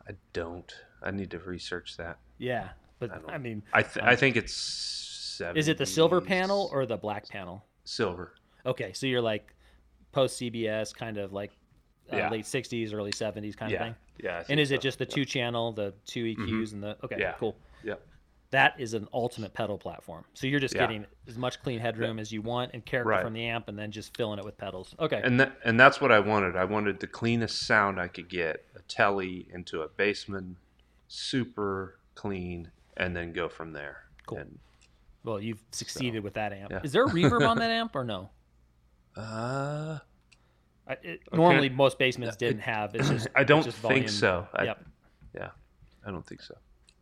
I 0.08 0.12
don't. 0.32 0.72
I 1.02 1.10
need 1.10 1.30
to 1.32 1.38
research 1.38 1.96
that. 1.96 2.18
Yeah, 2.38 2.68
but 2.98 3.10
I 3.28 3.34
I, 3.34 3.38
mean, 3.38 3.62
I 3.72 3.82
th- 3.82 4.04
I 4.04 4.14
think 4.16 4.36
it's 4.36 4.52
seven. 4.54 5.56
is 5.56 5.68
it 5.68 5.78
the 5.78 5.86
silver 5.86 6.20
panel 6.20 6.68
or 6.72 6.86
the 6.86 6.96
black 6.96 7.28
panel? 7.28 7.64
silver. 7.84 8.34
Okay, 8.66 8.92
so 8.92 9.06
you're 9.06 9.20
like 9.22 9.52
post 10.12 10.40
CBS, 10.40 10.94
kind 10.94 11.16
of 11.18 11.32
like 11.32 11.50
uh, 12.12 12.16
Yeah. 12.18 12.30
late 12.30 12.44
'60s, 12.44 12.92
early 12.94 13.10
'70s 13.12 13.56
kind 13.56 13.72
of 13.72 13.78
thing. 13.80 13.94
yeah. 14.22 14.44
And 14.48 14.60
is 14.60 14.70
it 14.70 14.80
just 14.80 14.98
the 14.98 15.06
two 15.06 15.24
channel, 15.24 15.72
the 15.72 15.92
two 16.06 16.24
EQs, 16.24 16.72
and 16.72 16.82
the 16.82 16.96
okay, 17.04 17.16
Yeah. 17.18 17.32
cool. 17.38 17.56
Yeah. 17.82 17.94
That 18.52 18.74
is 18.80 18.94
an 18.94 19.06
ultimate 19.12 19.54
pedal 19.54 19.78
platform. 19.78 20.24
So 20.34 20.46
you're 20.48 20.58
just 20.58 20.74
Yeah. 20.74 20.80
getting 20.80 21.06
as 21.28 21.36
much 21.38 21.62
clean 21.62 21.78
headroom 21.78 22.18
as 22.18 22.32
you 22.32 22.42
want 22.42 22.72
and 22.74 22.84
character 22.84 23.10
Right. 23.10 23.22
from 23.22 23.32
the 23.32 23.44
amp, 23.46 23.68
and 23.68 23.78
then 23.78 23.92
just 23.92 24.16
filling 24.16 24.38
it 24.40 24.44
with 24.44 24.56
pedals. 24.58 24.94
Okay. 24.98 25.20
And 25.22 25.38
that, 25.38 25.52
and 25.64 25.78
that's 25.78 26.00
what 26.00 26.10
I 26.10 26.18
wanted. 26.18 26.56
I 26.56 26.64
wanted 26.64 26.98
the 26.98 27.06
cleanest 27.06 27.64
sound 27.66 28.00
I 28.00 28.08
could 28.08 28.28
get, 28.28 28.64
a 28.74 28.80
telly 28.82 29.46
into 29.52 29.82
a 29.82 29.88
Bassman, 29.88 30.56
super 31.06 31.98
clean, 32.16 32.72
and 32.96 33.14
then 33.16 33.32
go 33.32 33.48
from 33.48 33.72
there. 33.72 34.04
Cool. 34.26 34.38
And, 34.38 34.58
well, 35.22 35.38
you've 35.40 35.62
succeeded 35.70 36.24
with 36.24 36.34
that 36.34 36.52
amp. 36.52 36.70
yeah. 36.72 36.80
Is 36.82 36.90
there 36.92 37.04
a 37.04 37.08
reverb 37.08 37.46
on 37.48 37.56
that 37.58 37.70
amp 37.70 37.94
or 37.94 38.04
no? 38.04 38.30
uh, 39.16 39.98
I, 40.88 40.92
it, 41.02 41.20
Normally, 41.32 41.68
most 41.68 41.98
Bassmans 42.00 42.36
didn't 42.36 42.62
have. 42.62 42.94
It's 42.96 43.08
just. 43.10 43.28
I 43.36 43.44
don't 43.44 43.62
just 43.64 43.76
think 43.78 44.08
so. 44.08 44.48
I, 44.54 44.64
Yep. 44.64 44.84
Yeah, 45.36 45.50
I 46.04 46.10
don't 46.10 46.26
think 46.26 46.42
so. 46.42 46.56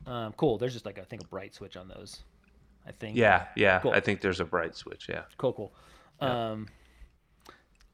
Um, 0.08 0.32
cool. 0.36 0.58
There's 0.58 0.72
just 0.72 0.86
like 0.86 0.98
I 0.98 1.02
think 1.02 1.22
a 1.22 1.26
bright 1.26 1.54
switch 1.54 1.76
on 1.76 1.88
those. 1.88 2.22
I 2.86 2.92
think. 2.92 3.16
Yeah, 3.16 3.46
yeah. 3.54 3.80
Cool. 3.80 3.92
I 3.92 4.00
think 4.00 4.20
there's 4.22 4.40
a 4.40 4.44
bright 4.44 4.74
switch. 4.74 5.06
Yeah. 5.08 5.22
Cool, 5.36 5.52
cool. 5.52 5.74
Um, 6.20 6.66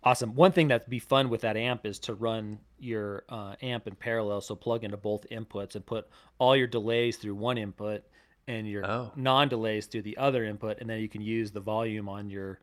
awesome. 0.03 0.35
One 0.35 0.53
thing 0.53 0.69
that'd 0.69 0.89
be 0.89 0.99
fun 1.01 1.29
with 1.31 1.41
that 1.41 1.57
amp 1.57 1.85
is 1.87 1.99
to 2.01 2.15
run 2.15 2.59
your 2.79 3.25
uh, 3.29 3.57
amp 3.63 3.87
in 3.89 3.95
parallel. 3.97 4.41
So 4.41 4.55
plug 4.55 4.85
into 4.85 4.97
both 4.97 5.27
inputs 5.31 5.75
and 5.75 5.85
put 5.85 6.09
all 6.39 6.55
your 6.57 6.67
delays 6.69 7.17
through 7.17 7.35
one 7.35 7.59
input 7.59 8.05
and 8.47 8.69
your 8.69 8.85
Oh. 8.89 9.11
non-delays 9.17 9.87
through 9.87 10.03
the 10.03 10.17
other 10.19 10.45
input, 10.45 10.79
and 10.81 10.89
then 10.89 11.01
you 11.01 11.09
can 11.09 11.23
use 11.23 11.51
the 11.51 11.61
volume 11.61 12.09
on 12.09 12.29
your 12.29 12.61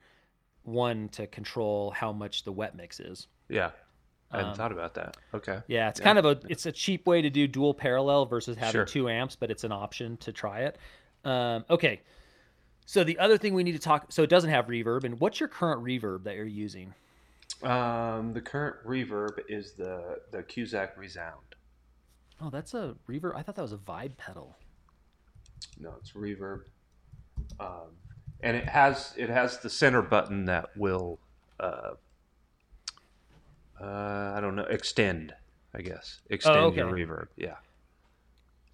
one 0.63 1.09
to 1.09 1.25
control 1.27 1.89
how 1.91 2.13
much 2.13 2.43
the 2.43 2.51
wet 2.51 2.75
mix 2.75 2.99
is. 2.99 3.27
Yeah. 3.49 3.71
I 4.31 4.37
hadn't 4.37 4.51
Um, 4.51 4.57
thought 4.57 4.71
about 4.71 4.93
that. 4.95 5.17
Okay. 5.33 5.59
Yeah, 5.67 5.89
it's 5.89 5.99
kind 5.99 6.17
of 6.17 6.25
a 6.25 6.39
it's 6.49 6.65
a 6.65 6.71
cheap 6.71 7.05
way 7.05 7.21
to 7.21 7.29
do 7.29 7.47
dual 7.47 7.73
parallel 7.73 8.25
versus 8.25 8.55
having 8.57 8.71
Sure. 8.79 8.85
two 8.85 9.09
amps, 9.09 9.35
but 9.35 9.51
it's 9.51 9.63
an 9.63 9.71
option 9.71 10.17
to 10.17 10.31
try 10.31 10.61
it. 10.61 10.77
Um, 11.25 11.65
okay, 11.69 12.01
so 12.85 13.03
the 13.03 13.19
other 13.19 13.37
thing 13.37 13.53
we 13.53 13.63
need 13.63 13.73
to 13.73 13.79
talk 13.79 14.11
so 14.11 14.23
it 14.23 14.29
doesn't 14.29 14.49
have 14.49 14.67
reverb, 14.67 15.03
and 15.03 15.19
what's 15.19 15.39
your 15.39 15.49
current 15.49 15.83
reverb 15.83 16.23
that 16.23 16.35
you're 16.35 16.45
using? 16.45 16.93
Um, 17.61 18.33
the 18.33 18.41
current 18.41 18.77
reverb 18.85 19.39
is 19.49 19.73
the 19.73 20.21
the 20.31 20.41
Cusack 20.43 20.97
Resound. 20.97 21.41
Oh, 22.41 22.49
that's 22.49 22.73
a 22.73 22.95
reverb. 23.07 23.35
I 23.35 23.43
thought 23.43 23.55
that 23.55 23.61
was 23.61 23.73
a 23.73 23.77
vibe 23.77 24.17
pedal. 24.17 24.55
No, 25.79 25.93
it's 25.99 26.13
reverb. 26.13 26.61
Um, 27.59 27.89
and 28.39 28.57
it 28.57 28.67
has 28.67 29.13
it 29.17 29.29
has 29.29 29.59
the 29.59 29.69
center 29.69 30.01
button 30.01 30.45
that 30.45 30.69
will 30.75 31.19
uh, 31.59 31.91
uh, 33.81 34.33
I 34.35 34.39
don't 34.41 34.55
know 34.55 34.63
extend. 34.63 35.33
I 35.73 35.81
guess 35.81 36.19
extend 36.29 36.75
your 36.75 36.87
okay. 36.87 37.03
reverb. 37.03 37.27
Yeah. 37.37 37.55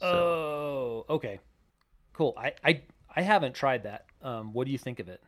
Oh, 0.02 1.06
okay, 1.10 1.40
cool. 2.14 2.36
I 2.38 2.54
I 2.64 2.82
I 3.16 3.22
haven't 3.22 3.54
tried 3.54 3.84
that. 3.84 4.06
Um, 4.22 4.54
what 4.54 4.66
do 4.66 4.72
you 4.72 4.78
think 4.78 5.00
of 5.00 5.10
it? 5.10 5.22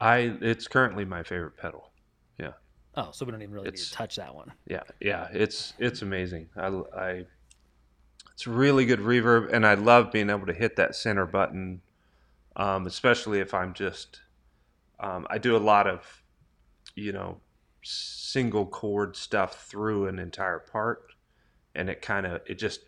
I 0.00 0.36
it's 0.40 0.66
currently 0.66 1.04
my 1.04 1.22
favorite 1.22 1.56
pedal. 1.56 1.90
Yeah. 2.38 2.52
Oh, 2.96 3.10
so 3.12 3.24
we 3.24 3.32
don't 3.32 3.42
even 3.42 3.54
really 3.54 3.70
need 3.70 3.76
to 3.76 3.92
touch 3.92 4.16
that 4.16 4.34
one. 4.34 4.52
Yeah, 4.66 4.82
yeah, 5.00 5.28
it's 5.32 5.74
it's 5.78 6.02
amazing. 6.02 6.48
I, 6.56 6.66
I 6.96 7.24
it's 8.32 8.46
really 8.46 8.84
good 8.84 9.00
reverb, 9.00 9.52
and 9.52 9.66
I 9.66 9.74
love 9.74 10.10
being 10.10 10.28
able 10.28 10.46
to 10.46 10.52
hit 10.52 10.76
that 10.76 10.96
center 10.96 11.24
button, 11.24 11.80
um, 12.56 12.86
especially 12.86 13.40
if 13.40 13.54
I'm 13.54 13.74
just. 13.74 14.20
Um, 15.00 15.26
I 15.28 15.38
do 15.38 15.56
a 15.56 15.58
lot 15.58 15.86
of, 15.86 16.22
you 16.94 17.12
know, 17.12 17.40
single 17.84 18.66
chord 18.66 19.16
stuff 19.16 19.66
through 19.66 20.08
an 20.08 20.18
entire 20.18 20.58
part, 20.58 21.02
and 21.74 21.88
it 21.88 22.02
kind 22.02 22.26
of 22.26 22.40
it 22.46 22.58
just 22.58 22.80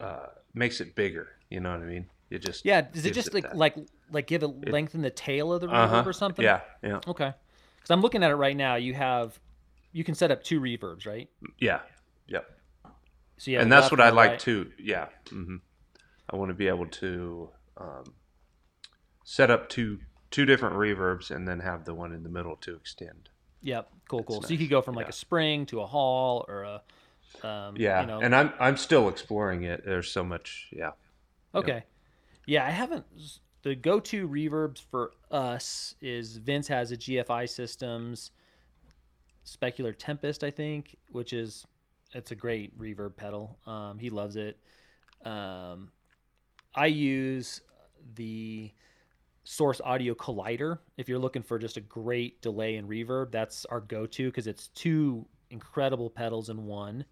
uh, 0.00 0.26
makes 0.54 0.80
it 0.80 0.94
bigger. 0.94 1.28
You 1.50 1.60
know 1.60 1.70
what 1.72 1.80
I 1.80 1.84
mean? 1.86 2.06
It 2.30 2.38
just 2.40 2.64
Yeah, 2.64 2.82
does 2.82 3.06
it 3.06 3.14
just 3.14 3.32
like 3.34 3.44
that- 3.44 3.56
like 3.56 3.76
like 4.10 4.26
give 4.26 4.42
it 4.42 4.70
lengthen 4.70 5.02
the 5.02 5.10
tail 5.10 5.52
of 5.52 5.60
the 5.60 5.66
reverb 5.66 5.74
uh-huh. 5.74 6.02
or 6.06 6.12
something? 6.12 6.44
Yeah, 6.44 6.60
yeah, 6.82 7.00
Okay. 7.06 7.32
Because 7.76 7.90
I'm 7.90 8.00
looking 8.00 8.22
at 8.22 8.30
it 8.30 8.36
right 8.36 8.56
now. 8.56 8.76
You 8.76 8.94
have 8.94 9.38
you 9.92 10.04
can 10.04 10.14
set 10.14 10.30
up 10.30 10.42
two 10.42 10.60
reverbs, 10.60 11.06
right? 11.06 11.28
yeah, 11.58 11.80
yep. 12.26 12.46
So 13.38 13.50
yeah, 13.50 13.62
and 13.62 13.72
that's 13.72 13.90
what 13.90 14.00
I 14.00 14.10
like 14.10 14.32
right. 14.32 14.38
too. 14.38 14.70
Yeah, 14.78 15.06
hmm 15.28 15.56
I 16.30 16.36
want 16.36 16.50
to 16.50 16.54
be 16.54 16.68
able 16.68 16.86
to 16.86 17.48
um, 17.78 18.14
set 19.24 19.50
up 19.50 19.68
two 19.68 20.00
two 20.30 20.44
different 20.44 20.76
reverbs 20.76 21.30
and 21.30 21.48
then 21.48 21.60
have 21.60 21.84
the 21.84 21.94
one 21.94 22.12
in 22.12 22.22
the 22.22 22.28
middle 22.28 22.56
to 22.56 22.74
extend. 22.74 23.30
Yep, 23.62 23.90
cool, 24.08 24.22
cool. 24.24 24.36
So 24.36 24.40
That's 24.42 24.50
you 24.52 24.58
could 24.58 24.70
go 24.70 24.80
from 24.82 24.94
like 24.94 25.06
Yeah. 25.06 25.10
a 25.10 25.12
spring 25.12 25.66
to 25.66 25.80
a 25.80 25.86
hall 25.86 26.44
or 26.48 26.62
a 26.62 26.82
um, 27.46 27.76
Yeah, 27.76 28.00
you 28.00 28.06
know, 28.06 28.20
and 28.20 28.34
I'm 28.34 28.52
I'm 28.58 28.76
still 28.76 29.08
exploring 29.08 29.64
it. 29.64 29.84
There's 29.84 30.10
so 30.10 30.24
much. 30.24 30.68
Yeah, 30.72 30.92
Okay. 31.54 31.84
Yeah, 32.46 32.66
I 32.66 32.70
haven't. 32.70 33.04
The 33.62 33.74
go-to 33.74 34.28
reverbs 34.28 34.80
for 34.80 35.12
us 35.30 35.94
is 36.00 36.36
Vince 36.38 36.68
has 36.68 36.92
a 36.92 36.96
GFI 36.96 37.48
Systems 37.48 38.30
Specular 39.44 39.94
Tempest, 39.96 40.42
I 40.44 40.50
think, 40.50 40.96
which 41.10 41.32
is 41.32 41.66
it's 42.14 42.30
a 42.30 42.34
great 42.34 42.78
reverb 42.78 43.16
pedal. 43.16 43.58
Um, 43.66 43.98
he 43.98 44.08
loves 44.10 44.36
it. 44.36 44.58
Um, 45.24 45.90
I 46.74 46.86
use 46.86 47.60
the 48.14 48.70
Source 49.50 49.80
Audio 49.82 50.14
Collider. 50.14 50.78
If 50.98 51.08
you're 51.08 51.18
looking 51.18 51.42
for 51.42 51.58
just 51.58 51.78
a 51.78 51.80
great 51.80 52.42
delay 52.42 52.76
and 52.76 52.86
reverb, 52.86 53.30
that's 53.30 53.64
our 53.64 53.80
go-to 53.80 54.26
because 54.26 54.46
it's 54.46 54.68
two 54.68 55.24
incredible 55.48 56.10
pedals 56.10 56.50
in 56.50 56.66
one. 56.66 57.06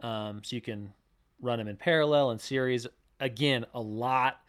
Um, 0.00 0.42
so 0.44 0.56
you 0.56 0.60
can 0.60 0.92
run 1.40 1.58
them 1.58 1.68
in 1.68 1.76
parallel 1.78 2.32
and 2.32 2.40
series. 2.40 2.86
Again, 3.20 3.64
a 3.72 3.80
lot 3.80 4.40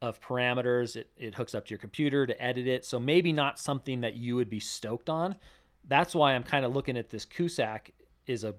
of 0.00 0.20
parameters. 0.20 0.96
It, 0.96 1.08
it 1.16 1.36
hooks 1.36 1.54
up 1.54 1.66
to 1.66 1.70
your 1.70 1.78
computer 1.78 2.26
to 2.26 2.42
edit 2.42 2.66
it. 2.66 2.84
So 2.84 2.98
maybe 2.98 3.32
not 3.32 3.60
something 3.60 4.00
that 4.00 4.16
you 4.16 4.34
would 4.34 4.50
be 4.50 4.58
stoked 4.58 5.08
on. 5.08 5.36
That's 5.86 6.16
why 6.16 6.34
I'm 6.34 6.42
kind 6.42 6.64
of 6.64 6.74
looking 6.74 6.96
at 6.96 7.10
this 7.10 7.24
Cusack 7.24 7.92
is 8.26 8.42
a 8.42 8.56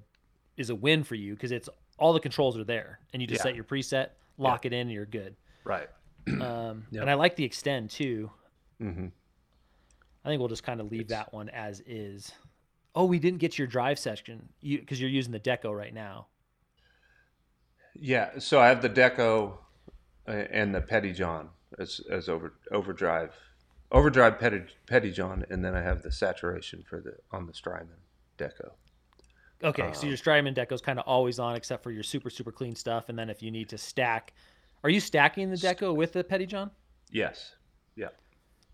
is 0.56 0.70
a 0.70 0.76
win 0.76 1.04
for 1.04 1.16
you 1.16 1.34
because 1.34 1.52
it's 1.52 1.68
all 2.00 2.14
the 2.14 2.22
controls 2.22 2.58
are 2.58 2.64
there 2.64 3.00
and 3.12 3.22
you 3.22 3.28
just 3.28 3.40
Yeah. 3.40 3.50
set 3.50 3.56
your 3.56 3.66
preset, 3.66 4.12
lock 4.38 4.66
it 4.66 4.72
in, 4.72 4.82
and 4.82 4.92
you're 4.92 5.06
good. 5.06 5.36
right. 5.66 5.90
Um, 6.42 6.86
Yep. 6.92 7.02
And 7.02 7.10
I 7.10 7.14
like 7.16 7.36
the 7.36 7.44
extend 7.44 7.90
too. 7.90 8.32
hmm 8.80 9.08
I 10.26 10.30
think 10.30 10.40
we'll 10.40 10.48
just 10.50 10.64
kind 10.64 10.80
of 10.80 10.90
leave 10.90 11.02
It's- 11.02 11.20
that 11.20 11.34
one 11.34 11.50
as 11.50 11.82
is. 11.86 12.32
Oh, 12.96 13.06
we 13.06 13.20
didn't 13.20 13.40
get 13.40 13.58
your 13.58 13.68
drive 13.68 13.98
section 14.00 14.48
because 14.62 15.02
you're 15.02 15.10
using 15.10 15.32
the 15.34 15.40
Deco 15.40 15.76
right 15.76 15.94
now. 15.94 16.28
Yeah, 17.96 18.40
so 18.40 18.60
I 18.60 18.68
have 18.70 18.82
the 18.82 18.90
Deco 18.90 19.58
uh, 20.28 20.32
and 20.32 20.74
the 20.74 20.82
Pettyjohn 20.82 21.48
as 21.80 22.02
as 22.10 22.30
over 22.30 22.54
overdrive, 22.72 23.34
overdrive 23.92 24.40
Petty 24.40 24.62
Pettyjohn, 24.88 25.50
and 25.52 25.64
then 25.64 25.76
I 25.76 25.82
have 25.82 26.02
the 26.04 26.12
saturation 26.12 26.84
for 26.88 27.02
the 27.02 27.16
on 27.32 27.46
the 27.48 27.54
Strymon 27.54 27.98
Deco. 28.38 28.72
Okay, 29.64 29.92
so 29.94 30.08
your 30.08 30.18
Strymon 30.18 30.54
deco 30.54 30.74
is 30.74 30.82
kind 30.82 31.00
of 31.00 31.06
always 31.08 31.40
on 31.40 31.56
except 31.56 31.84
for 31.84 31.92
your 31.92 32.04
super 32.04 32.30
super 32.30 32.52
clean 32.52 32.76
stuff, 32.76 33.10
and 33.10 33.18
then 33.18 33.30
if 33.30 33.42
you 33.42 33.50
need 33.52 33.70
to 33.70 33.78
stack, 33.78 34.34
are 34.84 34.90
you 34.90 35.00
stacking 35.00 35.50
the 35.50 35.56
Deco 35.56 35.96
with 35.96 36.14
the 36.14 36.24
Pettyjohn? 36.24 36.70
Yes. 37.12 37.56
Yeah. 37.96 38.10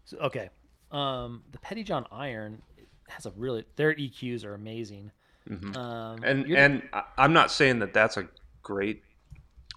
So, 0.05 0.17
okay, 0.17 0.49
um, 0.91 1.43
the 1.51 1.57
Pettyjohn 1.59 2.05
Iron 2.11 2.61
has 3.09 3.25
a 3.25 3.31
really 3.35 3.65
their 3.75 3.93
EQs 3.93 4.45
are 4.45 4.53
amazing. 4.53 5.11
Um, 5.49 5.57
Mm-hmm. 5.73 6.23
And 6.23 6.51
and 6.51 6.83
I- 6.93 7.03
I'm 7.17 7.33
not 7.33 7.49
saying 7.51 7.79
that 7.79 7.93
that's 7.93 8.17
a 8.17 8.27
great 8.61 9.01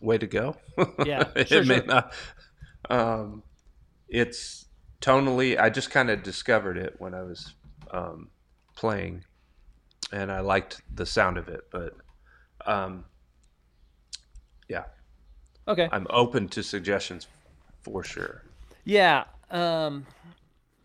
way 0.02 0.18
to 0.18 0.26
go. 0.26 0.56
Yeah, 1.06 1.28
it 1.36 1.48
sure, 1.48 1.64
may 1.64 1.76
sure. 1.76 1.84
not. 1.86 2.12
Um, 2.90 3.42
it's 4.08 4.66
tonally. 5.00 5.58
I 5.58 5.70
just 5.70 5.90
kind 5.90 6.10
of 6.10 6.22
discovered 6.22 6.76
it 6.76 6.96
when 6.98 7.14
I 7.14 7.22
was 7.22 7.54
um, 7.90 8.28
playing, 8.76 9.24
and 10.12 10.30
I 10.30 10.40
liked 10.40 10.82
the 10.94 11.06
sound 11.06 11.38
of 11.38 11.48
it. 11.48 11.62
But 11.70 11.94
um, 12.66 13.04
yeah, 14.68 14.84
okay, 15.68 15.88
I'm 15.92 16.06
open 16.10 16.48
to 16.48 16.62
suggestions 16.62 17.28
for 17.82 18.02
sure. 18.02 18.42
Yeah. 18.84 19.24
Um, 19.50 20.06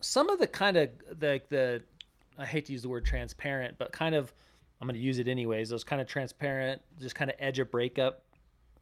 some 0.02 0.30
of 0.30 0.40
the 0.40 0.48
kind 0.48 0.78
of 0.78 0.90
the 1.20 1.42
the 1.50 1.82
I 2.38 2.46
hate 2.46 2.66
to 2.66 2.72
use 2.72 2.82
the 2.82 2.90
word 2.90 3.06
transparent, 3.06 3.78
but 3.78 3.92
kind 3.92 4.16
of 4.16 4.34
I'm 4.80 4.88
going 4.88 4.96
to 4.96 5.02
use 5.02 5.20
it 5.20 5.28
anyways. 5.28 5.70
Those 5.70 5.84
kind 5.84 6.02
of 6.02 6.08
transparent, 6.08 6.82
just 7.00 7.16
kind 7.16 7.32
of 7.32 7.38
edge 7.40 7.60
of 7.60 7.72
breakup 7.72 8.24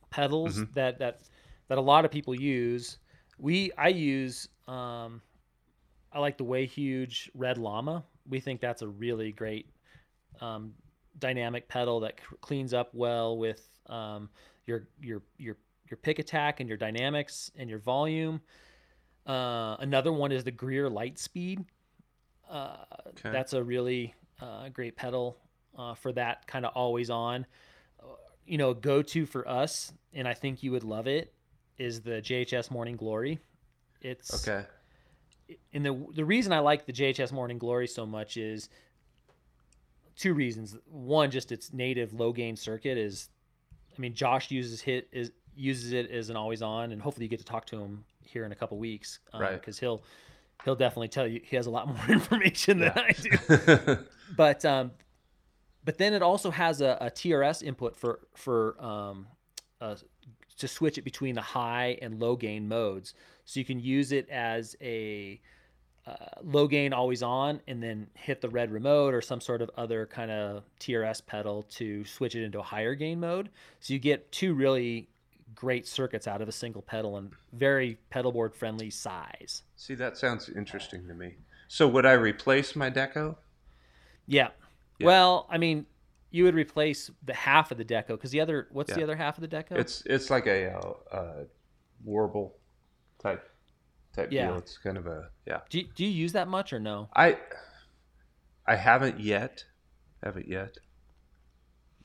pedals 0.09 0.65
that 0.73 0.99
that 0.99 1.21
that 1.67 1.77
a 1.77 1.81
lot 1.81 2.05
of 2.05 2.11
people 2.11 2.35
use. 2.35 2.97
We 3.37 3.71
I 3.77 3.89
use 3.89 4.49
um, 4.67 5.21
I 6.11 6.19
like 6.19 6.37
the 6.37 6.43
Way 6.43 6.65
Huge 6.65 7.29
Red 7.33 7.57
Llama. 7.57 8.03
We 8.27 8.39
think 8.39 8.61
that's 8.61 8.81
a 8.81 8.87
really 8.87 9.31
great 9.31 9.69
um, 10.41 10.73
dynamic 11.19 11.67
pedal 11.67 11.99
that 12.01 12.19
cleans 12.41 12.73
up 12.73 12.89
well 12.93 13.37
with 13.37 13.67
um, 13.87 14.29
your 14.65 14.87
your 15.01 15.21
your 15.37 15.57
your 15.89 15.97
pick 15.97 16.19
attack 16.19 16.59
and 16.59 16.67
your 16.69 16.77
dynamics 16.77 17.51
and 17.57 17.69
your 17.69 17.79
volume. 17.79 18.41
Uh, 19.25 19.75
another 19.79 20.11
one 20.11 20.31
is 20.31 20.43
the 20.43 20.51
Greer 20.51 20.89
Lightspeed. 20.89 21.65
Uh, 22.49 22.77
Okay. 23.09 23.31
That's 23.31 23.53
a 23.53 23.63
really 23.63 24.13
uh, 24.41 24.69
great 24.69 24.95
pedal 24.95 25.37
uh, 25.77 25.93
for 25.93 26.11
that 26.13 26.45
kind 26.47 26.65
of 26.65 26.73
always 26.75 27.09
on. 27.09 27.45
Uh, 27.99 28.07
You 28.45 28.57
know, 28.57 28.73
go 28.73 29.01
to 29.01 29.25
for 29.25 29.47
us, 29.47 29.93
and 30.13 30.27
I 30.27 30.33
think 30.33 30.61
you 30.63 30.71
would 30.71 30.83
love 30.83 31.07
it, 31.07 31.33
is 31.77 32.01
the 32.01 32.21
JHS 32.21 32.69
Morning 32.71 32.95
Glory. 32.97 33.39
It's 34.01 34.47
Okay. 34.47 34.65
and 35.73 35.85
the 35.85 35.93
the 36.13 36.25
reason 36.25 36.51
I 36.53 36.59
like 36.59 36.85
the 36.85 36.93
JHS 36.93 37.31
Morning 37.31 37.57
Glory 37.57 37.87
so 37.87 38.05
much 38.05 38.37
is 38.37 38.69
two 40.15 40.33
reasons. 40.33 40.77
One, 40.85 41.31
just 41.31 41.51
its 41.51 41.73
native 41.73 42.13
low 42.13 42.31
gain 42.33 42.55
circuit 42.55 42.97
is, 42.97 43.29
I 43.97 44.01
mean, 44.01 44.13
Josh 44.13 44.51
uses 44.51 44.81
hit 44.81 45.07
is 45.11 45.31
uses 45.55 45.91
it 45.93 46.11
as 46.11 46.29
an 46.29 46.35
always 46.35 46.61
on, 46.61 46.91
and 46.91 47.01
hopefully 47.01 47.25
you 47.25 47.29
get 47.29 47.39
to 47.39 47.45
talk 47.45 47.65
to 47.67 47.77
him 47.77 48.03
here 48.21 48.45
in 48.45 48.51
a 48.51 48.55
couple 48.55 48.77
weeks, 48.77 49.19
Right. 49.33 49.53
Because 49.53 49.79
he'll 49.79 50.03
he'll 50.63 50.75
definitely 50.75 51.09
tell 51.09 51.27
you 51.27 51.41
he 51.43 51.55
has 51.55 51.67
a 51.67 51.71
lot 51.71 51.87
more 51.95 52.09
information 52.09 52.79
than 52.79 52.93
Yeah. 52.95 53.01
I 53.03 53.11
do. 53.13 53.97
But 54.35 54.65
um, 54.65 54.91
but 55.83 55.97
then 55.99 56.13
it 56.13 56.23
also 56.23 56.49
has 56.49 56.81
a, 56.81 56.97
a 56.99 57.11
TRS 57.11 57.61
input 57.61 57.95
for 57.95 58.21
for 58.33 58.75
um, 58.83 59.27
uh, 59.79 59.95
to 60.57 60.67
switch 60.67 60.97
it 60.97 61.03
between 61.03 61.35
the 61.35 61.41
high 61.41 61.97
and 62.01 62.19
low 62.19 62.35
gain 62.35 62.67
modes. 62.67 63.13
So 63.45 63.59
you 63.59 63.65
can 63.65 63.79
use 63.79 64.11
it 64.11 64.27
as 64.29 64.75
a 64.81 65.39
uh, 66.07 66.13
low 66.43 66.67
gain 66.67 66.93
always 66.93 67.21
on, 67.21 67.61
and 67.67 67.81
then 67.83 68.07
hit 68.15 68.41
the 68.41 68.49
red 68.49 68.71
remote 68.71 69.13
or 69.13 69.21
some 69.21 69.41
sort 69.41 69.61
of 69.61 69.69
other 69.77 70.07
kind 70.07 70.31
of 70.31 70.63
TRS 70.79 71.23
pedal 71.25 71.63
to 71.63 72.03
switch 72.05 72.35
it 72.35 72.43
into 72.43 72.59
a 72.59 72.63
higher 72.63 72.95
gain 72.95 73.19
mode. 73.19 73.49
So 73.79 73.93
you 73.93 73.99
get 73.99 74.31
two 74.31 74.53
really 74.55 75.09
great 75.55 75.87
circuits 75.87 76.27
out 76.27 76.41
of 76.41 76.47
a 76.47 76.51
single 76.51 76.81
pedal 76.81 77.17
and 77.17 77.31
very 77.53 77.97
pedalboard 78.11 78.53
friendly 78.53 78.89
size. 78.89 79.63
See, 79.75 79.95
that 79.95 80.17
sounds 80.17 80.49
interesting 80.49 81.07
to 81.07 81.13
me. 81.13 81.35
So 81.67 81.87
would 81.87 82.05
I 82.05 82.13
replace 82.13 82.75
my 82.75 82.91
deco? 82.91 83.35
Yeah. 84.27 84.49
Yeah. 84.99 85.07
Well, 85.07 85.47
I 85.49 85.57
mean, 85.57 85.85
you 86.31 86.43
would 86.43 86.55
replace 86.55 87.09
the 87.23 87.33
half 87.33 87.71
of 87.71 87.77
the 87.77 87.85
deco 87.85 88.09
because 88.09 88.31
the 88.31 88.41
other 88.41 88.67
what's 88.71 88.93
the 88.93 89.03
other 89.03 89.15
half 89.15 89.37
of 89.37 89.41
the 89.41 89.47
deco? 89.47 89.71
It's 89.77 90.03
it's 90.05 90.29
like 90.29 90.47
a 90.47 90.73
uh, 90.73 90.93
uh, 91.11 91.43
warble 92.03 92.55
type 93.19 93.49
type 94.13 94.31
Yeah. 94.31 94.47
deal. 94.47 94.57
It's 94.57 94.77
kind 94.77 94.97
of 94.97 95.07
a 95.07 95.29
yeah. 95.47 95.61
do 95.69 95.79
you, 95.79 95.87
do 95.95 96.03
you 96.05 96.11
use 96.11 96.33
that 96.33 96.47
much 96.47 96.73
or 96.73 96.79
no? 96.79 97.09
I 97.15 97.37
I 98.67 98.75
haven't 98.75 99.19
yet. 99.19 99.63
Haven't 100.23 100.47
yet. 100.47 100.77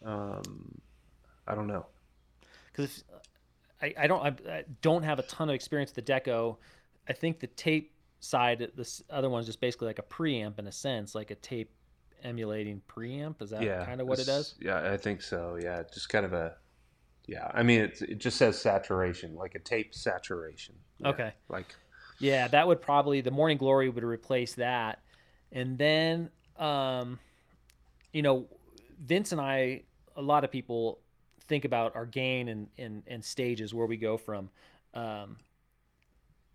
Um, 0.05 0.80
I 1.46 1.55
don't 1.55 1.66
know. 1.66 1.86
because 2.72 3.05
I, 3.82 3.94
I 3.98 4.06
don't 4.06 4.22
I, 4.22 4.52
I 4.52 4.64
don't 4.82 5.02
have 5.02 5.18
a 5.18 5.22
ton 5.22 5.48
of 5.48 5.54
experience 5.54 5.94
with 5.94 6.04
the 6.04 6.12
deco. 6.12 6.56
I 7.08 7.12
think 7.12 7.40
the 7.40 7.46
tape 7.48 7.92
side, 8.20 8.70
this 8.76 9.02
other 9.10 9.28
one's 9.28 9.46
just 9.46 9.60
basically 9.60 9.88
like 9.88 9.98
a 9.98 10.02
preamp 10.02 10.58
in 10.58 10.66
a 10.66 10.72
sense, 10.72 11.14
like 11.14 11.30
a 11.30 11.34
tape 11.36 11.70
emulating 12.22 12.82
preamp. 12.88 13.42
Is 13.42 13.50
that 13.50 13.62
yeah, 13.62 13.84
kind 13.84 14.00
of 14.00 14.06
what 14.06 14.18
it 14.18 14.26
does? 14.26 14.54
Yeah, 14.60 14.92
I 14.92 14.96
think 14.96 15.22
so. 15.22 15.58
Yeah, 15.60 15.82
just 15.92 16.08
kind 16.08 16.24
of 16.24 16.32
a. 16.32 16.56
Yeah, 17.26 17.50
I 17.52 17.62
mean 17.62 17.80
it. 17.80 18.02
It 18.02 18.18
just 18.18 18.36
says 18.36 18.60
saturation, 18.60 19.34
like 19.34 19.54
a 19.54 19.60
tape 19.60 19.94
saturation. 19.94 20.74
Yeah, 20.98 21.08
Okay. 21.08 21.32
Like 21.48 21.74
Yeah, 22.18 22.48
that 22.48 22.66
would 22.66 22.80
probably 22.80 23.20
the 23.20 23.30
Morning 23.30 23.58
Glory 23.58 23.88
would 23.88 24.04
replace 24.04 24.54
that, 24.54 25.00
and 25.52 25.78
then 25.78 26.30
um, 26.58 27.18
you 28.12 28.22
know, 28.22 28.46
Vince 29.04 29.32
and 29.32 29.40
I, 29.40 29.82
a 30.16 30.22
lot 30.22 30.44
of 30.44 30.50
people 30.50 30.99
think 31.51 31.66
about 31.66 31.94
our 31.94 32.07
gain 32.07 32.48
and 32.48 32.68
and, 32.78 33.03
and 33.07 33.22
stages 33.22 33.74
where 33.74 33.86
we 33.86 33.98
go 33.98 34.16
from, 34.16 34.48
um, 34.94 35.36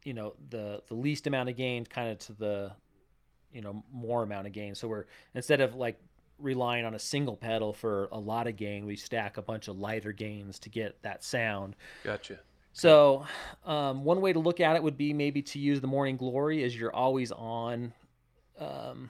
you 0.03 0.15
know, 0.15 0.33
the 0.49 0.81
the 0.87 0.95
least 0.95 1.27
amount 1.27 1.49
of 1.49 1.55
gain 1.55 1.85
kind 1.85 2.09
of 2.09 2.17
to 2.19 2.33
the, 2.33 2.71
you 3.51 3.61
know, 3.61 3.83
more 3.91 4.23
amount 4.23 4.47
of 4.47 4.53
gain. 4.53 4.73
So 4.73 4.87
we're 4.87 5.05
instead 5.35 5.61
of 5.61 5.75
like 5.75 5.99
relying 6.39 6.85
on 6.85 6.95
a 6.95 6.99
single 6.99 7.35
pedal 7.35 7.73
for 7.73 8.07
a 8.11 8.19
lot 8.19 8.47
of 8.47 8.55
gain, 8.55 8.85
we 8.85 8.95
stack 8.95 9.37
a 9.37 9.41
bunch 9.41 9.67
of 9.67 9.77
lighter 9.77 10.13
gains 10.13 10.57
to 10.59 10.69
get 10.69 11.01
that 11.03 11.23
sound. 11.23 11.75
gotcha. 12.03 12.39
So, 12.73 13.25
um, 13.65 14.03
one 14.03 14.19
way 14.19 14.33
to 14.33 14.39
look 14.39 14.59
at 14.59 14.75
it 14.75 14.83
would 14.83 14.97
be 14.97 15.13
maybe 15.13 15.41
to 15.43 15.59
use 15.59 15.79
the 15.79 15.87
morning 15.87 16.17
glory 16.17 16.61
as 16.63 16.75
you're 16.75 16.93
always 16.93 17.31
on, 17.31 17.93
um, 18.59 19.09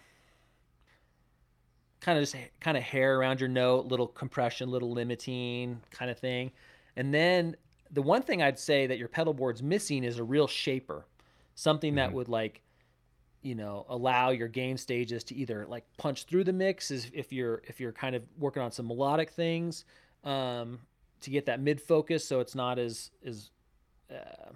kind 2.02 2.18
of 2.18 2.24
just 2.24 2.36
kind 2.60 2.78
of 2.78 2.84
hair 2.84 3.18
around 3.20 3.40
your 3.40 3.50
note, 3.50 3.86
little 3.88 4.08
compression, 4.08 4.70
little 4.70 4.92
limiting 4.92 5.82
kind 5.92 6.12
of 6.12 6.20
thing. 6.20 6.52
And 6.96 7.14
then 7.14 7.56
the 7.92 8.02
one 8.02 8.22
thing 8.22 8.42
I'd 8.42 8.60
say 8.60 8.88
that 8.88 8.98
your 8.98 9.08
pedal 9.08 9.34
board's 9.34 9.64
missing 9.64 10.04
is 10.04 10.20
a 10.20 10.24
real 10.24 10.48
shaper, 10.48 11.06
something 11.56 11.96
that 11.96 12.10
Mhm. 12.10 12.14
would 12.14 12.30
like, 12.30 12.62
you 13.42 13.56
know, 13.56 13.86
allow 13.90 14.30
your 14.32 14.48
gain 14.48 14.78
stages 14.78 15.24
to 15.26 15.36
either 15.36 15.66
like 15.68 15.86
punch 15.98 16.24
through 16.26 16.44
the 16.44 16.54
mix 16.54 16.92
as 16.92 17.10
if 17.14 17.32
you're 17.32 17.62
if 17.68 17.80
you're 17.80 17.92
kind 17.92 18.16
of 18.16 18.24
working 18.38 18.62
on 18.62 18.72
some 18.72 18.88
melodic 18.88 19.30
things, 19.30 19.86
um, 20.24 20.80
to 21.22 21.30
get 21.30 21.46
that 21.46 21.60
mid 21.60 21.82
focus 21.82 22.28
so 22.28 22.40
it's 22.40 22.56
not 22.56 22.78
as 22.80 23.12
as 23.26 23.52
uh, 24.12 24.52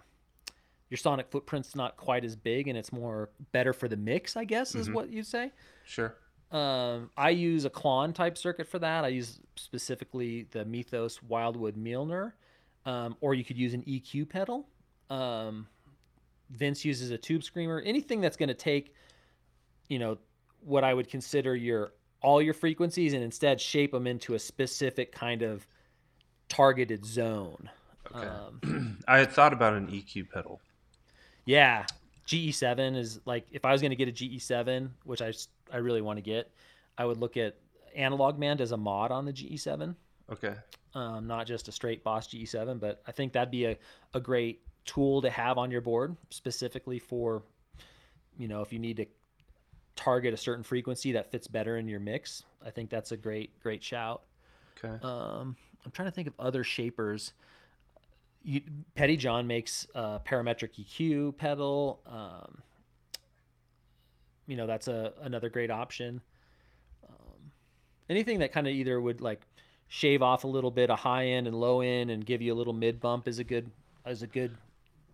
your 0.89 0.97
sonic 0.97 1.29
footprint's 1.29 1.75
not 1.75 1.97
quite 1.97 2.25
as 2.25 2.35
big 2.35 2.67
and 2.67 2.77
it's 2.77 2.91
more 2.91 3.29
better 3.51 3.73
for 3.73 3.87
the 3.87 3.97
mix, 3.97 4.35
I 4.35 4.43
guess, 4.43 4.73
is 4.75 4.89
Mhm. 4.89 4.93
what 4.93 5.09
you'd 5.11 5.27
say. 5.27 5.51
Sure. 5.83 6.17
Um, 6.51 7.11
I 7.15 7.29
use 7.29 7.65
a 7.65 7.69
Klon 7.69 8.13
type 8.13 8.37
circuit 8.37 8.67
for 8.67 8.79
that. 8.79 9.03
I 9.03 9.09
use 9.09 9.39
specifically 9.55 10.47
the 10.51 10.65
Mythos 10.65 11.21
Wildwood 11.21 11.75
Mjolnir, 11.75 12.33
um, 12.85 13.15
or 13.21 13.35
you 13.35 13.43
could 13.43 13.57
use 13.57 13.73
an 13.73 13.83
EQ 13.83 14.29
pedal. 14.29 14.67
Um, 15.09 15.67
Vince 16.49 16.83
uses 16.83 17.11
a 17.11 17.17
tube 17.17 17.43
screamer. 17.43 17.81
Anything 17.85 18.21
that's 18.21 18.37
going 18.37 18.49
to 18.49 18.55
take, 18.55 18.95
you 19.87 19.99
know, 19.99 20.17
what 20.61 20.83
I 20.83 20.93
would 20.93 21.07
consider 21.07 21.55
your 21.55 21.93
all 22.21 22.41
your 22.41 22.53
frequencies 22.53 23.13
and 23.13 23.23
instead 23.23 23.61
shape 23.61 23.91
them 23.91 24.05
into 24.05 24.33
a 24.33 24.39
specific 24.39 25.11
kind 25.11 25.41
of 25.41 25.65
targeted 26.49 27.05
zone. 27.05 27.69
Okay. 28.13 28.27
Um, 28.27 28.97
I 29.07 29.19
had 29.19 29.31
thought 29.31 29.53
about 29.53 29.73
an 29.73 29.87
EQ 29.87 30.29
pedal. 30.31 30.59
Yeah, 31.45 31.85
GE7 32.27 32.97
is 32.97 33.21
like 33.25 33.45
if 33.51 33.65
I 33.65 33.71
was 33.71 33.81
going 33.81 33.91
to 33.91 33.95
get 33.95 34.09
a 34.09 34.11
GE7, 34.11 34.89
which 35.03 35.21
I 35.21 35.31
I 35.71 35.77
really 35.77 36.01
want 36.01 36.17
to 36.17 36.21
get, 36.21 36.51
I 36.97 37.05
would 37.05 37.17
look 37.17 37.37
at 37.37 37.55
Analog 37.95 38.37
Man 38.37 38.59
as 38.61 38.71
a 38.71 38.77
mod 38.77 39.11
on 39.11 39.25
the 39.25 39.33
GE7, 39.33 39.95
Okay. 40.31 40.53
um, 40.93 41.27
not 41.27 41.47
just 41.47 41.67
a 41.67 41.71
straight 41.71 42.03
Boss 42.03 42.27
GE7. 42.27 42.79
But 42.79 43.01
I 43.07 43.11
think 43.11 43.33
that'd 43.33 43.51
be 43.51 43.65
a, 43.65 43.77
a 44.13 44.19
great 44.19 44.61
tool 44.85 45.21
to 45.21 45.29
have 45.29 45.57
on 45.57 45.71
your 45.71 45.81
board 45.81 46.15
specifically 46.29 46.99
for, 46.99 47.43
you 48.37 48.47
know, 48.47 48.61
if 48.61 48.71
you 48.73 48.79
need 48.79 48.97
to 48.97 49.05
target 49.95 50.33
a 50.33 50.37
certain 50.37 50.63
frequency 50.63 51.11
that 51.11 51.29
fits 51.31 51.47
better 51.47 51.77
in 51.77 51.87
your 51.87 51.99
mix. 51.99 52.43
I 52.65 52.69
think 52.69 52.89
that's 52.89 53.11
a 53.11 53.17
great 53.17 53.59
great 53.61 53.83
shout. 53.83 54.21
Okay. 54.77 54.95
Um, 55.03 55.55
I'm 55.85 55.91
trying 55.91 56.07
to 56.07 56.11
think 56.11 56.27
of 56.27 56.33
other 56.39 56.63
shapers. 56.63 57.33
You, 58.43 58.61
Pettyjohn 58.95 59.45
makes 59.45 59.85
a 59.95 60.21
parametric 60.25 60.69
EQ 60.79 61.37
pedal. 61.37 61.99
Um, 62.05 62.61
you 64.49 64.55
know, 64.55 64.65
that's 64.65 64.87
a 64.87 65.13
another 65.21 65.47
great 65.47 65.69
option. 65.69 66.19
Um, 67.07 67.51
anything 68.09 68.39
that 68.39 68.51
kind 68.51 68.67
of 68.67 68.73
either 68.73 68.99
would 68.99 69.21
like 69.21 69.41
shave 69.89 70.23
off 70.23 70.43
a 70.43 70.47
little 70.47 70.71
bit 70.71 70.89
of 70.89 70.97
high 70.97 71.27
end 71.27 71.45
and 71.47 71.55
low 71.55 71.81
end 71.81 72.09
and 72.09 72.25
give 72.25 72.41
you 72.41 72.51
a 72.51 72.57
little 72.57 72.73
mid 72.73 72.99
bump 72.99 73.27
is 73.27 73.37
a 73.37 73.43
good 73.43 73.69
is 74.07 74.23
a 74.23 74.27
good 74.27 74.57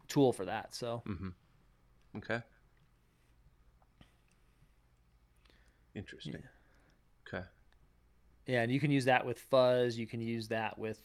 tool 0.08 0.32
for 0.32 0.46
that. 0.46 0.74
So 0.74 1.04
Mm-hmm. 1.06 1.30
Okay. 2.18 2.42
Interesting. 5.94 6.44
Okay. 7.28 7.44
yeah, 8.48 8.62
and 8.62 8.72
you 8.72 8.80
can 8.80 8.92
use 8.92 9.06
that 9.06 9.26
with 9.26 9.40
fuzz. 9.40 9.98
You 9.98 10.08
can 10.08 10.22
use 10.22 10.48
that 10.48 10.78
with 10.78 11.00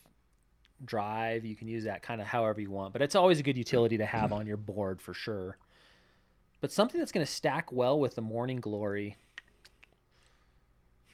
drive. 0.85 1.45
You 1.45 1.57
can 1.57 1.66
use 1.66 1.85
that 1.85 2.03
kind 2.03 2.20
of 2.20 2.26
however 2.28 2.61
you 2.61 2.70
want. 2.70 2.93
But 2.93 3.03
it's 3.03 3.14
always 3.16 3.41
a 3.41 3.43
good 3.43 3.57
utility 3.57 3.99
to 3.99 4.07
have 4.07 4.33
on 4.33 4.47
your 4.47 4.57
board 4.57 5.01
for 5.01 5.14
sure. 5.14 5.57
But 6.61 6.71
something 6.73 6.99
that's 6.99 7.13
going 7.13 7.25
to 7.25 7.31
stack 7.31 7.73
well 7.73 7.99
with 7.99 8.15
the 8.15 8.23
Morning 8.23 8.61
Glory. 8.61 9.17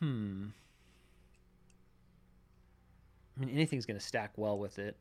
Hmm. 0.00 0.46
I 3.36 3.40
mean, 3.40 3.50
anything's 3.50 3.86
going 3.86 3.98
to 3.98 4.04
stack 4.04 4.32
well 4.36 4.58
with 4.58 4.78
it. 4.78 4.96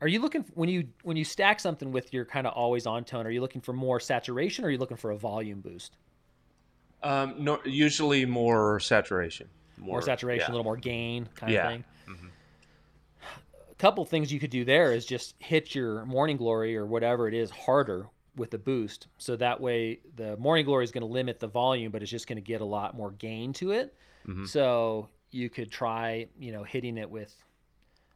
Are 0.00 0.08
you 0.08 0.20
looking 0.20 0.44
when 0.54 0.68
you 0.68 0.88
when 1.04 1.16
you 1.16 1.24
stack 1.24 1.60
something 1.60 1.92
with 1.92 2.12
your 2.12 2.24
kind 2.24 2.46
of 2.46 2.52
always 2.54 2.86
on 2.86 3.04
tone? 3.04 3.24
Are 3.26 3.30
you 3.30 3.40
looking 3.40 3.60
for 3.60 3.72
more 3.72 4.00
saturation, 4.00 4.64
or 4.64 4.68
are 4.68 4.70
you 4.70 4.78
looking 4.78 4.96
for 4.96 5.12
a 5.12 5.16
volume 5.16 5.60
boost? 5.60 5.96
Um, 7.04 7.36
no, 7.38 7.60
usually 7.64 8.24
more 8.24 8.80
saturation. 8.80 9.48
More, 9.76 10.02
saturation, 10.02 10.46
a 10.48 10.50
little 10.50 10.64
more 10.64 10.76
gain, 10.76 11.28
kind 11.34 11.52
Yeah. 11.52 11.66
of 11.66 11.72
thing. 11.72 11.84
Mhm. 12.06 12.30
A 13.70 13.74
couple 13.76 14.04
things 14.04 14.32
you 14.32 14.38
could 14.38 14.50
do 14.50 14.64
there 14.64 14.92
is 14.92 15.06
just 15.06 15.34
hit 15.40 15.74
your 15.74 16.04
morning 16.04 16.36
glory 16.36 16.76
or 16.76 16.86
whatever 16.86 17.26
it 17.26 17.34
is 17.34 17.50
harder 17.50 18.06
with 18.36 18.50
the 18.50 18.58
boost, 18.58 19.08
so 19.18 19.36
that 19.36 19.60
way 19.60 20.00
the 20.16 20.36
morning 20.38 20.64
glory 20.64 20.84
is 20.84 20.90
going 20.90 21.02
to 21.06 21.12
limit 21.12 21.38
the 21.40 21.46
volume, 21.48 21.92
but 21.92 22.00
it's 22.02 22.10
just 22.10 22.26
going 22.26 22.36
to 22.36 22.42
get 22.42 22.60
a 22.60 22.64
lot 22.64 22.94
more 22.96 23.10
gain 23.10 23.52
to 23.54 23.72
it. 23.72 23.94
Mhm. 24.26 24.48
So 24.48 25.08
you 25.30 25.50
could 25.50 25.70
try, 25.70 26.28
you 26.38 26.52
know, 26.52 26.62
hitting 26.62 26.96
it 26.98 27.10
with 27.10 27.34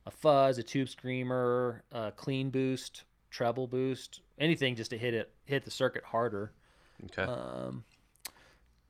a 0.06 0.10
fuzz, 0.10 0.56
a 0.58 0.62
tube 0.62 0.88
screamer, 0.88 1.82
a 1.92 2.12
clean 2.12 2.50
boost, 2.50 3.04
treble 3.30 3.66
boost, 3.66 4.20
anything 4.38 4.74
just 4.76 4.90
to 4.90 4.98
hit 4.98 5.12
it, 5.14 5.32
hit 5.44 5.64
the 5.64 5.70
circuit 5.70 6.04
harder. 6.04 6.52
Okay. 7.04 7.22
Um, 7.22 7.84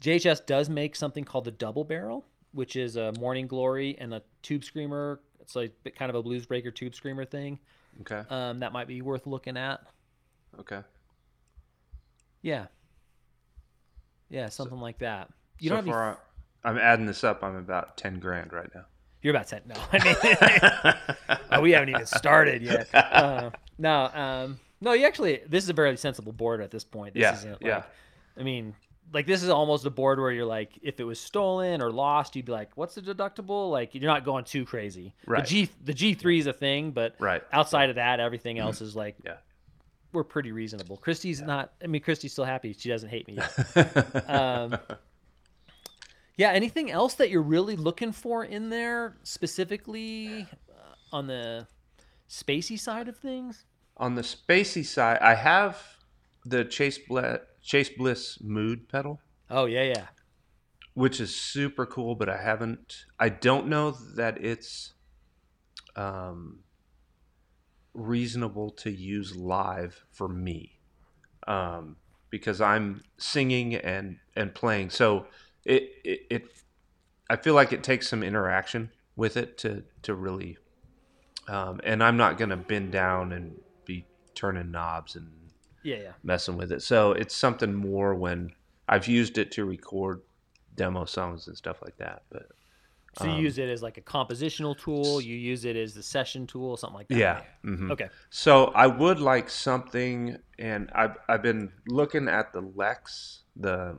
JHS 0.02 0.44
does 0.46 0.68
make 0.68 0.94
something 0.94 1.24
called 1.24 1.44
the 1.44 1.50
double 1.50 1.84
barrel, 1.84 2.24
which 2.52 2.76
is 2.76 2.96
a 2.96 3.12
Morning 3.12 3.46
Glory 3.46 3.96
and 3.98 4.12
a 4.14 4.22
tube 4.42 4.62
screamer. 4.62 5.20
It's 5.40 5.56
like 5.56 5.72
kind 5.96 6.10
of 6.10 6.14
a 6.16 6.22
blues 6.22 6.46
breaker 6.46 6.70
tube 6.70 6.94
screamer 6.94 7.24
thing. 7.24 7.58
Okay. 8.02 8.22
Um, 8.28 8.58
that 8.60 8.72
might 8.72 8.86
be 8.86 9.00
worth 9.02 9.26
looking 9.26 9.56
at. 9.56 9.80
Okay. 10.60 10.82
Yeah. 12.46 12.66
Yeah, 14.28 14.48
something 14.50 14.78
like 14.78 14.98
that. 14.98 15.28
You 15.58 15.70
so 15.70 15.76
don't 15.76 15.86
far, 15.86 16.18
I'm 16.64 16.78
adding 16.78 17.06
this 17.06 17.24
up. 17.24 17.42
I'm 17.42 17.56
about 17.56 17.96
ten 17.96 18.20
grand 18.20 18.52
right 18.52 18.68
now. 18.72 18.84
you're 19.22 19.34
about 19.34 19.48
ten. 19.48 19.62
no. 19.66 19.74
I 19.92 20.94
mean, 21.28 21.38
oh, 21.50 21.60
we 21.60 21.72
haven't 21.72 21.88
even 21.90 22.06
started 22.06 22.62
yet. 22.62 22.88
Uh, 22.94 23.50
no, 23.78 24.04
um, 24.14 24.60
no. 24.80 24.92
You 24.92 25.06
actually, 25.06 25.40
this 25.48 25.64
is 25.64 25.70
a 25.70 25.74
very 25.74 25.96
sensible 25.96 26.32
board 26.32 26.60
at 26.60 26.70
this 26.70 26.84
point. 26.84 27.14
This 27.14 27.22
Yeah, 27.22 27.34
isn't 27.34 27.50
like, 27.52 27.60
yeah. 27.62 27.82
I 28.38 28.42
mean, 28.44 28.74
like 29.12 29.26
this 29.26 29.42
is 29.42 29.48
almost 29.48 29.84
a 29.84 29.90
board 29.90 30.20
where 30.20 30.30
you're 30.30 30.44
like, 30.46 30.78
if 30.82 31.00
it 31.00 31.04
was 31.04 31.18
stolen 31.18 31.82
or 31.82 31.90
lost, 31.90 32.36
you'd 32.36 32.46
be 32.46 32.52
like, 32.52 32.70
what's 32.76 32.94
the 32.94 33.02
deductible? 33.02 33.70
Like 33.72 33.94
you're 33.94 34.04
not 34.04 34.24
going 34.24 34.44
too 34.44 34.64
crazy. 34.64 35.14
Right. 35.26 35.42
The 35.44 35.48
G 35.48 35.70
the 35.84 35.94
G 35.94 36.14
three 36.14 36.38
is 36.38 36.46
a 36.46 36.52
thing, 36.52 36.92
but 36.92 37.16
Right. 37.18 37.42
outside 37.52 37.90
of 37.90 37.96
that, 37.96 38.20
everything 38.20 38.58
else 38.60 38.80
is 38.80 38.94
like 38.94 39.16
Yeah. 39.24 39.34
We're 40.16 40.24
pretty 40.24 40.50
reasonable. 40.50 40.96
Christy's 40.96 41.42
not. 41.42 41.74
I 41.84 41.86
mean, 41.86 42.00
Christy's 42.00 42.32
still 42.32 42.46
happy. 42.46 42.72
She 42.72 42.88
doesn't 42.88 43.10
hate 43.10 43.28
me 43.28 43.34
yet. 43.34 44.24
um, 44.30 44.78
yeah. 46.36 46.52
Anything 46.52 46.90
else 46.90 47.14
that 47.14 47.28
you're 47.28 47.42
really 47.42 47.76
looking 47.76 48.12
for 48.12 48.44
in 48.44 48.70
there 48.70 49.16
specifically 49.22 50.46
uh, 50.70 50.94
on 51.12 51.26
the 51.26 51.66
spacey 52.30 52.80
side 52.80 53.08
of 53.08 53.18
things? 53.18 53.66
On 53.98 54.14
the 54.14 54.22
spacey 54.22 54.84
side, 54.84 55.18
I 55.20 55.34
have 55.34 55.82
the 56.46 56.64
Chase 56.64 56.98
Bliss, 56.98 57.40
Chase 57.62 57.90
Bliss 57.90 58.38
Mood 58.40 58.88
pedal, 58.88 59.20
Oh 59.50 59.66
yeah, 59.66 59.82
yeah. 59.82 60.06
which 60.94 61.20
is 61.20 61.34
super 61.36 61.84
cool, 61.84 62.14
but 62.14 62.28
I 62.30 62.38
haven't. 62.38 63.04
I 63.20 63.28
don't 63.28 63.68
know 63.68 63.90
that 64.14 64.42
it's 64.42 64.94
um, 65.94 66.60
reasonable 67.96 68.70
to 68.70 68.90
use 68.90 69.34
live 69.34 70.04
for 70.12 70.28
me, 70.28 70.78
um, 71.48 71.96
because 72.30 72.60
I'm 72.60 73.02
singing 73.18 73.74
and 73.74 74.18
and 74.36 74.54
playing. 74.54 74.90
So 74.90 75.26
it, 75.64 75.90
it 76.04 76.20
it 76.30 76.42
I 77.28 77.36
feel 77.36 77.54
like 77.54 77.72
it 77.72 77.82
takes 77.82 78.08
some 78.08 78.22
interaction 78.22 78.90
with 79.16 79.36
it 79.36 79.58
to 79.58 79.82
to 80.02 80.14
really. 80.14 80.58
Um, 81.48 81.80
and 81.84 82.02
I'm 82.02 82.16
not 82.16 82.38
gonna 82.38 82.56
bend 82.56 82.92
down 82.92 83.32
and 83.32 83.54
be 83.84 84.04
turning 84.34 84.70
knobs 84.72 85.14
and 85.16 85.30
Yeah, 85.82 85.96
yeah. 85.96 86.12
messing 86.22 86.56
with 86.56 86.72
it. 86.72 86.82
So 86.82 87.12
it's 87.12 87.36
something 87.36 87.72
more 87.72 88.14
when 88.14 88.52
I've 88.88 89.06
used 89.06 89.38
it 89.38 89.52
to 89.52 89.64
record 89.64 90.22
demo 90.74 91.04
songs 91.04 91.46
and 91.46 91.56
stuff 91.56 91.78
like 91.82 91.96
that. 91.98 92.24
But 92.30 92.48
So 93.18 93.24
you 93.24 93.42
use 93.42 93.56
it 93.58 93.68
as 93.68 93.82
like 93.82 93.96
a 93.96 94.02
compositional 94.02 94.76
tool. 94.78 95.20
You 95.20 95.34
use 95.36 95.64
it 95.64 95.74
as 95.76 95.94
the 95.94 96.02
session 96.02 96.46
tool, 96.46 96.76
something 96.76 96.96
like 96.96 97.08
that. 97.08 97.16
yeah. 97.16 97.42
mhm. 97.64 97.90
Okay. 97.92 98.08
So 98.30 98.66
I 98.74 98.86
would 98.86 99.20
like 99.20 99.48
something, 99.48 100.36
and 100.58 100.90
I've 100.94 101.16
I've 101.28 101.42
been 101.42 101.72
looking 101.88 102.28
at 102.28 102.52
the 102.52 102.60
Lex, 102.60 103.42
the 103.56 103.98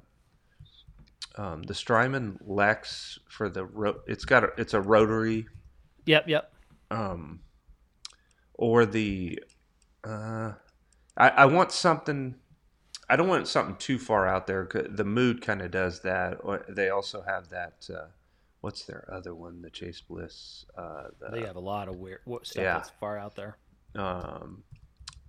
um, 1.36 1.64
the 1.64 1.74
Strymon 1.74 2.38
Lex 2.46 3.20
for 3.30 3.50
the 3.50 3.66
ro- 3.66 4.02
it's 4.08 4.26
got 4.26 4.44
a, 4.44 4.50
it's 4.58 4.74
a 4.74 4.82
rotary 4.82 5.48
Yep. 6.06 6.28
Yep. 6.28 6.54
um, 6.92 7.42
or 8.54 8.86
the 8.86 9.40
uh, 10.04 10.54
I, 11.18 11.30
I 11.30 11.46
want 11.46 11.72
something. 11.72 12.36
I 13.10 13.16
don't 13.16 13.28
want 13.28 13.48
something 13.48 13.76
too 13.78 13.98
far 14.00 14.28
out 14.28 14.48
there. 14.48 14.68
The 14.90 15.04
mood 15.06 15.42
kind 15.42 15.62
of 15.62 15.72
does 15.72 16.02
that. 16.02 16.38
Or 16.42 16.66
they 16.70 16.90
also 16.90 17.22
have 17.22 17.50
that. 17.50 17.88
Uh, 17.90 18.08
what's 18.68 18.84
their 18.84 19.08
other 19.10 19.34
one? 19.34 19.62
The 19.62 19.70
Chase 19.70 20.02
Bliss. 20.02 20.66
Uh, 20.78 21.04
They 21.32 21.44
have 21.46 21.56
a 21.56 21.62
lot 21.62 21.88
of 21.88 21.96
weird 21.96 22.20
what 22.26 22.46
stuff 22.46 22.62
yeah. 22.64 22.74
that's 22.74 22.90
far 23.00 23.18
out 23.18 23.34
there. 23.34 23.56
um, 23.96 24.62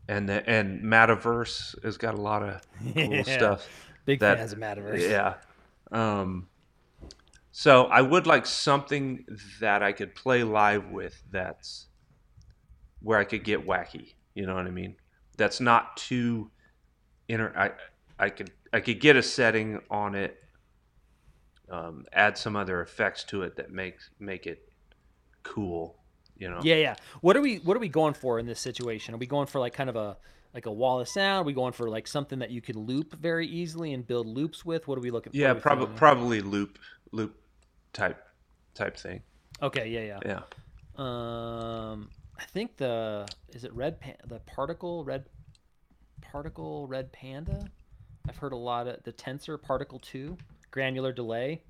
and 0.08 0.28
the, 0.28 0.44
and 0.50 0.82
Metaverse 0.82 1.84
has 1.84 1.96
got 1.96 2.14
a 2.14 2.20
lot 2.20 2.42
of 2.42 2.60
cool 2.94 3.14
Yeah. 3.14 3.22
stuff. 3.22 3.68
Big 4.06 4.18
that- 4.18 4.38
fans 4.38 4.52
of 4.52 4.58
Metaverse. 4.58 5.08
Yeah. 5.08 5.34
Um, 5.92 6.48
so 7.52 7.84
I 7.84 8.02
would 8.02 8.26
like 8.26 8.44
something 8.44 9.24
that 9.60 9.84
I 9.84 9.92
could 9.92 10.16
play 10.16 10.42
live 10.42 10.90
with. 10.90 11.22
That's 11.30 11.86
where 13.00 13.20
I 13.20 13.24
could 13.24 13.44
get 13.44 13.64
wacky. 13.64 14.14
You 14.34 14.46
know 14.46 14.56
what 14.56 14.66
I 14.66 14.70
mean? 14.70 14.96
That's 15.36 15.60
not 15.60 15.96
too 15.96 16.50
inter. 17.28 17.52
I 17.56 17.70
I 18.18 18.30
could 18.30 18.50
I 18.72 18.80
could 18.80 18.98
get 19.00 19.14
a 19.14 19.22
setting 19.22 19.80
on 19.90 20.16
it. 20.16 20.42
Um, 21.70 22.06
add 22.12 22.38
some 22.38 22.56
other 22.56 22.80
effects 22.80 23.24
to 23.24 23.42
it 23.42 23.56
that 23.56 23.70
makes 23.70 24.10
make 24.18 24.46
it 24.46 24.72
cool. 25.42 25.96
You 26.36 26.48
know. 26.50 26.60
Yeah, 26.62 26.76
yeah. 26.76 26.94
What 27.20 27.36
are 27.36 27.40
we 27.42 27.56
what 27.56 27.76
are 27.76 27.80
we 27.80 27.88
going 27.88 28.14
for 28.14 28.38
in 28.38 28.46
this 28.46 28.60
situation? 28.60 29.14
Are 29.14 29.18
we 29.18 29.26
going 29.26 29.46
for 29.46 29.58
like 29.60 29.74
kind 29.74 29.90
of 29.90 29.96
a 29.96 30.16
like 30.54 30.66
a 30.66 30.72
wall 30.72 31.00
of 31.00 31.08
sound? 31.08 31.42
Are 31.42 31.46
we 31.46 31.52
going 31.52 31.72
for 31.72 31.88
like 31.90 32.06
something 32.06 32.38
that 32.38 32.50
you 32.50 32.60
can 32.60 32.78
loop 32.78 33.14
very 33.16 33.46
easily 33.46 33.92
and 33.92 34.06
build 34.06 34.26
loops 34.26 34.64
with? 34.64 34.88
What 34.88 34.98
are 34.98 35.02
we 35.02 35.10
looking 35.10 35.32
for? 35.32 35.38
Yeah. 35.38 35.54
Probably 35.54 35.94
probably 35.96 36.40
loop 36.40 36.78
loop 37.12 37.36
type 37.92 38.22
type 38.74 38.96
thing. 38.96 39.22
Okay, 39.62 39.88
yeah, 39.88 40.20
Yeah. 40.24 40.40
yeah. 40.40 40.42
Um 40.96 42.10
I 42.38 42.44
think 42.44 42.76
the 42.76 43.26
is 43.48 43.64
it 43.64 43.72
red 43.74 44.00
pan 44.00 44.16
the 44.26 44.38
particle 44.40 45.04
red 45.04 45.26
particle 46.20 46.86
red 46.86 47.12
panda? 47.12 47.68
I've 48.28 48.36
heard 48.36 48.52
a 48.52 48.56
lot 48.56 48.86
of 48.86 49.02
the 49.04 49.12
tensor 49.12 49.60
particle 49.60 49.98
2 49.98 50.36
granular 50.70 51.12
delay. 51.12 51.62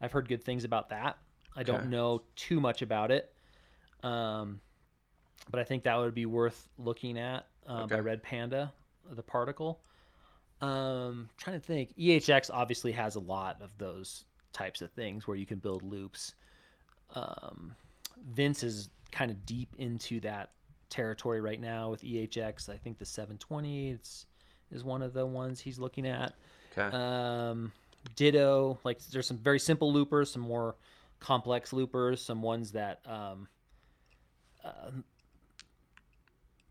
I've 0.00 0.12
heard 0.12 0.28
good 0.28 0.44
things 0.44 0.64
about 0.64 0.90
that. 0.90 1.18
I 1.56 1.62
don't 1.62 1.88
know 1.88 2.22
too 2.34 2.60
much 2.60 2.82
about 2.82 3.10
it. 3.10 3.32
Um 4.02 4.60
but 5.50 5.60
I 5.60 5.64
think 5.64 5.84
that 5.84 5.96
would 5.96 6.14
be 6.14 6.26
worth 6.26 6.68
looking 6.78 7.18
at 7.18 7.46
uh, 7.66 7.86
by 7.86 8.00
Red 8.00 8.22
Panda, 8.22 8.72
the 9.10 9.22
particle. 9.22 9.80
Um, 10.60 11.28
trying 11.36 11.60
to 11.60 11.64
think. 11.64 11.96
EHX 11.96 12.50
obviously 12.52 12.92
has 12.92 13.16
a 13.16 13.20
lot 13.20 13.60
of 13.60 13.70
those 13.78 14.24
types 14.52 14.80
of 14.80 14.90
things 14.92 15.26
where 15.26 15.36
you 15.36 15.46
can 15.46 15.58
build 15.58 15.82
loops. 15.82 16.34
Um, 17.14 17.74
Vince 18.32 18.62
is 18.62 18.88
kind 19.12 19.30
of 19.30 19.44
deep 19.46 19.68
into 19.78 20.20
that 20.20 20.50
territory 20.88 21.40
right 21.40 21.60
now 21.60 21.90
with 21.90 22.02
EHX. 22.02 22.68
I 22.68 22.76
think 22.76 22.98
the 22.98 23.04
720 23.04 23.90
it's, 23.90 24.26
is 24.72 24.82
one 24.82 25.02
of 25.02 25.12
the 25.12 25.26
ones 25.26 25.60
he's 25.60 25.78
looking 25.78 26.06
at. 26.06 26.34
Okay. 26.76 26.96
Um, 26.96 27.72
Ditto, 28.14 28.78
like 28.84 29.04
there's 29.06 29.26
some 29.26 29.38
very 29.38 29.58
simple 29.58 29.92
loopers, 29.92 30.30
some 30.30 30.42
more 30.42 30.76
complex 31.20 31.72
loopers, 31.72 32.22
some 32.22 32.42
ones 32.42 32.72
that, 32.72 33.00
um, 33.06 33.48
uh, 34.64 34.90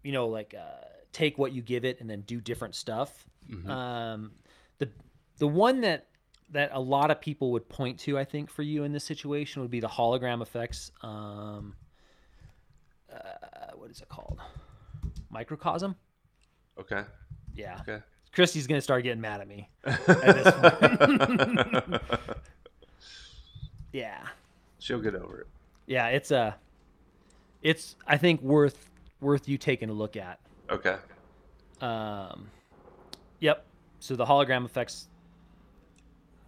you 0.04 0.12
know, 0.12 0.28
like 0.28 0.54
uh, 0.54 0.86
take 1.12 1.38
what 1.38 1.52
you 1.52 1.62
give 1.62 1.86
it 1.86 2.00
and 2.00 2.10
then 2.10 2.22
do 2.22 2.40
different 2.40 2.76
stuff. 2.76 3.28
Mhm. 3.50 3.70
Um, 3.70 4.32
the 4.78 4.90
the 5.38 5.48
one 5.48 5.82
that 5.82 6.08
that 6.52 6.70
a 6.74 6.80
lot 6.80 7.10
of 7.12 7.20
people 7.20 7.52
would 7.52 7.68
point 7.68 8.00
to, 8.02 8.18
I 8.18 8.24
think, 8.24 8.50
for 8.52 8.62
you 8.62 8.84
in 8.84 8.94
this 8.94 9.04
situation 9.04 9.62
would 9.62 9.72
be 9.72 9.80
the 9.80 9.88
hologram 9.88 10.42
effects. 10.42 10.92
Um, 11.02 11.76
uh, 13.12 13.72
what 13.76 13.90
is 13.90 14.02
it 14.02 14.10
called? 14.10 14.40
Microcosm. 15.30 15.96
okay. 16.80 17.04
Yeah. 17.54 17.80
Okay. 17.82 18.04
Christy's 18.36 18.68
gonna 18.68 18.82
start 18.82 19.04
getting 19.04 19.22
mad 19.22 19.42
at 19.42 19.48
me 19.48 19.70
at 19.86 19.96
yeah. 23.94 24.20
She'll 24.80 25.00
get 25.00 25.16
over 25.16 25.42
it. 25.42 25.48
Yeah, 25.88 26.08
it's 26.10 26.32
a, 26.32 26.56
it's 27.62 27.96
I 28.06 28.18
think 28.18 28.42
worth 28.42 28.90
worth 29.22 29.48
you 29.48 29.58
taking 29.58 29.90
a 29.90 29.94
look 29.94 30.18
at. 30.18 30.40
Okay. 30.70 30.98
Um, 31.82 32.50
yep. 33.40 33.66
So 34.00 34.16
the 34.16 34.26
hologram 34.26 34.66
effects 34.66 35.08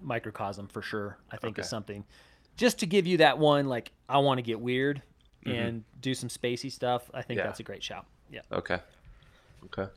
microcosm 0.02 0.68
for 0.68 0.82
sure. 0.82 1.18
I 1.32 1.38
think 1.38 1.58
is 1.58 1.70
something 1.70 2.04
just 2.58 2.80
to 2.80 2.86
give 2.86 3.08
you 3.08 3.18
that 3.18 3.38
one 3.40 3.68
like 3.68 3.92
I 4.10 4.18
want 4.20 4.38
to 4.40 4.44
get 4.44 4.60
weird 4.60 5.02
Mhm. 5.46 5.68
and 5.68 5.84
do 6.02 6.14
some 6.14 6.30
spacey 6.30 6.72
stuff. 6.72 7.10
I 7.14 7.22
think 7.22 7.38
Yeah. 7.40 7.46
that's 7.46 7.60
a 7.60 7.64
great 7.64 7.84
shout. 7.84 8.06
Yeah. 8.30 8.42
Okay. 8.52 8.80
Okay. 9.66 9.88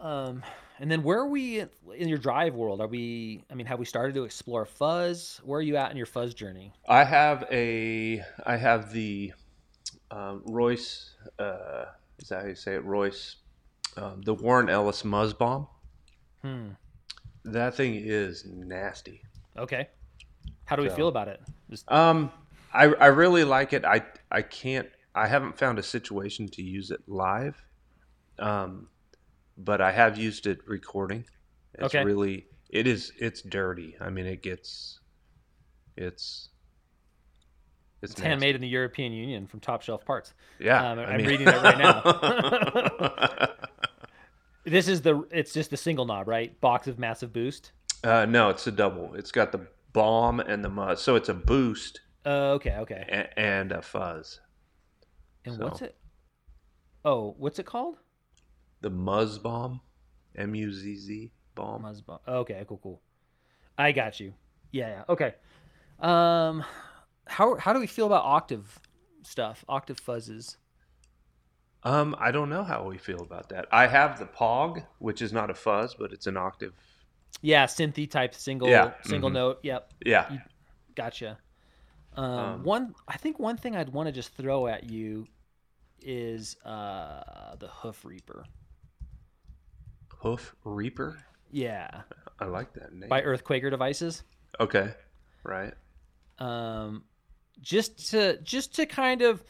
Um, 0.00 0.42
and 0.78 0.90
then 0.90 1.02
where 1.02 1.18
are 1.20 1.28
we 1.28 1.60
in 1.60 2.08
your 2.08 2.18
drive 2.18 2.54
world? 2.54 2.80
Are 2.80 2.86
we? 2.86 3.42
I 3.50 3.54
mean, 3.54 3.66
have 3.66 3.78
we 3.78 3.84
started 3.86 4.14
to 4.16 4.24
explore 4.24 4.64
fuzz? 4.66 5.40
Where 5.44 5.58
are 5.58 5.62
you 5.62 5.76
at 5.76 5.90
in 5.90 5.96
your 5.96 6.06
fuzz 6.06 6.34
journey? 6.34 6.72
I 6.88 7.04
have 7.04 7.46
a 7.50 8.22
I 8.44 8.56
have 8.56 8.92
the 8.92 9.32
um, 10.10 10.42
Royce 10.44 11.14
uh, 11.38 11.86
is 12.18 12.28
that 12.28 12.42
how 12.42 12.48
you 12.48 12.54
say 12.54 12.74
it 12.74 12.84
Royce 12.84 13.36
um, 13.96 14.20
the 14.22 14.34
Warren 14.34 14.68
Ellis 14.68 15.02
Muzz 15.02 15.36
Bomb. 15.36 15.66
Hmm. 16.42 16.68
That 17.44 17.74
thing 17.74 17.94
is 17.94 18.44
nasty. 18.46 19.22
Okay. 19.56 19.88
How 20.66 20.76
do 20.76 20.82
we 20.82 20.88
So- 20.90 20.96
feel 20.96 21.08
about 21.08 21.28
it? 21.28 21.40
Just, 21.70 21.90
Um, 21.90 22.30
I 22.74 22.84
I 22.86 23.06
really 23.06 23.44
like 23.44 23.72
it. 23.72 23.84
I 23.84 24.04
I 24.30 24.42
can't. 24.42 24.88
I 25.14 25.26
haven't 25.26 25.56
found 25.58 25.78
a 25.78 25.82
situation 25.82 26.46
to 26.48 26.62
use 26.62 26.90
it 26.90 27.00
live. 27.06 27.56
Um, 28.38 28.88
but 29.56 29.80
I 29.80 29.92
have 29.92 30.18
used 30.18 30.46
it 30.46 30.58
recording. 30.66 31.24
It's 31.74 31.94
Okay. 31.94 32.04
really 32.04 32.46
It 32.68 32.86
is. 32.86 33.12
It's 33.18 33.42
dirty. 33.42 33.96
I 34.00 34.10
mean, 34.10 34.26
it 34.26 34.42
gets. 34.42 34.98
It's. 35.96 36.48
It's, 38.02 38.12
it's 38.12 38.20
handmade 38.20 38.54
in 38.54 38.60
the 38.60 38.68
European 38.68 39.12
Union 39.12 39.46
from 39.46 39.60
top 39.60 39.82
shelf 39.82 40.04
parts. 40.04 40.34
Yeah, 40.58 40.90
um, 40.90 40.98
I'm 40.98 41.16
mean... 41.16 41.26
reading 41.26 41.48
it 41.48 41.62
right 41.62 41.78
now. 41.78 43.48
this 44.64 44.88
is 44.88 45.00
the. 45.00 45.26
It's 45.30 45.52
just 45.52 45.70
the 45.70 45.76
single 45.76 46.04
knob, 46.04 46.28
right? 46.28 46.60
Box 46.60 46.88
of 46.88 46.98
massive 46.98 47.32
boost. 47.32 47.72
Uh, 48.02 48.26
no, 48.26 48.50
it's 48.50 48.66
a 48.66 48.72
double. 48.72 49.14
It's 49.14 49.32
got 49.32 49.52
the 49.52 49.66
bomb 49.92 50.40
and 50.40 50.64
the 50.64 50.68
muzz, 50.68 50.98
so 50.98 51.14
it's 51.14 51.28
a 51.28 51.34
boost. 51.34 52.00
Uh, 52.26 52.52
okay, 52.54 52.76
okay. 52.78 53.04
And, 53.08 53.28
and 53.36 53.72
a 53.72 53.80
fuzz. 53.80 54.40
And 55.44 55.54
so. 55.56 55.64
what's 55.64 55.82
it? 55.82 55.96
Oh, 57.04 57.34
what's 57.38 57.58
it 57.60 57.66
called? 57.66 57.96
The 58.86 58.92
Muzz 58.92 59.42
Bomb, 59.42 59.80
M 60.36 60.54
U 60.54 60.72
Z 60.72 60.94
Z 60.94 61.32
bomb. 61.56 61.82
Muzz 61.82 62.06
Bomb. 62.06 62.20
Okay, 62.28 62.64
cool, 62.68 62.78
cool. 62.80 63.02
I 63.76 63.90
got 63.90 64.20
you. 64.20 64.32
Yeah, 64.70 64.88
yeah. 64.90 65.02
Okay. 65.08 65.34
Um, 65.98 66.64
how 67.26 67.56
how 67.56 67.72
do 67.72 67.80
we 67.80 67.88
feel 67.88 68.06
about 68.06 68.24
octave 68.24 68.78
stuff? 69.24 69.64
Octave 69.68 70.00
fuzzes. 70.00 70.58
Um, 71.82 72.14
I 72.20 72.30
don't 72.30 72.48
know 72.48 72.62
how 72.62 72.84
we 72.84 72.96
feel 72.96 73.22
about 73.22 73.48
that. 73.48 73.66
I 73.72 73.88
have 73.88 74.20
the 74.20 74.26
Pog, 74.26 74.86
which 75.00 75.20
is 75.20 75.32
not 75.32 75.50
a 75.50 75.54
fuzz, 75.54 75.96
but 75.98 76.12
it's 76.12 76.28
an 76.28 76.36
octave. 76.36 76.72
Yeah, 77.42 77.66
synthy 77.66 78.08
type 78.08 78.36
single 78.36 78.68
yeah. 78.68 78.92
single 79.02 79.30
mm-hmm. 79.30 79.34
note. 79.34 79.58
Yep. 79.64 79.94
Yeah. 80.06 80.32
You, 80.32 80.38
gotcha. 80.94 81.38
Um, 82.14 82.24
um, 82.24 82.62
one, 82.62 82.94
I 83.08 83.16
think 83.16 83.40
one 83.40 83.56
thing 83.56 83.74
I'd 83.74 83.88
want 83.88 84.06
to 84.06 84.12
just 84.12 84.32
throw 84.36 84.68
at 84.68 84.88
you 84.88 85.26
is 86.00 86.56
uh, 86.64 87.56
the 87.58 87.66
Hoof 87.66 88.04
Reaper. 88.04 88.44
Hoof 90.26 90.56
Reaper. 90.64 91.18
Yeah. 91.50 92.02
I 92.40 92.46
like 92.46 92.72
that 92.74 92.92
name. 92.92 93.08
By 93.08 93.22
Earthquaker 93.22 93.70
Devices. 93.70 94.24
Okay. 94.58 94.92
Right. 95.44 95.72
Um, 96.38 97.04
just 97.60 98.10
to 98.10 98.38
just 98.42 98.74
to 98.74 98.86
kind 98.86 99.22
of, 99.22 99.42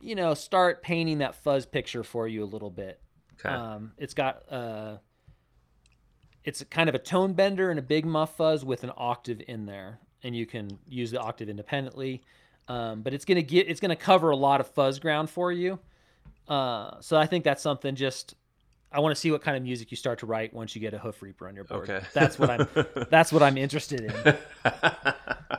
you 0.00 0.14
know, 0.14 0.34
start 0.34 0.82
painting 0.82 1.18
that 1.18 1.36
fuzz 1.36 1.66
picture 1.66 2.02
for 2.02 2.26
you 2.26 2.42
a 2.42 2.46
little 2.46 2.70
bit. 2.70 3.00
Okay. 3.38 3.54
Um, 3.54 3.92
it's 3.96 4.12
got 4.12 4.50
uh, 4.52 4.96
it's 6.44 6.62
kind 6.64 6.88
of 6.88 6.94
a 6.94 6.98
tone 6.98 7.34
bender 7.34 7.70
and 7.70 7.78
a 7.78 7.82
big 7.82 8.04
muff 8.04 8.36
fuzz 8.36 8.64
with 8.64 8.84
an 8.84 8.92
octave 8.96 9.40
in 9.46 9.66
there, 9.66 10.00
and 10.22 10.36
you 10.36 10.46
can 10.46 10.78
use 10.86 11.12
the 11.12 11.20
octave 11.20 11.48
independently. 11.48 12.22
Um, 12.68 13.02
but 13.02 13.14
it's 13.14 13.24
gonna 13.24 13.42
get 13.42 13.68
it's 13.68 13.80
gonna 13.80 13.96
cover 13.96 14.30
a 14.30 14.36
lot 14.36 14.60
of 14.60 14.66
fuzz 14.66 14.98
ground 14.98 15.30
for 15.30 15.52
you. 15.52 15.78
Uh, 16.48 17.00
so 17.00 17.16
I 17.16 17.26
think 17.26 17.44
that's 17.44 17.62
something 17.62 17.94
just 17.94 18.34
I 18.92 19.00
want 19.00 19.14
to 19.14 19.20
see 19.20 19.30
what 19.30 19.42
kind 19.42 19.56
of 19.56 19.62
music 19.62 19.90
you 19.90 19.96
start 19.96 20.20
to 20.20 20.26
write 20.26 20.54
once 20.54 20.74
you 20.74 20.80
get 20.80 20.94
a 20.94 20.98
hoof 20.98 21.20
reaper 21.20 21.48
on 21.48 21.54
your 21.54 21.64
board. 21.64 21.90
Okay. 21.90 22.06
That's 22.14 22.38
what 22.38 22.50
I'm 22.50 22.68
that's 23.10 23.32
what 23.32 23.42
I'm 23.42 23.56
interested 23.56 24.00
in. 24.02 24.36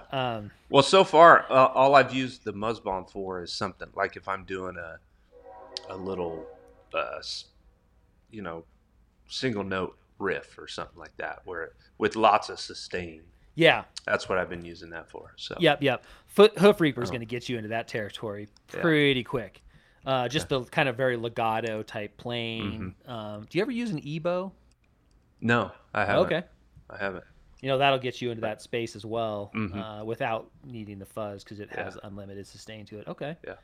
Um, 0.10 0.52
well, 0.70 0.84
so 0.84 1.04
far 1.04 1.46
uh, 1.50 1.68
all 1.68 1.94
I've 1.94 2.14
used 2.14 2.44
the 2.44 2.54
Muzz 2.54 2.82
Bomb 2.82 3.06
for 3.06 3.44
is 3.44 3.52
something 3.52 3.90
like 3.94 4.16
if 4.16 4.28
I'm 4.28 4.46
doing 4.46 4.76
a 4.78 4.98
a 5.94 5.96
little 5.96 6.48
uh, 6.94 7.20
you 8.32 8.42
know 8.42 8.64
single 9.28 9.64
note 9.64 9.98
riff 10.18 10.58
or 10.58 10.68
something 10.68 10.98
like 10.98 11.16
that 11.18 11.42
where 11.46 11.74
with 11.98 12.16
lots 12.16 12.50
of 12.50 12.60
sustain. 12.60 13.22
Yeah. 13.56 13.84
That's 14.06 14.30
what 14.30 14.38
I've 14.38 14.50
been 14.50 14.64
using 14.64 14.92
that 14.92 15.10
for. 15.10 15.34
So 15.36 15.56
Yep, 15.60 15.82
yep. 15.82 16.06
Foot 16.28 16.58
Hoof 16.60 16.80
Reaper 16.80 17.02
is 17.02 17.10
oh. 17.10 17.12
going 17.12 17.22
to 17.22 17.26
get 17.26 17.50
you 17.50 17.58
into 17.58 17.70
that 17.70 17.88
territory 17.88 18.48
pretty 18.68 19.20
yeah. 19.20 19.24
quick. 19.24 19.62
Uh, 20.08 20.30
just 20.30 20.48
the 20.48 20.64
kind 20.64 20.88
of 20.88 20.96
very 20.96 21.18
legato 21.18 21.84
type 21.84 22.16
playing. 22.16 22.96
Mm-hmm. 23.06 23.12
Um, 23.12 23.46
do 23.50 23.58
you 23.58 23.62
ever 23.62 23.72
use 23.72 23.92
an 23.92 24.00
EBow? 24.00 24.54
No, 25.42 25.72
I 25.94 26.06
haven't. 26.06 26.26
Okay, 26.26 26.44
I 26.90 26.98
haven't. 26.98 27.26
You 27.62 27.68
know 27.68 27.78
that'll 27.78 28.00
get 28.00 28.22
you 28.22 28.32
into 28.32 28.40
that 28.42 28.62
space 28.62 28.96
as 28.96 29.06
well, 29.06 29.52
mm-hmm. 29.54 29.78
uh, 29.78 30.04
without 30.06 30.50
needing 30.64 30.98
the 30.98 31.06
fuzz 31.06 31.44
because 31.44 31.60
it 31.60 31.70
has 31.72 31.96
yeah. 31.96 32.08
unlimited 32.08 32.48
sustain 32.48 32.86
to 32.86 33.00
it. 33.00 33.08
Okay. 33.10 33.36
Yeah. 33.46 33.56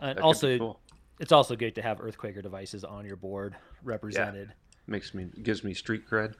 And 0.00 0.20
also, 0.20 0.56
cool. 0.56 0.80
it's 1.18 1.32
also 1.32 1.56
good 1.56 1.74
to 1.74 1.82
have 1.82 1.98
Earthquaker 1.98 2.44
devices 2.44 2.84
on 2.84 3.04
your 3.04 3.16
board 3.16 3.56
represented. 3.82 4.48
Yeah. 4.50 4.54
Makes 4.86 5.14
me 5.14 5.26
gives 5.42 5.64
me 5.64 5.74
street 5.74 6.08
cred. 6.08 6.34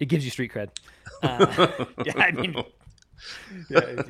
It 0.00 0.06
gives 0.06 0.24
you 0.24 0.32
street 0.32 0.52
cred. 0.52 0.70
Uh, 1.20 1.84
yeah, 2.04 2.12
I 2.16 2.30
mean, 2.30 2.54
yeah, 3.70 4.02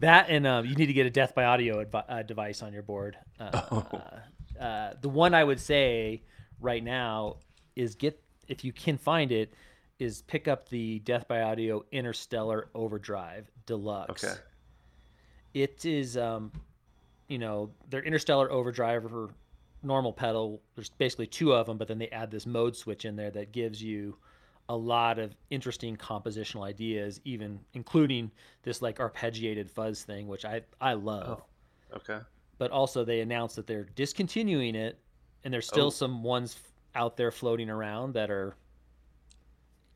that 0.00 0.28
and 0.28 0.46
um, 0.46 0.66
you 0.66 0.74
need 0.74 0.86
to 0.86 0.92
get 0.92 1.06
a 1.06 1.10
death 1.10 1.34
by 1.34 1.44
audio 1.44 1.84
advi- 1.84 2.04
uh, 2.08 2.22
device 2.22 2.62
on 2.62 2.72
your 2.72 2.82
board. 2.82 3.16
Uh, 3.38 3.62
oh. 3.70 3.86
Uh, 3.92 4.62
uh, 4.62 4.94
the 5.00 5.08
one 5.08 5.34
I 5.34 5.44
would 5.44 5.60
say 5.60 6.22
right 6.60 6.82
now 6.82 7.36
is 7.76 7.94
get 7.94 8.20
if 8.48 8.64
you 8.64 8.72
can 8.72 8.98
find 8.98 9.32
it 9.32 9.54
is 9.98 10.22
pick 10.22 10.48
up 10.48 10.68
the 10.68 10.98
death 11.00 11.28
by 11.28 11.42
audio 11.42 11.84
interstellar 11.92 12.68
overdrive 12.74 13.50
deluxe 13.66 14.24
okay 14.24 14.34
it 15.54 15.84
is 15.84 16.16
um 16.16 16.52
you 17.28 17.38
know 17.38 17.70
their 17.88 18.02
interstellar 18.02 18.50
overdrive 18.50 19.04
or 19.14 19.30
normal 19.82 20.12
pedal 20.12 20.60
there's 20.74 20.90
basically 20.90 21.26
two 21.26 21.52
of 21.52 21.66
them 21.66 21.78
but 21.78 21.88
then 21.88 21.98
they 21.98 22.08
add 22.08 22.30
this 22.30 22.46
mode 22.46 22.76
switch 22.76 23.04
in 23.04 23.16
there 23.16 23.30
that 23.30 23.52
gives 23.52 23.82
you 23.82 24.16
a 24.70 24.76
lot 24.76 25.18
of 25.18 25.34
interesting 25.50 25.96
compositional 25.96 26.64
ideas, 26.64 27.20
even 27.24 27.58
including 27.74 28.30
this 28.62 28.80
like 28.80 28.98
arpeggiated 28.98 29.68
fuzz 29.68 30.04
thing, 30.04 30.28
which 30.28 30.44
I 30.44 30.62
I 30.80 30.92
love. 30.92 31.42
Oh, 31.92 31.96
okay. 31.96 32.20
But 32.56 32.70
also 32.70 33.04
they 33.04 33.20
announced 33.20 33.56
that 33.56 33.66
they're 33.66 33.88
discontinuing 33.96 34.76
it, 34.76 34.96
and 35.42 35.52
there's 35.52 35.66
still 35.66 35.88
oh. 35.88 35.90
some 35.90 36.22
ones 36.22 36.56
out 36.94 37.16
there 37.16 37.32
floating 37.32 37.68
around 37.68 38.14
that 38.14 38.30
are 38.30 38.54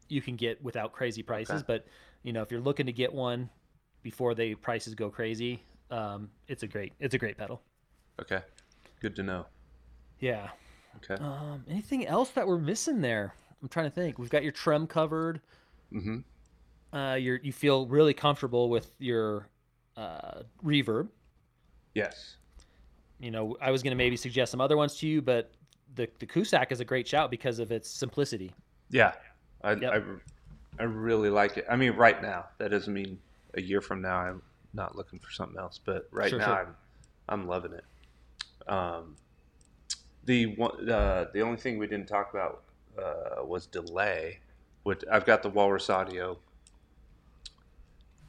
you 0.09 0.21
can 0.21 0.35
get 0.35 0.61
without 0.61 0.93
crazy 0.93 1.23
prices. 1.23 1.63
Okay. 1.63 1.65
But 1.69 1.87
you 2.25 2.33
know, 2.33 2.43
if 2.43 2.51
you're 2.51 2.61
looking 2.61 2.87
to 2.87 2.93
get 2.93 3.15
one 3.15 3.49
before 4.03 4.35
the 4.35 4.57
prices 4.57 4.97
go 4.97 5.09
crazy, 5.09 5.63
um, 5.93 6.29
it's 6.49 6.65
a 6.65 6.67
great 6.67 6.93
it's 6.99 7.15
a 7.15 7.19
great 7.19 7.39
pedal. 7.39 7.63
Okay, 8.21 8.41
good 9.01 9.15
to 9.15 9.23
know. 9.23 9.47
Yeah. 10.19 10.49
Okay. 10.97 11.23
Um, 11.23 11.65
anything 11.71 12.09
else 12.09 12.31
that 12.31 12.49
we're 12.49 12.59
missing 12.59 13.01
there? 13.03 13.35
I'm 13.65 13.71
trying 13.71 13.87
to 13.87 13.91
think. 13.91 14.19
We've 14.19 14.29
got 14.29 14.43
your 14.43 14.53
trem 14.53 14.87
covered. 14.87 15.41
Mm-hmm. 15.91 16.19
Uh, 16.97 17.15
you 17.15 17.39
you 17.43 17.51
feel 17.51 17.87
really 17.87 18.13
comfortable 18.13 18.69
with 18.69 18.91
your 18.99 19.49
uh, 19.97 20.43
reverb. 20.63 21.09
Yes. 21.95 22.37
You 23.19 23.31
know, 23.31 23.57
I 23.63 23.71
was 23.71 23.83
going 23.83 23.93
to 23.93 23.97
maybe 23.97 24.19
suggest 24.19 24.51
some 24.51 24.61
other 24.61 24.77
ones 24.77 24.99
to 24.99 25.07
you, 25.07 25.23
but 25.23 25.51
the 25.95 26.07
the 26.19 26.27
Cusack 26.27 26.73
is 26.73 26.81
a 26.81 26.85
great 26.85 27.09
shout 27.09 27.31
because 27.31 27.59
of 27.59 27.73
its 27.73 27.89
simplicity. 27.89 28.53
Yeah, 28.91 29.15
I, 29.63 29.73
yep. 29.73 30.05
I, 30.79 30.83
I 30.83 30.85
really 30.85 31.31
like 31.31 31.57
it. 31.57 31.65
I 31.71 31.77
mean, 31.77 31.93
right 31.93 32.21
now, 32.21 32.45
that 32.59 32.71
doesn't 32.71 32.93
mean 32.93 33.19
a 33.55 33.63
year 33.63 33.81
from 33.81 34.03
now 34.03 34.19
I'm 34.19 34.43
not 34.75 34.95
looking 34.95 35.21
for 35.21 35.31
something 35.31 35.59
else, 35.59 35.81
but 35.83 36.07
right 36.11 36.29
sure, 36.29 36.39
now 36.39 36.47
sure. 36.47 36.59
I'm 36.59 36.75
I'm 37.31 37.49
loving 37.49 37.73
it. 37.73 38.71
Um, 38.71 39.17
the 40.27 40.55
one 40.57 40.91
uh, 40.91 41.29
the 41.33 41.41
only 41.41 41.57
thing 41.57 41.79
we 41.79 41.87
didn't 41.87 42.09
talk 42.09 42.35
about 42.35 42.64
uh, 42.99 43.45
was 43.45 43.67
delay. 43.67 44.41
Which 44.83 45.03
I've 45.11 45.25
got 45.25 45.43
the 45.43 45.49
Walrus 45.49 45.89
Audio. 45.89 46.39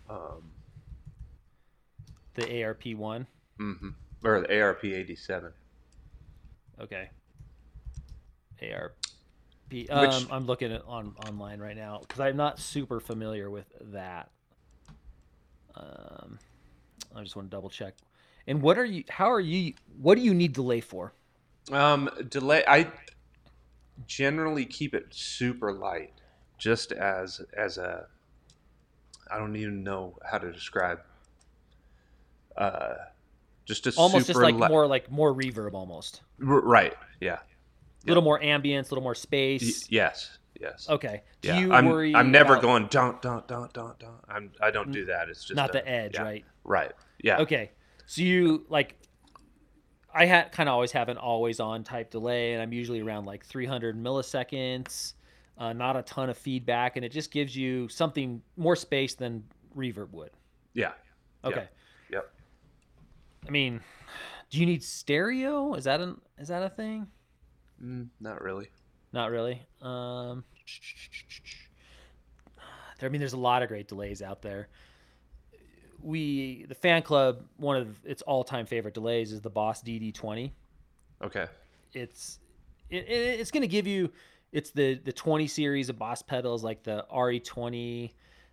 Um, 0.09 0.51
the 2.36 2.63
ARP 2.63 2.86
one. 2.95 3.28
Mm-hmm. 3.59 3.89
Or 4.24 4.41
the 4.41 4.61
ARP 4.61 4.86
eighty 4.86 5.16
seven. 5.16 5.51
Okay. 6.80 7.09
ARP. 8.61 8.95
Um, 9.89 10.01
Which, 10.01 10.32
I'm 10.32 10.45
looking 10.45 10.72
at 10.72 10.84
on 10.86 11.16
online 11.28 11.59
right 11.59 11.76
now 11.76 11.99
because 12.01 12.20
I'm 12.20 12.38
not 12.38 12.59
super 12.59 12.99
familiar 12.99 13.49
with 13.49 13.66
that. 13.91 14.30
Um, 15.76 16.39
I 17.16 17.24
just 17.24 17.36
want 17.36 17.49
to 17.49 17.55
double 17.55 17.70
check. 17.70 17.95
And 18.47 18.61
what 18.61 18.78
are 18.78 18.86
you? 18.86 19.03
How 19.09 19.32
are 19.32 19.39
you? 19.39 19.74
What 19.99 20.16
do 20.16 20.22
you 20.22 20.34
need 20.34 20.53
delay 20.53 20.82
for? 20.82 21.13
Um, 21.72 22.09
delay. 22.30 22.63
I 22.68 22.91
generally 24.08 24.66
keep 24.66 24.93
it 24.93 25.08
super 25.12 25.74
light, 25.74 26.14
just 26.58 26.91
as 26.91 27.41
as 27.56 27.78
a 27.78 28.08
I 29.30 29.38
don't 29.38 29.56
even 29.56 29.84
know 29.84 30.18
how 30.24 30.38
to 30.38 30.52
describe. 30.52 31.00
Uh, 32.56 32.96
just 33.66 33.88
a 33.88 33.93
almost 33.98 34.28
just 34.28 34.39
like 34.39 34.56
more 34.56 34.88
like 34.88 35.12
more 35.12 35.34
reverb 35.34 35.74
almost. 35.74 36.22
R- 36.41 36.62
right. 36.62 36.93
Yeah. 37.20 37.39
A 38.06 38.08
little 38.08 38.24
more 38.24 38.39
ambience, 38.39 38.88
a 38.88 38.89
little 38.89 39.04
more 39.04 39.16
space. 39.16 39.84
Y- 39.84 39.98
yes. 39.98 40.38
Yes. 40.60 40.88
Okay. 40.89 41.24
Do 41.41 41.50
yeah. 41.50 41.60
you 41.60 41.74
I'm, 41.74 41.86
worry? 41.86 42.16
I'm 42.16 42.32
never 42.32 42.54
about... 42.54 42.62
going 42.62 42.88
don't 42.88 43.22
don't 43.22 43.48
don't 43.48 43.74
don't 43.74 44.00
don't. 44.00 44.16
I'm 44.30 44.52
I 44.62 44.72
don't 44.72 44.91
do 44.91 45.06
that. 45.06 45.28
It's 45.28 45.43
just 45.43 45.56
not 45.56 45.72
a, 45.72 45.74
the 45.74 45.88
edge, 45.88 46.14
yeah. 46.14 46.22
right? 46.22 46.46
Right. 46.64 46.91
Yeah. 47.22 47.39
Okay. 47.39 47.72
So 48.06 48.22
you 48.22 48.66
like 48.70 48.96
I 50.16 50.26
had 50.26 50.53
kind 50.53 50.70
of 50.70 50.74
always 50.74 50.93
have 50.93 51.09
an 51.09 51.18
always 51.18 51.59
on 51.59 51.84
type 51.84 52.09
delay, 52.09 52.53
and 52.53 52.61
I'm 52.61 52.72
usually 52.72 53.01
around 53.01 53.26
like 53.26 53.45
300 53.45 54.01
milliseconds, 54.01 55.13
uh, 55.57 55.74
not 55.74 55.97
a 55.97 56.03
ton 56.03 56.30
of 56.30 56.38
feedback, 56.38 56.95
and 56.95 57.03
it 57.03 57.11
just 57.11 57.32
gives 57.32 57.53
you 57.53 57.89
something 57.89 58.41
more 58.55 58.78
space 58.78 59.13
than 59.13 59.43
reverb 59.76 60.11
would. 60.11 60.32
Yeah. 60.74 60.93
Okay. 61.43 61.57
Yep. 61.59 61.74
yep. 62.11 62.32
I 63.45 63.51
mean, 63.51 63.82
do 64.49 64.59
you 64.59 64.66
need 64.66 64.84
stereo? 64.84 65.74
Is 65.74 65.84
that 65.84 65.99
an 65.99 66.20
is 66.39 66.47
that 66.47 66.63
a 66.63 66.70
thing? 66.70 67.07
Mm, 67.84 68.07
not 68.22 68.41
really. 68.41 68.70
Not 69.11 69.32
really. 69.32 69.61
Um, 69.82 70.45
there, 72.99 73.09
I 73.09 73.09
mean, 73.09 73.20
there's 73.20 73.34
a 73.34 73.38
lot 73.38 73.63
of 73.63 73.68
great 73.68 73.89
delays 73.89 74.22
out 74.22 74.41
there. 74.41 74.70
We, 76.02 76.66
the 76.68 76.76
fan 76.76 77.02
club, 77.02 77.43
one 77.58 77.78
of 77.78 77.88
its 78.06 78.22
all-time 78.22 78.66
favorite 78.66 78.93
delays 78.93 79.32
is 79.32 79.41
the 79.41 79.50
Boss 79.50 79.82
DD20. 79.82 80.52
Okay. 81.24 81.48
It's 81.93 82.39
it, 82.89 83.08
it- 83.08 83.39
it's 83.39 83.52
going 83.52 83.62
to 83.62 83.68
give 83.68 83.88
you 83.88 84.12
it's 84.52 84.72
the 84.72 84.96
the 84.96 85.12
20 85.14 85.48
series 85.48 85.89
of 85.89 85.98
Boss 85.98 86.22
pedals 86.22 86.64
like 86.64 86.84
the 86.84 87.06
RE20, 87.14 88.12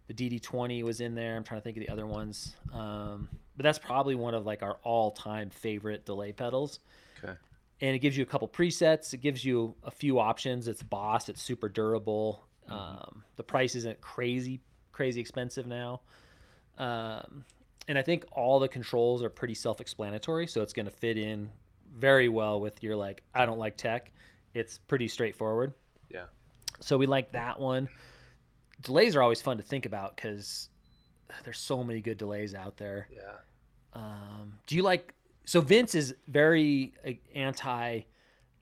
the 0.08 0.14
DD20 0.14 0.82
was 0.82 1.00
in 1.00 1.14
there. 1.14 1.36
I'm 1.36 1.44
trying 1.44 1.60
to 1.60 1.64
think 1.64 1.76
of 1.76 1.82
the 1.82 1.90
other 1.90 2.06
ones. 2.06 2.56
Um, 2.72 3.28
but 3.56 3.64
that's 3.64 3.78
probably 3.78 4.14
one 4.14 4.34
of 4.34 4.46
like 4.46 4.62
our 4.62 4.78
all-time 4.82 5.50
favorite 5.50 6.06
delay 6.06 6.32
pedals. 6.32 6.80
Okay. 7.22 7.34
And 7.80 7.94
it 7.96 7.98
gives 7.98 8.16
you 8.16 8.22
a 8.22 8.26
couple 8.26 8.48
presets. 8.48 9.12
It 9.12 9.20
gives 9.20 9.44
you 9.44 9.74
a 9.82 9.90
few 9.90 10.18
options. 10.18 10.68
It's 10.68 10.82
Boss. 10.82 11.28
It's 11.28 11.42
super 11.42 11.68
durable. 11.68 12.44
Um, 12.68 13.24
the 13.36 13.42
price 13.42 13.74
isn't 13.74 14.00
crazy 14.00 14.60
crazy 14.92 15.20
expensive 15.20 15.66
now. 15.66 16.00
Um, 16.78 17.44
and 17.88 17.98
I 17.98 18.02
think 18.02 18.24
all 18.32 18.58
the 18.58 18.68
controls 18.68 19.22
are 19.22 19.28
pretty 19.28 19.54
self-explanatory, 19.54 20.46
so 20.46 20.62
it's 20.62 20.72
going 20.72 20.86
to 20.86 20.92
fit 20.92 21.18
in 21.18 21.50
very 21.96 22.28
well 22.28 22.60
with 22.60 22.82
your 22.82 22.96
like 22.96 23.22
I 23.34 23.46
don't 23.46 23.58
like 23.58 23.76
tech. 23.76 24.10
It's 24.54 24.78
pretty 24.78 25.08
straightforward. 25.08 25.74
Yeah. 26.10 26.24
So 26.80 26.96
we 26.96 27.06
like 27.06 27.32
that 27.32 27.58
one. 27.58 27.88
Delays 28.82 29.14
are 29.16 29.22
always 29.22 29.40
fun 29.40 29.56
to 29.58 29.62
think 29.62 29.86
about 29.86 30.16
because 30.16 30.68
there's 31.44 31.58
so 31.58 31.82
many 31.82 32.00
good 32.00 32.18
delays 32.18 32.54
out 32.54 32.76
there. 32.76 33.08
Yeah. 33.14 33.36
Um, 33.94 34.54
do 34.66 34.76
you 34.76 34.82
like? 34.82 35.14
So 35.44 35.60
Vince 35.60 35.94
is 35.94 36.14
very 36.28 36.92
anti, 37.34 38.02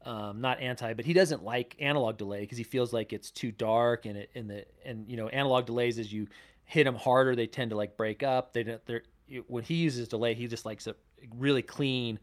um, 0.04 0.40
not 0.40 0.60
anti, 0.60 0.94
but 0.94 1.04
he 1.04 1.12
doesn't 1.12 1.44
like 1.44 1.76
analog 1.78 2.16
delay 2.16 2.40
because 2.40 2.58
he 2.58 2.64
feels 2.64 2.92
like 2.92 3.12
it's 3.12 3.30
too 3.30 3.52
dark 3.52 4.06
and 4.06 4.16
it 4.16 4.30
and 4.34 4.48
the 4.50 4.64
and 4.84 5.08
you 5.08 5.16
know 5.16 5.28
analog 5.28 5.66
delays 5.66 5.98
as 5.98 6.12
you 6.12 6.26
hit 6.70 6.84
them 6.84 6.94
harder 6.94 7.34
they 7.34 7.46
tend 7.48 7.70
to 7.70 7.76
like 7.76 7.96
break 7.96 8.22
up. 8.22 8.52
They 8.52 8.62
don't. 8.62 8.84
They're 8.86 9.02
when 9.46 9.62
he 9.62 9.74
uses 9.74 10.08
delay 10.08 10.34
he 10.34 10.46
just 10.48 10.66
likes 10.66 10.86
a 10.88 10.94
really 11.36 11.62
clean 11.62 12.18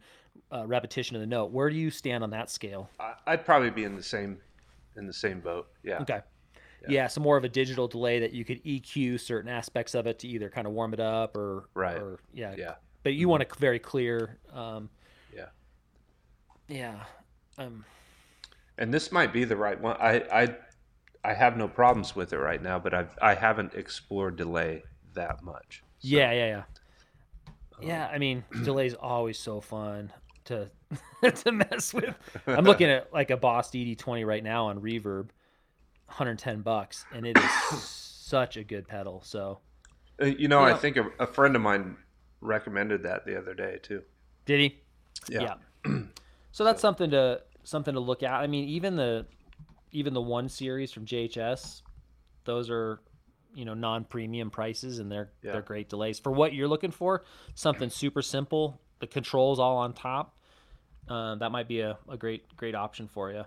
uh, 0.52 0.66
repetition 0.68 1.16
of 1.16 1.22
the 1.22 1.26
note. 1.28 1.52
Where 1.52 1.70
do 1.70 1.76
you 1.76 1.90
stand 1.90 2.24
on 2.24 2.32
that 2.32 2.50
scale? 2.50 2.90
I, 3.00 3.14
I'd 3.28 3.46
probably 3.46 3.70
be 3.70 3.84
in 3.84 3.96
the 3.96 4.04
same 4.04 4.38
in 4.96 5.06
the 5.08 5.14
same 5.14 5.40
boat. 5.40 5.68
Yeah. 5.84 6.00
Okay. 6.02 6.22
Yeah. 6.88 7.08
so 7.08 7.20
more 7.22 7.36
of 7.38 7.44
a 7.44 7.50
digital 7.50 7.88
delay 7.88 8.20
that 8.20 8.32
you 8.34 8.46
could 8.46 8.64
EQ 8.64 9.20
certain 9.20 9.50
aspects 9.50 9.94
of 9.96 10.08
it 10.08 10.20
to 10.20 10.28
either 10.28 10.50
kind 10.50 10.66
of 10.68 10.74
warm 10.74 10.94
it 10.94 11.00
up 11.02 11.36
or 11.36 11.70
Right. 11.74 11.98
or 11.98 12.20
yeah. 12.34 12.54
Yeah. 12.58 12.76
But 13.04 13.14
you 13.14 13.28
want 13.28 13.44
a 13.44 13.48
very 13.60 13.80
clear 13.80 14.38
um 14.54 14.90
Yeah. 15.36 15.48
yeah. 16.68 17.04
Um 17.58 17.84
And 18.78 18.94
this 18.94 19.12
might 19.12 19.34
be 19.34 19.44
the 19.44 19.58
right 19.58 19.80
one. 19.80 19.98
I 20.00 20.24
I 20.32 20.56
I 21.28 21.34
have 21.34 21.58
no 21.58 21.68
problems 21.68 22.16
with 22.16 22.32
it 22.32 22.38
right 22.38 22.62
now, 22.62 22.80
but 22.80 22.94
I've 22.94 23.18
I 23.22 23.36
haven't 23.36 23.74
explored 23.74 24.38
delay 24.38 24.84
that 25.14 25.44
much. 25.44 25.84
So, 26.00 26.08
yeah, 26.08 26.32
yeah, 26.32 26.48
yeah. 26.48 26.64
Yeah, 27.82 28.08
I 28.08 28.18
mean, 28.18 28.46
delay's 28.64 28.94
always 28.94 29.38
so 29.38 29.60
fun 29.60 30.14
to 30.46 30.72
to 31.44 31.52
mess 31.52 31.94
with. 31.94 32.16
I'm 32.48 32.64
looking 32.64 32.90
at 32.90 33.12
like 33.12 33.30
a 33.30 33.36
Boss 33.38 33.70
DD20 33.72 34.26
right 34.26 34.44
now 34.44 34.68
on 34.68 34.80
Reverb, 34.80 35.30
110 36.06 36.62
bucks, 36.62 37.06
and 37.14 37.26
it 37.28 37.38
is 37.38 37.52
such 37.84 38.56
a 38.56 38.64
good 38.64 38.88
pedal. 38.88 39.22
So, 39.26 39.60
Uh, 40.22 40.28
you 40.28 40.48
know, 40.48 40.66
You 40.66 40.74
I 40.74 40.78
think 40.78 40.96
a, 40.96 41.08
a 41.20 41.28
friend 41.28 41.58
of 41.58 41.62
mine 41.62 41.98
recommended 42.40 43.04
that 43.04 43.26
the 43.26 43.38
other 43.38 43.54
day 43.54 43.80
too. 43.84 44.02
did 44.46 44.60
he? 44.62 44.82
Yeah. 45.30 45.56
so 46.54 46.64
that's 46.64 46.82
something 46.82 47.12
to 47.12 47.42
something 47.66 47.94
to 47.96 48.00
look 48.00 48.24
at. 48.24 48.32
I 48.32 48.48
mean, 48.48 48.70
even 48.70 48.96
the 48.96 49.26
even 49.92 50.14
the 50.14 50.22
one 50.22 50.50
series 50.50 50.92
from 50.92 51.06
JHS, 51.06 51.82
those 52.46 52.70
are 52.70 53.00
you 53.54 53.66
know 53.66 53.74
non-premium 53.74 54.50
prices 54.52 55.00
and 55.00 55.12
they're 55.12 55.32
Yeah. 55.42 55.54
they're 55.54 55.62
great 55.62 55.90
delays 55.90 56.20
for 56.20 56.32
what 56.32 56.54
you're 56.54 56.68
looking 56.68 56.92
for. 56.92 57.24
Something 57.56 57.90
super 57.90 58.22
simple, 58.22 58.80
the 59.00 59.08
controls 59.08 59.60
all 59.60 59.78
on 59.78 59.94
top. 59.94 60.38
Uh, 61.08 61.36
that 61.36 61.52
might 61.52 61.68
be 61.68 61.82
a, 61.82 61.98
a 62.10 62.18
great 62.18 62.56
great 62.58 62.76
option 62.76 63.08
for 63.08 63.32
you. 63.32 63.44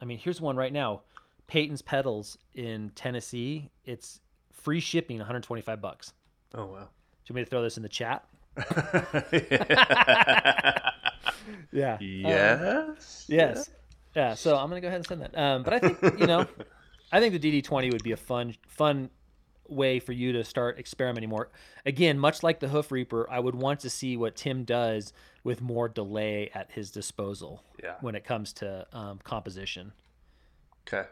I 0.00 0.04
mean, 0.04 0.18
here's 0.18 0.40
one 0.40 0.56
right 0.56 0.72
now. 0.72 1.02
Peyton's 1.46 1.82
pedals 1.82 2.36
in 2.54 2.90
Tennessee. 2.94 3.70
It's 3.84 4.20
free 4.52 4.80
shipping, 4.80 5.16
125 5.16 5.80
bucks. 5.80 6.12
Oh 6.54 6.66
wow. 6.66 6.68
Do 6.70 6.74
you 6.74 7.30
want 7.30 7.34
me 7.36 7.44
to 7.44 7.50
throw 7.50 7.62
this 7.62 7.76
in 7.78 7.82
the 7.82 7.88
chat? 7.88 8.26
Yeah. 11.72 11.96
yes. 12.00 13.24
Yes. 13.28 13.70
Yeah. 14.14 14.34
So 14.34 14.56
I'm 14.56 14.68
gonna 14.68 14.80
go 14.80 14.88
ahead 14.88 14.98
and 14.98 15.06
send 15.06 15.22
that. 15.22 15.36
Um, 15.38 15.62
but 15.62 15.72
I 15.74 15.78
think 15.78 16.18
you 16.18 16.26
know, 16.26 16.46
I 17.12 17.20
think 17.20 17.40
the 17.40 17.62
DD20 17.62 17.92
would 17.92 18.02
be 18.02 18.12
a 18.12 18.16
fun, 18.16 18.54
fun 18.68 19.10
way 19.68 20.00
for 20.00 20.12
you 20.12 20.32
to 20.32 20.44
start 20.44 20.78
experimenting 20.78 21.28
more. 21.30 21.50
Again, 21.86 22.18
much 22.18 22.42
like 22.42 22.58
the 22.60 22.68
Hoof 22.68 22.90
Reaper, 22.90 23.28
I 23.30 23.38
would 23.40 23.54
want 23.54 23.80
to 23.80 23.90
see 23.90 24.16
what 24.16 24.34
Tim 24.36 24.64
does 24.64 25.12
with 25.44 25.60
more 25.60 25.88
delay 25.88 26.50
at 26.54 26.70
his 26.72 26.90
disposal 26.90 27.62
Yeah. 27.82 27.94
when 28.00 28.14
it 28.14 28.24
comes 28.24 28.52
to 28.54 28.86
um, 28.92 29.20
composition. 29.24 29.92
Okay. 30.86 31.06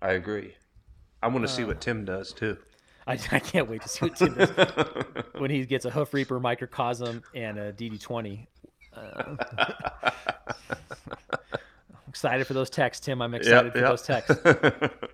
I 0.00 0.12
agree. 0.12 0.54
I 1.22 1.26
want 1.28 1.44
to 1.44 1.52
Uh, 1.52 1.56
see 1.56 1.64
what 1.64 1.80
Tim 1.80 2.04
does 2.04 2.32
too. 2.32 2.56
I, 3.06 3.12
I 3.32 3.38
can't 3.40 3.68
wait 3.68 3.82
to 3.82 3.88
see 3.88 4.06
what 4.06 4.16
Tim 4.16 4.34
does 4.34 4.50
when 5.38 5.50
he 5.50 5.64
gets 5.66 5.84
a 5.84 5.90
Hoof 5.90 6.14
Reaper, 6.14 6.38
Microcosm, 6.38 7.22
and 7.34 7.58
a 7.58 7.72
DD20. 7.72 8.46
Uh, 8.94 9.36
excited 12.08 12.46
for 12.46 12.54
those 12.54 12.70
texts, 12.70 13.04
Tim. 13.04 13.20
I'm 13.22 13.34
excited 13.34 13.72
for 13.72 13.80
those 13.80 14.02
texts. 14.02 14.36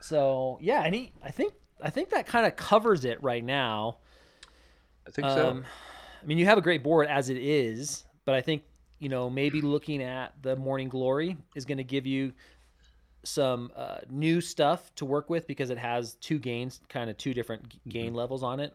So 0.00 0.58
yeah, 0.60 0.82
and 0.84 0.94
he, 0.94 1.12
I 1.22 1.30
think, 1.30 1.54
I 1.82 1.90
think 1.90 2.10
that 2.10 2.26
kind 2.26 2.46
of 2.46 2.56
covers 2.56 3.04
it 3.04 3.22
right 3.22 3.44
now. 3.44 3.98
I 5.06 5.10
think 5.10 5.28
so. 5.28 5.48
Um, 5.50 5.64
I 6.22 6.26
mean, 6.26 6.38
you 6.38 6.46
have 6.46 6.58
a 6.58 6.62
great 6.62 6.82
board 6.82 7.08
as 7.08 7.28
it 7.30 7.36
is, 7.36 8.04
but 8.24 8.34
I 8.34 8.40
think 8.40 8.62
you 9.00 9.08
know 9.08 9.28
maybe 9.28 9.60
looking 9.60 10.02
at 10.02 10.32
the 10.42 10.56
Morning 10.56 10.88
Glory 10.88 11.36
is 11.54 11.64
going 11.64 11.78
to 11.78 11.84
give 11.84 12.06
you 12.06 12.32
some 13.24 13.70
uh, 13.76 13.98
new 14.08 14.40
stuff 14.40 14.94
to 14.94 15.04
work 15.04 15.28
with 15.28 15.46
because 15.46 15.70
it 15.70 15.78
has 15.78 16.14
two 16.14 16.38
gains, 16.38 16.80
kind 16.88 17.10
of 17.10 17.18
two 17.18 17.34
different 17.34 17.68
g- 17.68 17.80
gain 17.88 18.14
levels 18.14 18.42
on 18.42 18.60
it 18.60 18.74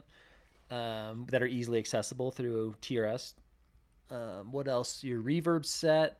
um, 0.70 1.26
that 1.32 1.41
are 1.41 1.47
easily 1.47 1.80
accessible 1.80 2.32
through 2.32 2.76
TRS. 2.82 3.34
Um, 4.11 4.51
what 4.51 4.68
else? 4.68 5.03
Your 5.03 5.22
reverb 5.22 5.66
set. 5.66 6.20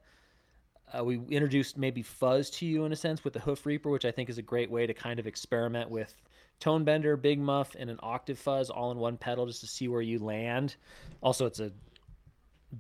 Uh, 0.98 1.04
we 1.04 1.20
introduced 1.30 1.78
maybe 1.78 2.02
fuzz 2.04 2.50
to 2.52 2.66
you 2.66 2.86
in 2.86 2.92
a 2.92 2.96
sense 2.96 3.24
with 3.24 3.34
the 3.34 3.40
Hoof 3.40 3.66
Reaper, 3.66 3.90
which 3.90 4.06
I 4.06 4.12
think 4.12 4.30
is 4.30 4.38
a 4.38 4.42
great 4.44 4.70
way 4.70 4.86
to 4.86 4.94
kind 4.94 5.20
of 5.20 5.26
experiment 5.28 5.90
with 5.90 6.14
tone 6.60 6.84
bender, 6.84 7.18
big 7.18 7.40
muff, 7.40 7.76
and 7.78 7.90
an 7.90 8.00
octave 8.04 8.38
fuzz 8.38 8.70
all 8.70 8.92
in 8.92 8.98
one 8.98 9.18
pedal 9.18 9.46
just 9.46 9.62
to 9.62 9.68
see 9.68 9.88
where 9.88 10.02
you 10.02 10.20
land. 10.20 10.76
Also, 11.22 11.46
it's 11.46 11.60
a 11.60 11.72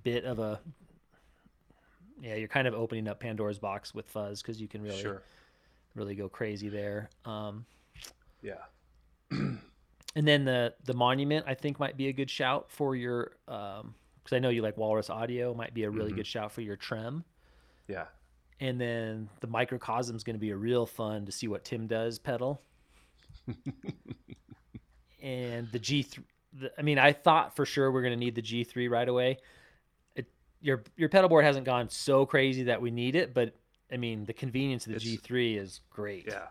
bit 0.04 0.26
of 0.26 0.40
a 0.40 0.60
yeah, 2.22 2.36
you're 2.36 2.48
kind 2.48 2.68
of 2.68 2.74
opening 2.74 3.08
up 3.08 3.20
Pandora's 3.20 3.60
box 3.60 3.94
with 3.94 4.08
fuzz 4.08 4.42
because 4.42 4.62
you 4.62 4.68
can 4.68 4.82
really 4.82 5.02
Sure. 5.02 5.24
really 5.94 6.16
go 6.16 6.30
crazy 6.30 6.70
there. 6.70 7.10
Um, 7.26 7.66
Yeah. 8.42 8.64
and 9.32 9.60
then 10.16 10.46
the 10.46 10.74
the 10.86 10.94
monument 10.94 11.46
I 11.48 11.56
think 11.56 11.80
might 11.80 11.98
be 11.98 12.08
a 12.08 12.14
good 12.14 12.30
shout 12.30 12.70
for 12.70 12.96
your 12.96 13.32
because 13.46 14.34
I 14.34 14.40
know 14.40 14.50
you 14.50 14.62
like 14.62 14.78
Walrus 14.78 15.10
Audio 15.10 15.54
might 15.54 15.74
be 15.74 15.84
a 15.84 15.90
really 15.90 16.14
good 16.14 16.28
shout 16.28 16.52
for 16.52 16.62
your 16.62 16.76
trem. 16.78 17.24
Yeah. 17.88 18.06
And 18.60 18.80
then 18.80 19.30
the 19.42 19.48
microcosm 19.48 20.16
is 20.16 20.24
going 20.24 20.36
to 20.36 20.40
be 20.40 20.52
a 20.52 20.56
real 20.56 20.86
fun 20.86 21.26
to 21.26 21.32
see 21.32 21.48
what 21.48 21.66
Tim 21.66 21.88
does 21.88 22.20
pedal. 22.20 22.62
and 25.22 25.70
the 25.72 25.80
G3, 25.80 26.20
the, 26.54 26.72
I 26.78 26.82
mean, 26.82 27.00
I 27.00 27.12
thought 27.14 27.56
for 27.56 27.66
sure 27.66 27.92
we're 27.92 28.02
going 28.02 28.14
to 28.14 28.20
need 28.20 28.36
the 28.36 28.42
G3 28.42 28.90
right 28.90 29.08
away. 29.08 29.38
It, 30.16 30.28
your 30.62 30.84
your 30.96 31.10
pedal 31.10 31.30
board 31.30 31.44
hasn't 31.46 31.66
gone 31.66 31.90
so 31.90 32.26
crazy 32.26 32.64
that 32.64 32.82
we 32.82 32.92
need 32.92 33.16
it, 33.16 33.34
but 33.34 33.54
I 33.92 33.98
mean, 33.98 34.26
the 34.26 34.34
convenience 34.34 34.86
of 34.86 34.92
the 34.94 34.98
It's- 34.98 35.18
G3 35.28 35.60
is 35.60 35.82
great. 35.90 36.26
Yeah. 36.28 36.48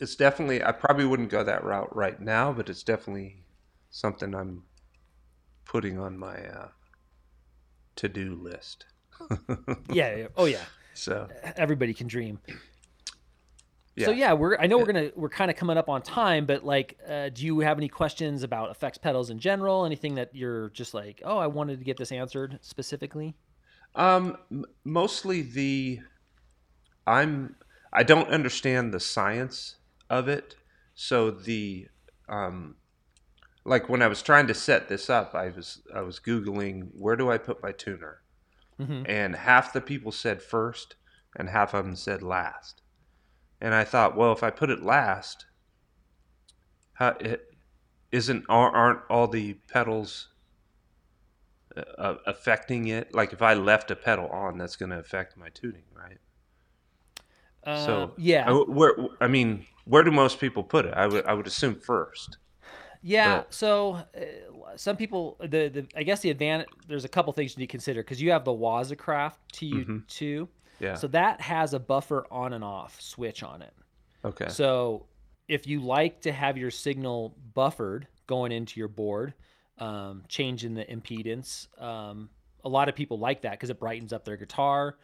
It's 0.00 0.14
definitely. 0.14 0.62
I 0.62 0.70
probably 0.72 1.04
wouldn't 1.06 1.28
go 1.28 1.42
that 1.42 1.64
route 1.64 1.94
right 1.94 2.20
now, 2.20 2.52
but 2.52 2.70
it's 2.70 2.84
definitely 2.84 3.42
something 3.90 4.32
I'm 4.34 4.62
putting 5.64 5.98
on 5.98 6.16
my 6.16 6.36
uh, 6.46 6.68
to-do 7.96 8.36
list. 8.36 8.86
Yeah. 9.92 10.16
yeah. 10.16 10.26
Oh 10.36 10.46
yeah. 10.46 10.64
So 10.94 11.28
Everybody 11.56 11.94
can 11.94 12.06
dream. 12.06 12.40
yeah. 13.96 14.06
So 14.06 14.10
yeah, 14.12 14.32
we're 14.32 14.56
I 14.58 14.66
know 14.66 14.78
we're 14.78 14.86
gonna 14.86 15.10
we're 15.14 15.28
kind 15.28 15.50
of 15.50 15.56
coming 15.56 15.76
up 15.76 15.88
on 15.88 16.02
time, 16.02 16.46
but 16.46 16.64
like, 16.64 16.98
uh, 17.08 17.28
do 17.30 17.44
you 17.44 17.60
have 17.60 17.78
any 17.78 17.88
questions 17.88 18.42
about 18.42 18.70
effects 18.70 18.98
pedals 18.98 19.30
in 19.30 19.38
general? 19.38 19.84
Anything 19.84 20.14
that 20.16 20.34
you're 20.34 20.70
just 20.70 20.94
like, 20.94 21.22
oh, 21.24 21.38
I 21.38 21.46
wanted 21.46 21.78
to 21.78 21.84
get 21.84 21.96
this 21.96 22.12
answered 22.12 22.58
specifically? 22.62 23.34
Um, 23.94 24.36
mostly 24.84 25.42
the 25.42 26.00
I'm 27.06 27.56
I 27.92 28.02
don't 28.02 28.28
understand 28.28 28.92
the 28.92 29.00
science 29.00 29.76
of 30.10 30.28
it, 30.28 30.56
so 30.94 31.30
the 31.30 31.88
um, 32.28 32.76
like 33.64 33.88
when 33.88 34.02
I 34.02 34.08
was 34.08 34.22
trying 34.22 34.46
to 34.48 34.54
set 34.54 34.88
this 34.88 35.08
up, 35.08 35.34
I 35.34 35.48
was 35.48 35.82
I 35.94 36.02
was 36.02 36.20
googling 36.20 36.88
where 36.94 37.16
do 37.16 37.30
I 37.30 37.38
put 37.38 37.62
my 37.62 37.72
tuner, 37.72 38.20
Mhm. 38.78 39.04
and 39.08 39.36
half 39.36 39.72
the 39.72 39.80
people 39.80 40.12
said 40.12 40.42
first, 40.42 40.96
and 41.36 41.48
half 41.48 41.74
of 41.74 41.84
them 41.84 41.96
said 41.96 42.22
last, 42.22 42.82
and 43.60 43.74
I 43.74 43.84
thought, 43.84 44.16
well, 44.16 44.32
if 44.32 44.42
I 44.42 44.50
put 44.50 44.70
it 44.70 44.82
last, 44.82 45.46
How 46.92 47.16
it 47.20 47.48
isn't 48.12 48.44
aren't 48.48 48.76
aren't 48.76 49.02
all 49.10 49.26
the 49.26 49.54
pedals 49.54 50.28
uh, 51.76 51.80
uh, 51.98 52.18
affecting 52.26 52.88
it? 52.88 53.14
Like 53.14 53.32
if 53.32 53.42
I 53.42 53.54
left 53.54 53.90
a 53.90 53.96
pedal 53.96 54.28
on, 54.28 54.58
that's 54.58 54.76
going 54.76 54.90
to 54.90 54.98
affect 54.98 55.36
my 55.36 55.48
tuning, 55.50 55.84
right? 55.94 56.18
Uh, 57.64 57.70
So 57.72 58.14
yeah, 58.16 58.44
I, 58.46 58.52
where 58.52 58.94
I 59.20 59.28
mean, 59.28 59.66
where 59.84 60.02
do 60.02 60.10
most 60.10 60.40
people 60.40 60.62
put 60.64 60.86
it? 60.86 60.94
I 60.94 61.06
would 61.06 61.24
I 61.26 61.34
would 61.34 61.46
assume 61.46 61.80
first. 61.80 62.38
Yeah. 63.02 63.38
But- 63.38 63.54
So 63.54 63.92
uh, 63.94 64.20
some 64.76 64.96
people, 64.96 65.36
the, 65.40 65.68
the 65.68 65.86
I 65.96 66.02
guess 66.02 66.20
the 66.20 66.30
advantage. 66.30 66.68
There's 66.86 67.04
a 67.04 67.08
couple 67.08 67.32
things 67.32 67.54
you 67.56 67.60
need 67.60 67.66
to 67.66 67.70
consider 67.70 68.02
because 68.02 68.20
you 68.20 68.30
have 68.32 68.44
the 68.44 68.52
Waza 68.52 68.96
Craft 68.96 69.40
TU2. 69.54 69.86
Mm-hmm. 69.86 70.44
Yeah. 70.80 70.94
So 70.94 71.06
that 71.08 71.40
has 71.40 71.74
a 71.74 71.78
buffer 71.80 72.26
on 72.30 72.52
and 72.52 72.62
off 72.62 73.00
switch 73.00 73.42
on 73.42 73.62
it. 73.62 73.72
okay. 74.24 74.48
So 74.48 75.06
if 75.48 75.66
you 75.66 75.80
like 75.80 76.20
to 76.22 76.32
have 76.32 76.56
your 76.58 76.70
signal 76.70 77.34
buffered 77.54 78.06
going 78.26 78.52
into 78.52 78.78
your 78.78 78.88
board, 78.88 79.34
um, 79.78 80.22
changing 80.28 80.74
the 80.74 80.84
impedance, 80.84 81.66
um, 81.82 82.28
a 82.64 82.68
lot 82.68 82.88
of 82.88 82.94
people 82.94 83.18
like 83.18 83.42
that 83.42 83.52
because 83.52 83.70
it 83.70 83.80
brightens 83.80 84.12
up 84.12 84.24
their 84.24 84.36
guitar, 84.36 84.96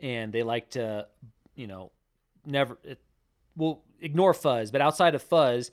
and 0.00 0.32
they 0.32 0.42
like 0.42 0.70
to, 0.70 1.06
you 1.54 1.66
know, 1.66 1.92
never. 2.46 2.78
It, 2.84 3.00
well, 3.56 3.82
ignore 4.00 4.32
fuzz, 4.34 4.70
but 4.70 4.80
outside 4.80 5.14
of 5.14 5.22
fuzz, 5.22 5.70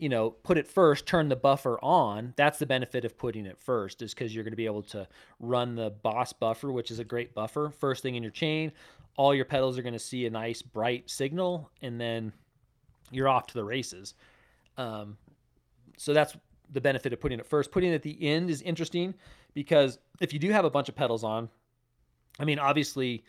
you 0.00 0.08
know, 0.08 0.30
put 0.30 0.56
it 0.56 0.66
first, 0.66 1.06
turn 1.06 1.28
the 1.28 1.36
buffer 1.36 1.78
on. 1.82 2.32
That's 2.36 2.58
the 2.58 2.66
benefit 2.66 3.04
of 3.04 3.18
putting 3.18 3.44
it 3.44 3.58
first, 3.58 4.00
is 4.00 4.14
because 4.14 4.34
you're 4.34 4.44
going 4.44 4.52
to 4.52 4.56
be 4.56 4.64
able 4.64 4.82
to 4.84 5.06
run 5.38 5.74
the 5.74 5.90
Boss 5.90 6.32
buffer, 6.32 6.72
which 6.72 6.90
is 6.90 6.98
a 6.98 7.04
great 7.04 7.34
buffer, 7.34 7.70
first 7.78 8.02
thing 8.02 8.14
in 8.14 8.22
your 8.22 8.32
chain. 8.32 8.72
All 9.16 9.34
your 9.34 9.44
pedals 9.44 9.76
are 9.78 9.82
going 9.82 9.92
to 9.92 9.98
see 9.98 10.24
a 10.24 10.30
nice 10.30 10.62
bright 10.62 11.10
signal, 11.10 11.70
and 11.82 12.00
then 12.00 12.32
you're 13.10 13.28
off 13.28 13.46
to 13.48 13.54
the 13.54 13.64
races. 13.64 14.14
Um, 14.78 15.18
so 15.98 16.14
that's 16.14 16.34
the 16.72 16.80
benefit 16.80 17.12
of 17.12 17.20
putting 17.20 17.38
it 17.38 17.46
first. 17.46 17.70
Putting 17.70 17.90
it 17.92 17.96
at 17.96 18.02
the 18.02 18.26
end 18.26 18.48
is 18.48 18.62
interesting 18.62 19.14
because 19.52 19.98
if 20.20 20.32
you 20.32 20.38
do 20.38 20.50
have 20.50 20.64
a 20.64 20.70
bunch 20.70 20.88
of 20.88 20.96
pedals 20.96 21.24
on, 21.24 21.50
I 22.38 22.46
mean, 22.46 22.58
obviously, 22.58 23.24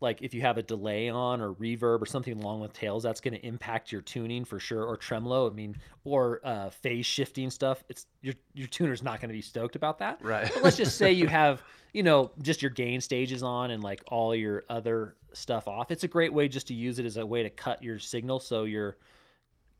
like 0.00 0.20
if 0.20 0.34
you 0.34 0.42
have 0.42 0.58
a 0.58 0.62
delay 0.62 1.08
on 1.08 1.40
or 1.40 1.54
reverb 1.54 2.02
or 2.02 2.06
something 2.06 2.38
along 2.38 2.60
with 2.60 2.72
tails, 2.74 3.02
that's 3.02 3.20
going 3.20 3.34
to 3.34 3.46
impact 3.46 3.90
your 3.90 4.02
tuning 4.02 4.44
for 4.44 4.58
sure, 4.60 4.84
or 4.84 4.96
tremolo. 4.96 5.50
I 5.50 5.54
mean, 5.54 5.76
or 6.04 6.40
uh, 6.44 6.68
phase 6.70 7.06
shifting 7.06 7.50
stuff. 7.50 7.82
It's 7.88 8.06
your 8.20 8.34
your 8.54 8.68
tuner's 8.68 9.02
not 9.02 9.20
going 9.20 9.28
to 9.30 9.34
be 9.34 9.40
stoked 9.42 9.74
about 9.76 9.98
that. 10.00 10.18
Right. 10.22 10.50
But 10.52 10.62
let's 10.62 10.76
just 10.76 10.98
say 10.98 11.12
you 11.12 11.26
have, 11.28 11.62
you 11.94 12.02
know, 12.02 12.30
just 12.42 12.60
your 12.60 12.70
gain 12.70 13.00
stages 13.00 13.42
on 13.42 13.70
and 13.70 13.82
like 13.82 14.02
all 14.08 14.34
your 14.34 14.64
other 14.68 15.16
stuff 15.32 15.66
off. 15.66 15.90
It's 15.90 16.04
a 16.04 16.08
great 16.08 16.32
way 16.32 16.48
just 16.48 16.66
to 16.68 16.74
use 16.74 16.98
it 16.98 17.06
as 17.06 17.16
a 17.16 17.24
way 17.24 17.42
to 17.42 17.50
cut 17.50 17.82
your 17.82 17.98
signal 17.98 18.38
so 18.40 18.64
your 18.64 18.98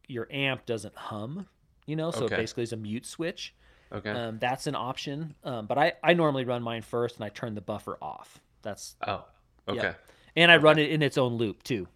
your 0.09 0.29
amp 0.31 0.65
doesn't 0.67 0.95
hum. 0.95 1.47
You 1.87 1.95
know, 1.97 2.11
so 2.11 2.25
Okay. 2.25 2.37
basically 2.37 2.63
it's 2.63 2.73
a 2.73 2.77
mute 2.77 3.05
switch. 3.07 3.55
okay. 3.93 4.11
Um, 4.11 4.39
that's 4.39 4.67
an 4.67 4.75
option. 4.75 5.35
Um, 5.45 5.67
but 5.67 5.77
I 5.79 5.93
I 6.03 6.15
normally 6.15 6.45
run 6.47 6.63
mine 6.63 6.83
first 6.83 7.17
and 7.17 7.25
I 7.25 7.29
turn 7.29 7.55
the 7.55 7.61
buffer 7.61 7.99
off. 8.01 8.41
That's 8.63 8.97
oh. 9.07 9.25
Okay. 9.69 9.81
yeah. 9.83 9.95
and 10.37 10.51
I 10.51 10.57
run 10.59 10.79
it 10.79 10.91
in 10.91 11.03
its 11.03 11.19
own 11.19 11.35
loop 11.35 11.63
too. 11.63 11.89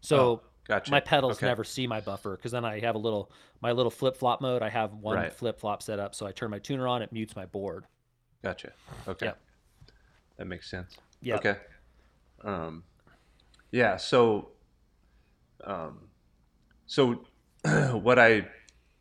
So 0.00 0.18
Oh, 0.18 0.42
gotcha. 0.66 0.90
my 0.90 1.00
pedals 1.00 1.38
Okay. 1.38 1.46
never 1.46 1.64
see 1.64 1.86
my 1.86 2.00
buffer 2.00 2.36
because 2.36 2.52
then 2.52 2.64
I 2.64 2.80
have 2.80 2.94
a 2.94 2.98
little 2.98 3.30
my 3.60 3.72
little 3.72 3.90
flip 3.90 4.16
flop 4.16 4.40
mode. 4.40 4.62
I 4.62 4.68
have 4.68 4.92
one 4.94 5.16
Right. 5.16 5.32
flip 5.32 5.58
flop 5.58 5.82
set 5.82 5.98
up, 5.98 6.14
so 6.14 6.26
I 6.26 6.32
turn 6.32 6.50
my 6.50 6.58
tuner 6.58 6.86
on. 6.86 7.02
It 7.02 7.12
mutes 7.12 7.34
my 7.36 7.46
board. 7.46 7.86
Gotcha. 8.42 8.72
Okay. 9.08 9.26
Yep. 9.26 9.40
That 10.36 10.46
makes 10.46 10.70
sense. 10.70 10.96
Yeah. 11.22 11.36
Okay. 11.36 11.56
Um, 12.44 12.84
yeah. 13.70 13.96
So, 13.96 14.50
um, 15.64 16.08
so 16.86 17.24
what 17.92 18.18
I 18.18 18.48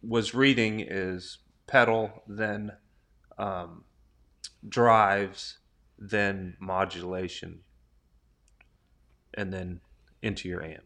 was 0.01 0.33
reading 0.33 0.79
is 0.79 1.39
pedal, 1.67 2.23
then 2.27 2.71
um, 3.37 3.83
drives, 4.67 5.57
then 5.97 6.55
modulation, 6.59 7.59
and 9.33 9.53
then 9.53 9.79
into 10.21 10.49
your 10.49 10.63
amp. 10.63 10.83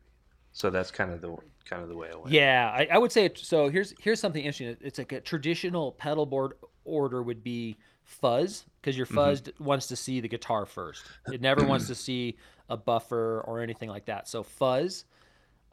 So 0.51 0.69
that's 0.69 0.91
kind 0.91 1.11
of 1.11 1.21
the 1.21 1.35
kind 1.65 1.83
of 1.83 1.89
the 1.89 1.95
way 1.95 2.09
I 2.11 2.17
went. 2.17 2.31
Yeah, 2.31 2.71
I, 2.73 2.87
I 2.91 2.97
would 2.97 3.11
say 3.11 3.29
so. 3.35 3.69
Here's 3.69 3.93
here's 3.99 4.19
something 4.19 4.43
interesting. 4.43 4.75
It's 4.81 4.97
like 4.97 5.11
a 5.11 5.21
traditional 5.21 5.91
pedal 5.93 6.25
board 6.25 6.53
order 6.83 7.21
would 7.21 7.43
be 7.43 7.77
fuzz 8.03 8.65
because 8.81 8.97
your 8.97 9.05
fuzz 9.05 9.41
d 9.41 9.51
wants 9.59 9.87
to 9.87 9.95
see 9.95 10.19
the 10.19 10.27
guitar 10.27 10.65
first. 10.65 11.03
It 11.31 11.41
never 11.41 11.63
wants 11.63 11.87
to 11.87 11.95
see 11.95 12.37
a 12.69 12.77
buffer 12.77 13.41
or 13.41 13.61
anything 13.61 13.89
like 13.89 14.05
that. 14.05 14.27
So 14.27 14.43
fuzz, 14.43 15.05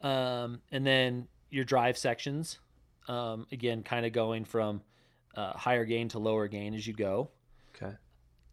um, 0.01 0.61
and 0.71 0.85
then 0.85 1.27
your 1.49 1.65
drive 1.65 1.97
sections. 1.97 2.59
Um, 3.07 3.47
again, 3.53 3.83
kind 3.83 4.05
of 4.05 4.11
going 4.11 4.43
from 4.43 4.81
uh, 5.33 5.53
higher 5.53 5.85
gain 5.85 6.09
to 6.09 6.19
lower 6.19 6.47
gain 6.49 6.73
as 6.73 6.85
you 6.85 6.93
go. 6.93 7.29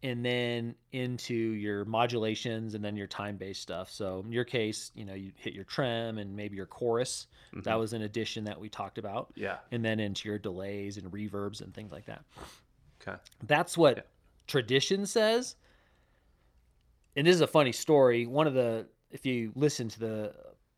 And 0.05 0.23
then 0.23 0.75
into 0.93 1.35
your 1.35 1.87
modulations 1.87 2.75
and 2.75 2.85
then 2.85 2.95
your 2.95 3.07
time-based 3.07 3.61
stuff. 3.61 3.91
So 3.91 4.23
in 4.25 4.31
your 4.31 4.45
case, 4.45 4.93
you 4.95 5.07
know, 5.07 5.15
you 5.15 5.33
hit 5.35 5.55
your 5.55 5.65
trem 5.65 6.19
and 6.19 6.37
maybe 6.37 6.57
your 6.57 6.67
chorus. 6.67 7.27
That 7.55 7.65
mm-hmm. 7.65 7.81
was 7.81 7.95
an 7.95 8.03
addition 8.03 8.45
that 8.45 8.61
we 8.61 8.69
talked 8.69 8.99
about 8.99 9.33
Yeah. 9.35 9.57
and 9.73 9.83
then 9.83 10.01
into 10.01 10.29
your 10.29 10.39
delays 10.39 10.99
and 10.99 11.11
reverbs 11.11 11.63
and 11.63 11.73
things 11.73 11.91
like 11.91 12.05
that. 12.05 12.23
Okay. 13.01 13.17
That's 13.47 13.79
what 13.79 14.09
tradition 14.47 15.07
says. 15.07 15.57
And 17.17 17.27
this 17.27 17.35
is 17.35 17.41
a 17.41 17.47
funny 17.47 17.73
story. 17.73 18.27
One 18.27 18.47
of 18.47 18.53
the, 18.53 18.87
if 19.11 19.25
you 19.25 19.53
listen 19.55 19.89
to 19.89 19.99
the 19.99 20.35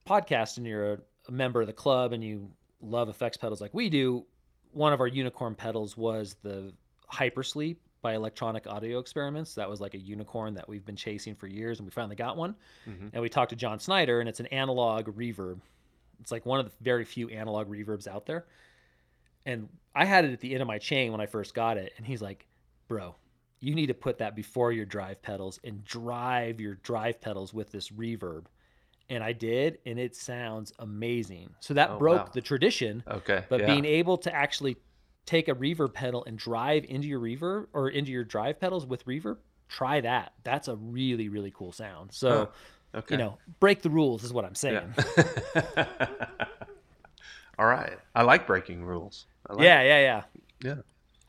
podcast 0.09 0.59
and 0.59 0.67
you're 0.67 0.93
a, 0.93 0.99
a 1.27 1.33
member 1.33 1.61
of 1.61 1.67
the 1.67 1.73
club 1.73 2.13
and 2.13 2.23
you 2.23 2.49
love 2.81 3.09
effects 3.09 3.37
pedals 3.37 3.61
like 3.61 3.75
we 3.75 3.91
do, 3.91 4.25
one 4.71 4.93
of 4.93 5.01
our 5.01 5.09
unicorn 5.09 5.57
pedals 5.57 5.97
was 5.97 6.37
the 6.45 6.73
Hypersleep 7.13 7.77
by 8.03 8.15
Electronic 8.15 8.67
Audio 8.67 8.99
Experiments. 8.99 9.55
That 9.55 9.69
was 9.69 9.81
like 9.81 9.95
a 9.95 9.99
unicorn 9.99 10.55
that 10.55 10.69
we've 10.69 10.85
been 10.85 10.97
chasing 10.97 11.35
for 11.35 11.47
years, 11.47 11.79
and 11.79 11.87
we 11.87 11.91
finally 11.91 12.17
got 12.17 12.37
one. 12.37 12.55
Mhm. 12.87 13.11
And 13.13 13.23
we 13.23 13.29
talked 13.29 13.51
to 13.51 13.57
John 13.57 13.79
Snyder, 13.79 14.21
and 14.21 14.29
it's 14.29 14.41
an 14.41 14.47
analog 14.47 15.07
reverb. 15.17 15.61
It's 16.21 16.31
like 16.33 16.47
one 16.47 16.61
of 16.61 16.67
the 16.67 16.73
very 16.85 17.05
few 17.05 17.29
analog 17.29 17.69
reverbs 17.69 18.07
out 18.07 18.27
there. 18.27 18.47
And 19.45 19.69
I 19.95 20.05
had 20.05 20.25
it 20.25 20.33
at 20.33 20.41
the 20.41 20.53
end 20.53 20.63
of 20.63 20.69
my 20.69 20.79
chain 20.79 21.13
when 21.13 21.21
I 21.21 21.27
first 21.27 21.55
got 21.55 21.79
it, 21.79 21.93
and 21.97 22.07
he's 22.07 22.23
like, 22.23 22.47
"Bro, 22.89 23.15
you 23.61 23.75
need 23.75 23.87
to 23.87 23.95
put 23.95 24.19
that 24.19 24.35
before 24.35 24.73
your 24.73 24.85
drive 24.87 25.23
pedals 25.23 25.61
and 25.65 25.85
drive 25.85 26.61
your 26.61 26.75
drive 26.77 27.21
pedals 27.21 27.55
with 27.55 27.71
this 27.71 27.91
reverb." 27.91 28.47
And 29.09 29.23
I 29.23 29.33
did, 29.33 29.79
and 29.87 30.01
it 30.01 30.17
sounds 30.17 30.73
amazing. 30.81 31.55
So 31.61 31.75
that 31.75 31.91
Oh, 31.91 31.99
broke 31.99 32.27
wow. 32.27 32.31
the 32.35 32.41
tradition 32.41 33.05
Okay. 33.07 33.45
but 33.49 33.61
yeah. 33.61 33.67
being 33.67 33.85
able 33.85 34.19
to 34.19 34.35
actually 34.35 34.77
take 35.27 35.49
a 35.49 35.55
reverb 35.55 35.93
pedal 35.93 36.25
and 36.25 36.39
drive 36.39 36.85
into 36.89 37.09
your 37.09 37.21
reverb 37.21 37.67
or 37.73 37.89
into 37.89 38.13
your 38.13 38.25
drive 38.25 38.59
pedals 38.59 38.87
with 38.87 39.05
reverb, 39.05 39.37
try 39.69 40.01
that. 40.01 40.33
That's 40.45 40.69
a 40.69 40.77
really 40.77 41.29
really 41.29 41.53
cool 41.55 41.73
sound. 41.73 42.13
So, 42.13 42.51
okay. 42.95 43.15
you 43.15 43.19
know, 43.19 43.39
break 43.61 43.83
the 43.83 43.91
rules 43.91 44.25
is 44.25 44.33
what 44.33 44.45
I'm 44.45 44.55
saying. 44.55 44.95
Yeah. 45.55 45.87
All 47.59 47.67
right. 47.67 47.99
I 48.15 48.23
like 48.23 48.47
breaking 48.47 48.85
rules. 48.85 49.27
I 49.49 49.55
like 49.55 49.65
Yeah, 49.65 49.83
yeah, 49.83 50.01
yeah. 50.01 50.23
Yeah. 50.63 50.83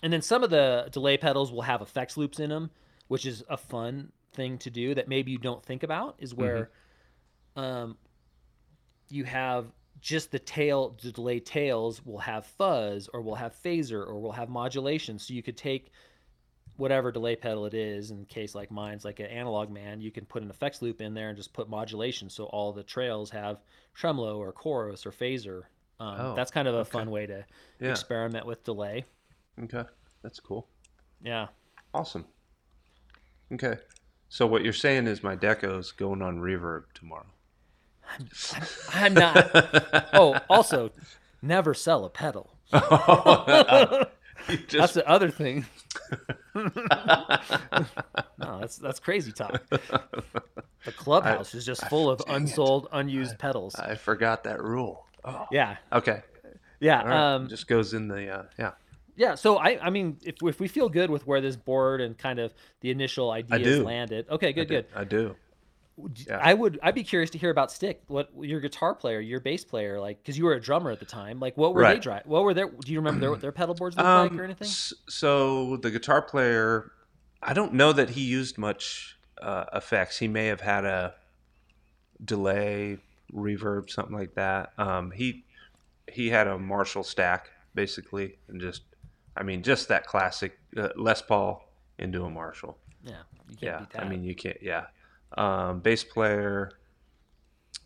And 0.03 0.13
then 0.13 0.21
some 0.21 0.43
of 0.43 0.49
the 0.49 0.89
delay 0.91 1.17
pedals 1.17 1.51
will 1.51 1.61
have 1.61 1.81
effects 1.81 2.17
loops 2.17 2.39
in 2.39 2.49
them, 2.49 2.69
which 3.07 3.25
is 3.25 3.43
a 3.49 3.57
fun 3.57 4.11
thing 4.33 4.57
to 4.59 4.69
do 4.69 4.93
that 4.93 5.07
maybe 5.07 5.31
you 5.31 5.37
don't 5.37 5.63
think 5.65 5.83
about 5.83 6.15
is 6.19 6.33
where 6.33 6.69
um, 7.55 7.97
you 9.09 9.23
have 9.23 9.65
just 10.01 10.31
the 10.31 10.39
tail, 10.39 10.95
the 11.01 11.11
delay 11.11 11.39
tails 11.39 12.05
will 12.05 12.19
have 12.19 12.45
fuzz 12.45 13.09
or 13.13 13.21
will 13.21 13.35
have 13.35 13.53
phaser 13.53 14.05
or 14.07 14.19
will 14.19 14.31
have 14.31 14.49
modulation. 14.49 15.17
So 15.19 15.33
you 15.33 15.41
could 15.43 15.57
take 15.57 15.91
whatever 16.75 17.11
delay 17.11 17.35
pedal 17.35 17.65
it 17.65 17.73
is, 17.73 18.11
in 18.11 18.25
case 18.25 18.53
like 18.53 18.69
mine's 18.69 19.03
like 19.03 19.19
an 19.19 19.25
analog 19.27 19.71
man, 19.71 19.99
you 19.99 20.11
can 20.11 20.25
put 20.25 20.43
an 20.43 20.49
effects 20.49 20.81
loop 20.81 21.01
in 21.01 21.13
there 21.13 21.29
and 21.29 21.37
just 21.37 21.53
put 21.53 21.69
modulation. 21.69 22.29
So 22.29 22.45
all 22.45 22.71
the 22.71 22.83
trails 22.83 23.31
have 23.31 23.57
tremolo 23.95 24.37
or 24.37 24.51
chorus 24.51 25.05
or 25.05 25.11
phaser. 25.11 25.63
Um, 25.99 26.17
Oh, 26.19 26.35
that's 26.35 26.51
kind 26.51 26.67
of 26.67 26.75
a 26.75 26.79
okay. 26.79 26.91
fun 26.91 27.09
way 27.09 27.25
to 27.25 27.43
Yeah. 27.79 27.89
experiment 27.91 28.45
with 28.45 28.63
delay. 28.63 29.05
Okay. 29.63 29.83
That's 30.21 30.39
cool. 30.39 30.67
Yeah. 31.21 31.47
Awesome. 31.93 32.25
Okay. 33.51 33.77
So 34.29 34.45
what 34.45 34.63
you're 34.63 34.73
saying 34.73 35.07
is 35.07 35.23
my 35.23 35.35
deco's 35.35 35.91
going 35.91 36.21
on 36.21 36.37
reverb 36.39 36.83
tomorrow. 36.93 37.25
I'm 38.09 38.27
I'm 38.93 39.13
not. 39.13 40.09
oh, 40.13 40.39
also, 40.49 40.91
never 41.41 41.73
sell 41.73 42.05
a 42.05 42.09
pedal. 42.09 42.49
That's 44.47 44.65
just, 44.67 44.93
the 44.93 45.07
other 45.07 45.29
thing. 45.29 45.65
no, 46.55 46.65
that's 48.59 48.77
that's 48.77 48.99
crazy 48.99 49.31
talk. 49.31 49.61
The 50.85 50.91
clubhouse 50.93 51.53
is 51.53 51.65
just 51.65 51.85
full 51.89 52.09
of 52.09 52.21
unsold, 52.29 52.87
unused 52.93 53.37
pedals. 53.39 53.75
I 53.75 53.95
forgot 53.95 54.45
that 54.45 54.63
rule. 54.63 55.05
Oh. 55.25 55.45
Yeah, 55.51 55.75
Okay. 55.91 56.21
yeah, 56.79 57.03
right. 57.03 57.35
um, 57.35 57.49
just 57.49 57.67
goes 57.67 57.93
in 57.93 58.07
the 58.07 58.29
uh, 58.29 58.43
yeah. 58.57 58.71
yeah. 59.17 59.35
So 59.35 59.57
I, 59.57 59.79
I 59.81 59.89
mean, 59.89 60.17
if 60.23 60.35
if 60.41 60.61
we 60.61 60.69
feel 60.69 60.87
good 60.87 61.09
with 61.09 61.27
where 61.27 61.41
this 61.41 61.57
board 61.57 61.99
and 61.99 62.17
kind 62.17 62.39
of 62.39 62.53
the 62.79 62.91
initial 62.91 63.31
ideas 63.31 63.83
landed, 63.83 64.27
okay, 64.29 64.53
good, 64.53 64.69
good. 64.69 64.85
I 64.95 65.03
do. 65.03 65.35
Yeah. 66.27 66.39
I 66.41 66.53
would. 66.53 66.79
I'd 66.83 66.93
be 66.95 67.03
curious 67.03 67.31
to 67.31 67.37
hear 67.39 67.49
about 67.49 67.71
Stick. 67.71 68.03
What 68.07 68.29
your 68.39 68.59
guitar 68.59 68.93
player, 68.93 69.19
your 69.19 69.39
bass 69.39 69.63
player, 69.63 69.99
like, 69.99 70.21
because 70.21 70.37
you 70.37 70.45
were 70.45 70.53
a 70.53 70.61
drummer 70.61 70.91
at 70.91 70.99
the 70.99 71.05
time. 71.05 71.39
Like, 71.39 71.57
what 71.57 71.73
were 71.73 71.81
they 71.81 71.87
Right. 71.93 72.01
dri 72.01 72.19
What 72.25 72.43
were 72.43 72.53
their? 72.53 72.69
Do 72.69 72.91
you 72.91 72.99
remember 72.99 73.19
their, 73.19 73.31
what 73.31 73.41
their 73.41 73.51
pedal 73.51 73.73
boards 73.73 73.97
looked 73.97 74.07
Um, 74.07 74.29
like 74.29 74.39
or 74.39 74.43
anything? 74.43 74.67
So 74.67 75.77
the 75.77 75.89
guitar 75.89 76.21
player, 76.21 76.91
I 77.41 77.53
don't 77.53 77.73
know 77.73 77.93
that 77.93 78.11
he 78.11 78.21
used 78.21 78.57
much 78.59 79.17
uh, 79.41 79.65
effects. 79.73 80.19
He 80.19 80.27
may 80.27 80.45
have 80.47 80.61
had 80.61 80.85
a 80.85 81.15
delay, 82.23 82.97
reverb, 83.33 83.89
something 83.89 84.15
like 84.15 84.35
that. 84.35 84.73
Um, 84.77 85.11
he 85.11 85.43
he 86.11 86.29
had 86.29 86.47
a 86.47 86.57
Marshall 86.57 87.03
stack 87.03 87.49
basically, 87.73 88.37
and 88.47 88.61
just 88.61 88.83
I 89.35 89.43
mean 89.43 89.63
just 89.63 89.87
that 89.89 90.05
classic 90.05 90.57
uh, 90.77 90.89
Les 90.95 91.21
Paul 91.21 91.67
into 91.99 92.23
a 92.23 92.29
Marshall. 92.29 92.77
Yeah. 93.03 93.13
You 93.49 93.55
can't 93.55 93.61
Yeah, 93.61 93.79
beat 93.79 93.89
that. 93.91 94.03
I 94.03 94.09
mean 94.09 94.23
you 94.23 94.35
can't. 94.35 94.57
Yeah, 94.61 94.85
um, 95.35 95.79
bass 95.79 96.03
player. 96.03 96.71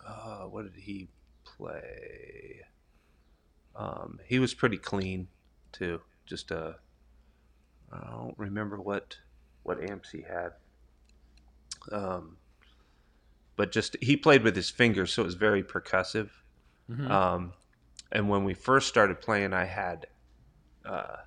Uh, 0.06 0.44
what 0.44 0.64
did 0.64 0.82
he 0.82 1.08
play? 1.44 2.62
Um, 3.76 4.20
he 4.26 4.39
was 4.39 4.54
pretty 4.54 4.78
clean 4.78 5.28
too. 5.72 6.02
Just 6.26 6.52
uh, 6.52 6.74
I 7.92 8.10
don't 8.12 8.38
remember 8.38 8.80
what 8.80 9.18
what 9.64 9.82
amps 9.89 10.10
he 10.12 10.22
had. 10.22 10.54
Um, 11.92 12.38
but 13.56 13.72
just 13.72 13.96
he 14.02 14.18
played 14.18 14.44
with 14.44 14.56
his 14.56 14.70
fingers, 14.70 15.14
so 15.14 15.22
it 15.22 15.26
was 15.26 15.36
very 15.36 15.64
percussive. 15.64 16.30
Mhm. 16.89 17.10
Um, 17.10 17.54
and 18.12 18.28
when 18.30 18.44
we 18.44 18.54
first 18.54 18.88
started 18.89 19.22
playing, 19.22 19.54
I 19.54 19.66
had, 19.66 20.08
uh, 20.84 21.18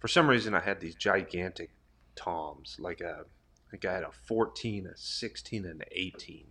for 0.00 0.08
some 0.08 0.28
reason, 0.28 0.54
I 0.54 0.60
had 0.60 0.80
these 0.80 0.94
gigantic 0.94 1.70
toms. 2.16 2.76
Like 2.80 3.00
a, 3.00 3.24
I 3.66 3.70
think 3.70 3.84
I 3.84 3.94
had 3.94 4.04
a 4.04 4.12
14, 4.12 4.86
a 4.86 4.96
16, 4.96 5.64
and 5.64 5.82
an 5.82 5.88
18. 5.90 6.46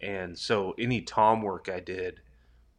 And 0.00 0.38
so 0.38 0.74
any 0.78 1.00
tom 1.00 1.42
work 1.42 1.68
I 1.68 1.80
did, 1.80 2.20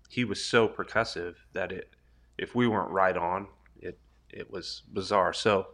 he 0.10 0.24
was 0.24 0.44
so 0.44 0.68
percussive 0.68 1.36
that 1.54 1.72
it, 1.72 1.90
if 2.38 2.56
we 2.56 2.68
weren't 2.68 2.92
right 2.92 3.18
on, 3.18 3.48
it 3.78 4.00
it 4.30 4.50
was 4.50 4.84
bizarre. 4.94 5.34
So 5.34 5.68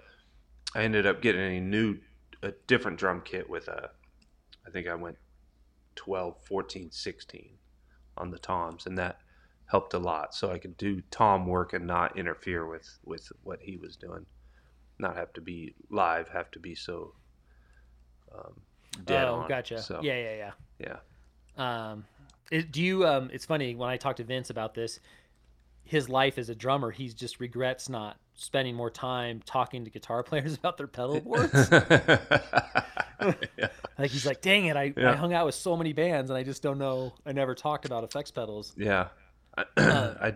I 0.73 0.83
ended 0.83 1.05
up 1.05 1.21
getting 1.21 1.57
a 1.57 1.61
new, 1.61 1.99
a 2.41 2.51
different 2.67 2.97
drum 2.97 3.21
kit 3.23 3.49
with 3.49 3.67
a, 3.67 3.91
I 4.65 4.71
think 4.71 4.87
I 4.87 4.95
went 4.95 5.17
12, 5.95 6.35
14, 6.43 6.91
16 6.91 7.49
on 8.17 8.31
the 8.31 8.39
toms, 8.39 8.85
and 8.85 8.97
that 8.97 9.19
helped 9.67 9.93
a 9.93 9.99
lot. 9.99 10.33
So 10.33 10.51
I 10.51 10.59
could 10.59 10.77
do 10.77 11.01
tom 11.11 11.45
work 11.45 11.73
and 11.73 11.85
not 11.85 12.17
interfere 12.17 12.67
with 12.67 12.97
with 13.03 13.31
what 13.43 13.61
he 13.61 13.77
was 13.77 13.95
doing, 13.95 14.25
not 14.99 15.15
have 15.15 15.33
to 15.33 15.41
be 15.41 15.75
live, 15.89 16.29
have 16.29 16.51
to 16.51 16.59
be 16.59 16.75
so 16.75 17.13
um, 18.37 18.53
dead 19.05 19.25
oh, 19.27 19.35
on. 19.35 19.49
gotcha. 19.49 19.81
So 19.81 19.99
Yeah, 20.01 20.17
yeah, 20.17 20.51
yeah. 20.79 20.97
yeah. 21.57 21.91
Um, 21.91 22.05
it, 22.51 22.71
do 22.71 22.81
you? 22.81 23.07
Um, 23.07 23.29
it's 23.33 23.45
funny 23.45 23.75
when 23.75 23.89
I 23.89 23.97
talked 23.97 24.17
to 24.17 24.23
Vince 24.23 24.49
about 24.49 24.73
this. 24.73 24.99
His 25.83 26.09
life 26.09 26.37
as 26.39 26.49
a 26.49 26.55
drummer, 26.55 26.89
he 26.89 27.09
just 27.09 27.39
regrets 27.39 27.89
not 27.89 28.17
spending 28.33 28.75
more 28.75 28.89
time 28.89 29.41
talking 29.45 29.85
to 29.85 29.91
guitar 29.91 30.23
players 30.23 30.55
about 30.55 30.77
their 30.77 30.87
pedal 30.87 31.21
boards. 31.21 31.53
yeah. 31.71 33.67
like 33.97 34.11
he's 34.11 34.25
like, 34.25 34.41
"Dang 34.41 34.65
it, 34.65 34.75
I, 34.75 34.93
I 34.97 35.15
hung 35.15 35.33
out 35.33 35.45
with 35.45 35.55
so 35.55 35.77
many 35.77 35.93
bands 35.93 36.29
and 36.31 36.37
I 36.37 36.43
just 36.43 36.61
don't 36.61 36.77
know. 36.77 37.13
I 37.25 37.31
never 37.31 37.55
talked 37.55 37.85
about 37.85 38.03
effects 38.03 38.31
pedals." 38.31 38.73
Yeah. 38.77 39.07
I, 39.57 39.65
I 39.77 40.33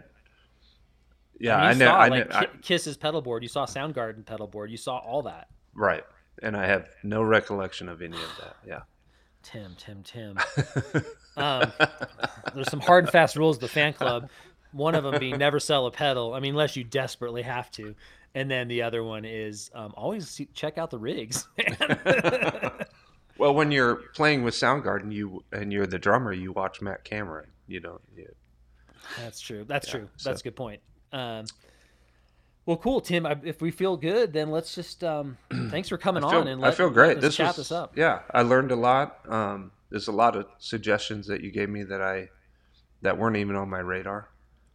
yeah, 1.39 1.55
I, 1.57 1.69
I, 1.69 1.73
know. 1.73 1.85
saw 1.85 1.95
I, 1.95 2.07
like 2.09 2.29
know 2.29 2.35
I, 2.35 2.45
Kiss's 2.61 2.97
pedal 2.97 3.21
board. 3.21 3.43
You 3.43 3.49
saw 3.49 3.65
Soundgarden 3.65 4.25
pedal 4.25 4.47
board. 4.47 4.69
You 4.69 4.77
saw 4.77 4.97
all 4.97 5.23
that. 5.23 5.47
right, 5.73 6.03
and 6.43 6.55
I 6.57 6.65
have 6.67 6.87
no 7.03 7.21
recollection 7.21 7.89
of 7.89 8.01
any 8.01 8.17
of 8.17 8.31
that. 8.39 8.55
Yeah. 8.67 8.79
Tim, 9.43 9.75
Tim, 9.77 10.03
Tim. 10.03 10.37
um, 11.37 11.71
there's 12.53 12.69
some 12.69 12.79
hard 12.81 13.05
and 13.05 13.11
fast 13.11 13.35
rules 13.35 13.57
of 13.57 13.61
the 13.61 13.67
fan 13.67 13.93
club. 13.93 14.29
One 14.73 14.95
of 14.95 15.03
them 15.03 15.19
being 15.19 15.37
never 15.37 15.59
sell 15.59 15.85
a 15.87 15.91
pedal. 15.91 16.33
I 16.33 16.39
mean, 16.39 16.51
unless 16.51 16.75
you 16.75 16.83
desperately 16.83 17.41
have 17.43 17.71
to. 17.71 17.95
And 18.35 18.51
then 18.51 18.67
the 18.67 18.83
other 18.83 19.03
one 19.03 19.25
is 19.25 19.71
um, 19.73 19.93
always 19.97 20.29
see, 20.29 20.45
check 20.53 20.77
out 20.77 20.89
the 20.91 20.99
rigs. 20.99 21.47
Well, 23.37 23.53
when 23.53 23.71
you're 23.71 23.95
playing 24.15 24.43
with 24.43 24.53
Soundgarden, 24.53 25.13
you 25.13 25.45
and 25.53 25.71
you're 25.71 25.87
the 25.87 25.97
drummer, 25.97 26.33
you 26.33 26.51
watch 26.51 26.81
Matt 26.81 27.05
Cameron. 27.05 27.47
You 27.67 27.79
don't. 27.79 28.01
You, 28.13 28.27
That's 29.17 29.39
true. 29.39 29.63
That's 29.65 29.87
Yeah, 29.87 29.91
true. 29.99 30.09
so- 30.17 30.29
That's 30.29 30.41
a 30.41 30.43
good 30.43 30.57
point. 30.57 30.81
Um, 31.13 31.45
well, 32.69 32.77
cool, 32.77 33.01
Tim. 33.01 33.25
I, 33.25 33.35
if 33.43 33.63
we 33.63 33.71
feel 33.71 33.97
good, 33.97 34.31
then 34.31 34.51
let's 34.51 34.75
just 34.75 35.03
um, 35.03 35.39
thanks 35.71 35.89
for 35.89 35.97
coming 35.97 36.23
I 36.23 36.29
feel, 36.29 36.41
on 36.41 36.47
and 36.47 36.61
I 36.61 36.67
let, 36.67 36.77
feel 36.77 36.91
great. 36.91 37.19
This 37.19 37.35
chat 37.35 37.47
was, 37.47 37.55
this 37.55 37.71
up. 37.71 37.97
Yeah, 37.97 38.19
I 38.31 38.43
learned 38.43 38.69
a 38.69 38.75
lot. 38.75 39.21
Um, 39.27 39.71
there's 39.89 40.07
a 40.07 40.11
lot 40.11 40.35
of 40.35 40.45
suggestions 40.59 41.25
that 41.25 41.41
you 41.41 41.49
gave 41.49 41.67
me 41.67 41.81
that 41.81 41.99
I 41.99 42.29
that 43.01 43.17
weren't 43.17 43.37
even 43.37 43.55
on 43.55 43.71
my 43.71 43.79
radar. 43.79 44.29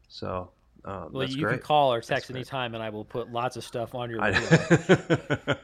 So 0.09 0.51
um, 0.85 1.11
Well, 1.13 1.29
you 1.29 1.45
great. 1.45 1.59
can 1.59 1.61
call 1.61 1.93
or 1.93 2.01
text 2.01 2.31
anytime, 2.31 2.75
and 2.75 2.83
I 2.83 2.91
will 2.91 3.05
put 3.05 3.31
lots 3.31 3.57
of 3.57 3.63
stuff 3.63 3.95
on 3.95 4.11
your 4.11 4.21
I. 4.21 4.33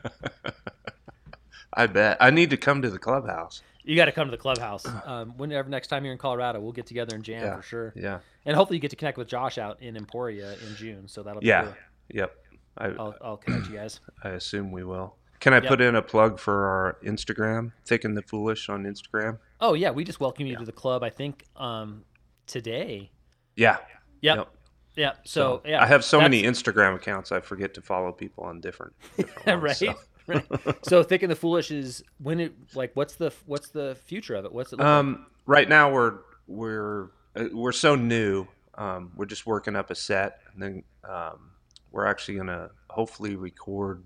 I 1.74 1.88
bet 1.88 2.16
I 2.20 2.30
need 2.30 2.50
to 2.50 2.56
come 2.56 2.80
to 2.82 2.90
the 2.90 2.98
clubhouse. 3.00 3.60
You 3.82 3.96
got 3.96 4.04
to 4.04 4.12
come 4.12 4.28
to 4.28 4.30
the 4.30 4.36
clubhouse. 4.36 4.86
Um, 5.04 5.36
whenever 5.36 5.68
next 5.68 5.88
time 5.88 6.04
you're 6.04 6.12
in 6.12 6.18
Colorado, 6.18 6.60
we'll 6.60 6.70
get 6.70 6.86
together 6.86 7.16
and 7.16 7.24
jam 7.24 7.42
Yeah. 7.42 7.56
for 7.56 7.62
sure. 7.62 7.92
Yeah. 7.96 8.20
And 8.46 8.54
hopefully 8.54 8.76
you 8.76 8.80
get 8.80 8.90
to 8.90 8.96
connect 8.96 9.18
with 9.18 9.26
Josh 9.26 9.58
out 9.58 9.82
in 9.82 9.96
Emporia 9.96 10.52
in 10.52 10.76
June. 10.76 11.08
So 11.08 11.24
that'll 11.24 11.40
be 11.40 11.48
Yeah. 11.48 11.64
cool. 11.64 11.74
Yep. 12.12 12.34
I 12.78 12.86
I'll, 12.86 13.14
I'll 13.22 13.36
connect 13.36 13.68
you 13.68 13.76
guys. 13.76 14.00
I 14.24 14.30
assume 14.30 14.72
we 14.72 14.84
will. 14.84 15.16
Can 15.40 15.54
I 15.54 15.56
Yep. 15.56 15.66
put 15.66 15.80
in 15.80 15.94
a 15.96 16.02
plug 16.02 16.38
for 16.38 16.66
our 16.66 16.96
Instagram, 17.04 17.72
Thick 17.86 18.04
and 18.04 18.16
the 18.16 18.22
Foolish 18.22 18.68
on 18.68 18.84
Instagram? 18.84 19.38
Oh 19.60 19.74
yeah, 19.74 19.90
we 19.90 20.04
just 20.04 20.20
welcome 20.20 20.46
you 20.46 20.52
Yeah. 20.52 20.58
to 20.58 20.64
the 20.64 20.72
club. 20.72 21.02
I 21.02 21.10
think 21.10 21.44
um, 21.56 22.04
today. 22.46 23.10
Yeah. 23.56 23.78
Yep. 24.22 24.36
Yep. 24.36 24.48
Yep. 24.96 25.18
So, 25.24 25.62
yeah, 25.64 25.82
I 25.82 25.86
have 25.86 26.04
so 26.04 26.20
many 26.20 26.42
Instagram 26.42 26.96
accounts, 26.96 27.32
I 27.32 27.40
forget 27.40 27.74
to 27.74 27.80
follow 27.82 28.12
people 28.12 28.44
on 28.44 28.60
different. 28.60 28.92
different 29.16 29.62
right. 29.62 29.76
so. 29.76 29.94
right. 30.26 30.44
So 30.82 31.02
thick 31.02 31.22
and 31.22 31.30
the 31.30 31.36
foolish 31.36 31.70
is 31.70 32.02
when 32.18 32.38
it 32.40 32.52
like 32.74 32.90
what's 32.94 33.14
the 33.14 33.32
what's 33.46 33.70
the 33.70 33.96
future 34.04 34.34
of 34.34 34.44
it? 34.44 34.52
What's 34.52 34.72
it 34.72 34.76
look 34.76 34.84
like? 34.84 34.90
Um, 34.92 35.26
right 35.46 35.68
now 35.68 35.90
we're 35.92 36.18
we're 36.46 37.04
uh, 37.34 37.44
we're 37.52 37.72
so 37.72 37.94
new. 37.94 38.46
Um, 38.76 39.12
we're 39.16 39.26
just 39.26 39.46
working 39.46 39.74
up 39.76 39.90
a 39.90 39.94
set, 39.94 40.40
and 40.52 40.62
then 40.62 40.82
um, 41.08 41.50
we're 41.92 42.06
actually 42.06 42.36
gonna 42.36 42.70
hopefully 42.88 43.36
record 43.36 44.04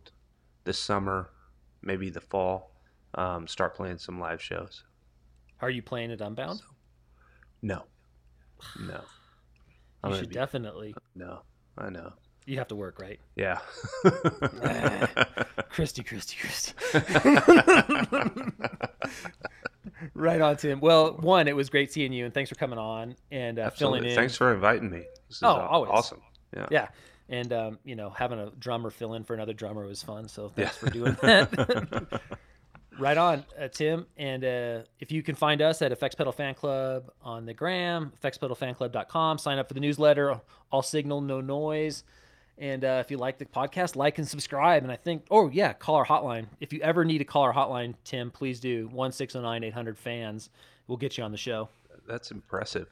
this 0.64 0.78
summer, 0.78 1.30
maybe 1.82 2.10
the 2.10 2.20
fall. 2.20 2.70
Um, 3.14 3.46
start 3.46 3.74
playing 3.76 3.98
some 3.98 4.18
live 4.18 4.42
shows. 4.42 4.84
Are 5.60 5.70
you 5.70 5.82
playing 5.82 6.10
at 6.10 6.20
Unbound? 6.20 6.62
No, 7.62 7.84
no, 8.80 9.00
I'm 10.02 10.12
You 10.12 10.18
should 10.18 10.28
be- 10.30 10.34
definitely. 10.34 10.94
no. 11.14 11.42
I 11.76 11.90
know. 11.90 12.12
You 12.46 12.58
have 12.58 12.68
to 12.68 12.76
work, 12.76 13.00
right? 13.00 13.18
Yeah. 13.34 13.58
Christy, 15.70 16.02
Christy, 16.04 16.36
Christy. 16.40 16.72
right 20.14 20.40
on, 20.40 20.56
Tim. 20.56 20.80
Well, 20.80 21.14
one, 21.20 21.48
it 21.48 21.56
was 21.56 21.68
great 21.70 21.92
seeing 21.92 22.12
you, 22.12 22.24
and 22.24 22.34
thanks 22.34 22.48
for 22.50 22.54
coming 22.56 22.78
on 22.78 23.16
and 23.30 23.58
uh, 23.58 23.70
filling 23.70 24.04
in. 24.04 24.14
Thanks 24.14 24.36
for 24.36 24.52
inviting 24.54 24.90
me. 24.90 25.04
This 25.28 25.38
is 25.38 25.42
Oh, 25.42 25.48
aw- 25.48 25.66
always. 25.68 25.90
awesome. 25.92 26.20
Yeah. 26.56 26.66
Yeah, 26.70 26.88
and 27.28 27.52
um, 27.52 27.78
you 27.84 27.96
know, 27.96 28.10
having 28.10 28.38
a 28.38 28.50
drummer 28.58 28.90
fill 28.90 29.14
in 29.14 29.24
for 29.24 29.34
another 29.34 29.52
drummer 29.52 29.86
was 29.86 30.02
fun. 30.02 30.28
So 30.28 30.50
thanks 30.50 30.76
Yeah. 30.82 30.88
for 30.88 30.90
doing 30.90 31.16
that. 31.22 32.20
right 32.98 33.16
on, 33.16 33.44
uh, 33.58 33.68
Tim. 33.68 34.06
And 34.16 34.44
uh, 34.44 34.82
if 35.00 35.10
you 35.10 35.22
can 35.22 35.34
find 35.34 35.60
us 35.62 35.82
at 35.82 35.90
Effects 35.92 36.14
Pedal 36.14 36.32
Fan 36.32 36.54
Club 36.54 37.10
on 37.22 37.46
the 37.46 37.54
gram, 37.54 38.12
effectspedalfanclub.com. 38.22 39.38
Sign 39.38 39.58
up 39.58 39.68
for 39.68 39.74
the 39.74 39.80
newsletter. 39.80 40.40
All 40.70 40.82
signal, 40.82 41.20
no 41.20 41.40
noise. 41.40 42.04
And 42.56 42.84
uh, 42.84 43.02
if 43.04 43.10
you 43.10 43.16
like 43.16 43.38
the 43.38 43.46
podcast, 43.46 43.96
like 43.96 44.18
and 44.18 44.28
subscribe. 44.28 44.84
And 44.84 44.92
I 44.92 44.96
think, 44.96 45.24
oh 45.30 45.50
yeah, 45.50 45.72
call 45.72 45.96
our 45.96 46.06
hotline. 46.06 46.46
If 46.60 46.72
you 46.72 46.80
ever 46.82 47.04
need 47.04 47.18
to 47.18 47.24
call 47.24 47.42
our 47.42 47.52
hotline, 47.52 47.94
Tim, 48.04 48.30
please 48.30 48.60
do 48.60 48.88
one 48.92 49.10
six 49.10 49.32
zero 49.32 49.42
nine 49.44 49.64
eight 49.64 49.74
hundred 49.74 49.98
fans. 49.98 50.50
We'll 50.86 50.98
get 50.98 51.18
you 51.18 51.24
on 51.24 51.32
the 51.32 51.38
show. 51.38 51.68
That's 52.06 52.30
impressive. 52.30 52.86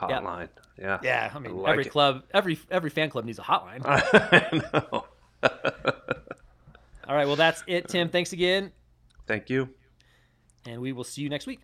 The 0.00 0.06
Yeah. 0.08 0.20
hotline. 0.20 0.48
Yeah. 0.78 0.98
Yeah, 1.02 1.30
I 1.34 1.38
mean, 1.38 1.56
like 1.56 1.72
every 1.72 1.84
it. 1.86 1.90
club, 1.90 2.22
every 2.32 2.58
every 2.70 2.90
fan 2.90 3.10
club 3.10 3.24
needs 3.24 3.38
a 3.38 3.42
hotline. 3.42 3.82
I 3.84 4.62
know. 4.92 5.04
All 7.08 7.16
right, 7.16 7.26
well 7.26 7.36
that's 7.36 7.62
it, 7.66 7.88
Tim. 7.88 8.08
Thanks 8.08 8.32
again, 8.32 8.72
Thank 9.26 9.50
you. 9.50 9.68
and 10.66 10.80
we 10.80 10.92
will 10.92 11.04
see 11.04 11.22
you 11.22 11.28
next 11.28 11.46
week. 11.46 11.60